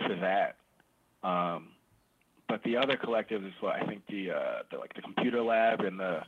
for 0.07 0.17
that. 0.17 0.57
Um, 1.27 1.69
but 2.49 2.62
the 2.62 2.77
other 2.77 2.97
collectives 2.97 3.47
is 3.47 3.55
what 3.61 3.75
I 3.75 3.87
think 3.87 4.03
the, 4.09 4.33
uh, 4.33 4.62
the 4.71 4.79
like 4.79 4.95
the 4.95 5.03
computer 5.03 5.43
lab 5.43 5.81
and 5.81 5.99
the 5.99 6.21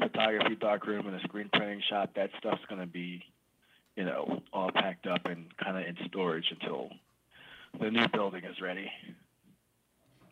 photography 0.00 0.56
darkroom 0.56 1.06
and 1.06 1.14
the 1.14 1.20
screen 1.20 1.50
printing 1.52 1.82
shop. 1.90 2.10
That 2.16 2.30
stuff's 2.38 2.64
going 2.68 2.80
to 2.80 2.86
be, 2.86 3.22
you 3.96 4.04
know, 4.04 4.42
all 4.52 4.70
packed 4.72 5.06
up 5.06 5.26
and 5.26 5.46
kind 5.62 5.76
of 5.76 5.84
in 5.84 5.96
storage 6.08 6.46
until 6.50 6.90
the 7.80 7.90
new 7.90 8.06
building 8.08 8.44
is 8.44 8.60
ready. 8.60 8.90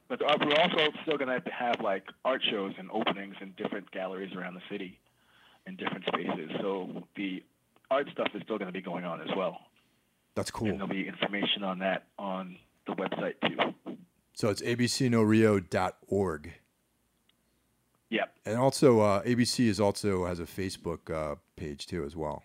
But 0.09 0.23
uh, 0.23 0.37
we're 0.45 0.57
also 0.57 0.91
still 1.03 1.19
going 1.19 1.29
to 1.29 1.51
have 1.51 1.81
like 1.81 2.05
art 2.25 2.43
shows 2.51 2.73
and 2.79 2.91
openings 2.91 3.37
in 3.41 3.53
different 3.57 3.91
galleries 3.93 4.35
around 4.35 4.55
the 4.55 4.63
city, 4.71 4.99
in 5.67 5.77
different 5.77 6.05
spaces. 6.07 6.51
So 6.61 7.05
the 7.17 7.45
art 7.91 8.09
stuff 8.13 8.29
is 8.35 8.43
still 8.43 8.59
going 8.59 8.67
to 8.67 8.73
be 8.73 8.83
going 8.83 9.05
on 9.05 9.21
as 9.21 9.29
well. 9.37 9.59
That's 10.35 10.51
cool. 10.51 10.69
And 10.69 10.81
there'll 10.81 10.93
be 10.93 11.07
information 11.07 11.63
on 11.63 11.79
that 11.81 12.07
on 12.19 12.57
the 12.87 12.93
website 12.95 13.35
too. 13.47 13.97
So 14.35 14.49
it's 14.49 14.63
abcnorio.org. 14.63 16.53
Yep. 18.11 18.35
And 18.45 18.59
also, 18.59 19.01
uh, 19.01 19.23
ABC 19.23 19.67
is 19.67 19.79
also 19.79 20.27
has 20.27 20.41
a 20.41 20.45
Facebook 20.45 21.11
uh, 21.11 21.37
page 21.57 21.87
too 21.87 22.05
as 22.05 22.17
well. 22.17 22.43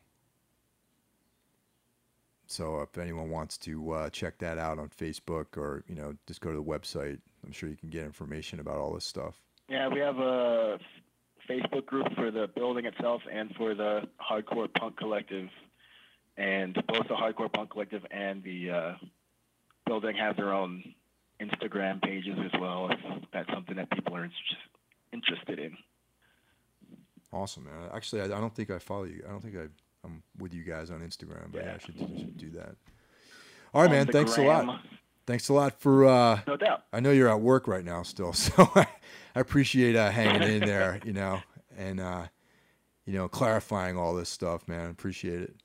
So 2.47 2.81
if 2.81 2.97
anyone 2.97 3.29
wants 3.29 3.57
to 3.59 3.91
uh, 3.91 4.09
check 4.09 4.37
that 4.39 4.57
out 4.57 4.79
on 4.79 4.89
Facebook 4.89 5.57
or 5.57 5.83
you 5.87 5.95
know 5.95 6.15
just 6.27 6.41
go 6.41 6.51
to 6.51 6.57
the 6.57 6.63
website, 6.63 7.19
I'm 7.45 7.51
sure 7.51 7.69
you 7.69 7.77
can 7.77 7.89
get 7.89 8.03
information 8.03 8.59
about 8.59 8.77
all 8.77 8.93
this 8.93 9.05
stuff. 9.05 9.41
Yeah, 9.67 9.87
we 9.87 9.99
have 9.99 10.19
a 10.19 10.79
Facebook 11.49 11.85
group 11.85 12.07
for 12.15 12.31
the 12.31 12.47
building 12.55 12.85
itself 12.85 13.21
and 13.31 13.53
for 13.55 13.73
the 13.73 14.07
Hardcore 14.21 14.71
Punk 14.73 14.97
Collective, 14.97 15.49
and 16.37 16.75
both 16.87 17.07
the 17.07 17.15
Hardcore 17.15 17.51
Punk 17.51 17.71
Collective 17.71 18.05
and 18.11 18.43
the 18.43 18.69
uh, 18.69 18.93
building 19.85 20.15
have 20.15 20.35
their 20.35 20.53
own 20.53 20.83
Instagram 21.41 22.01
pages 22.01 22.37
as 22.43 22.59
well. 22.59 22.89
If 22.91 22.99
that's 23.33 23.51
something 23.51 23.75
that 23.75 23.89
people 23.91 24.15
are 24.15 24.29
interested 25.11 25.59
in. 25.59 25.77
Awesome, 27.31 27.65
man. 27.65 27.89
Actually, 27.93 28.21
I, 28.21 28.25
I 28.25 28.39
don't 28.39 28.55
think 28.55 28.69
I 28.69 28.79
follow 28.79 29.03
you. 29.03 29.23
I 29.27 29.31
don't 29.31 29.41
think 29.41 29.55
I, 29.57 29.67
I'm 30.05 30.23
with 30.37 30.53
you 30.53 30.63
guys 30.63 30.91
on 30.91 31.01
Instagram, 31.01 31.51
but 31.51 31.65
yeah, 31.65 31.75
I 31.75 31.77
should, 31.79 31.97
should 31.97 32.37
do 32.37 32.51
that. 32.51 32.75
All 33.73 33.81
right, 33.81 33.89
on 33.89 33.95
man. 33.95 34.07
Thanks 34.07 34.35
gram. 34.35 34.47
a 34.47 34.71
lot. 34.71 34.81
Thanks 35.25 35.49
a 35.49 35.53
lot 35.53 35.79
for. 35.79 36.05
Uh, 36.05 36.41
no 36.47 36.55
doubt. 36.55 36.83
I 36.93 36.99
know 36.99 37.11
you're 37.11 37.29
at 37.29 37.41
work 37.41 37.67
right 37.67 37.83
now 37.83 38.03
still, 38.03 38.33
so 38.33 38.69
I, 38.75 38.87
I 39.35 39.39
appreciate 39.39 39.95
uh, 39.95 40.11
hanging 40.11 40.43
in 40.43 40.59
there, 40.65 40.99
you 41.03 41.13
know, 41.13 41.39
and 41.77 41.99
uh, 41.99 42.27
you 43.05 43.13
know, 43.13 43.27
clarifying 43.27 43.97
all 43.97 44.13
this 44.13 44.29
stuff, 44.29 44.67
man. 44.67 44.89
Appreciate 44.89 45.41
it. 45.41 45.55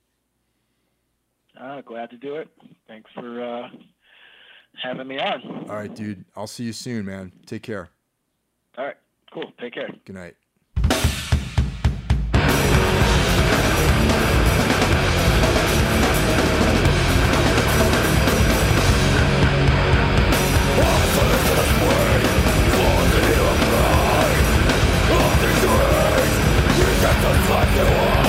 Uh, 1.61 1.82
glad 1.82 2.11
to 2.11 2.16
do 2.16 2.36
it. 2.36 2.49
Thanks 2.88 3.11
for 3.14 3.43
uh, 3.43 3.68
having 4.82 5.07
me 5.09 5.18
on. 5.18 5.66
All 5.68 5.76
right, 5.76 5.95
dude. 5.95 6.24
I'll 6.34 6.47
see 6.47 6.64
you 6.64 6.72
soon, 6.72 7.05
man. 7.05 7.32
Take 7.47 7.62
care. 7.62 7.91
All 8.78 8.86
right. 8.86 8.97
Cool. 9.32 9.53
Take 9.61 9.74
care. 9.74 9.88
Good 10.05 10.16
night. 10.16 10.36
the 27.22 27.34
fuck 27.48 27.74
you 27.76 27.82
are 27.82 28.19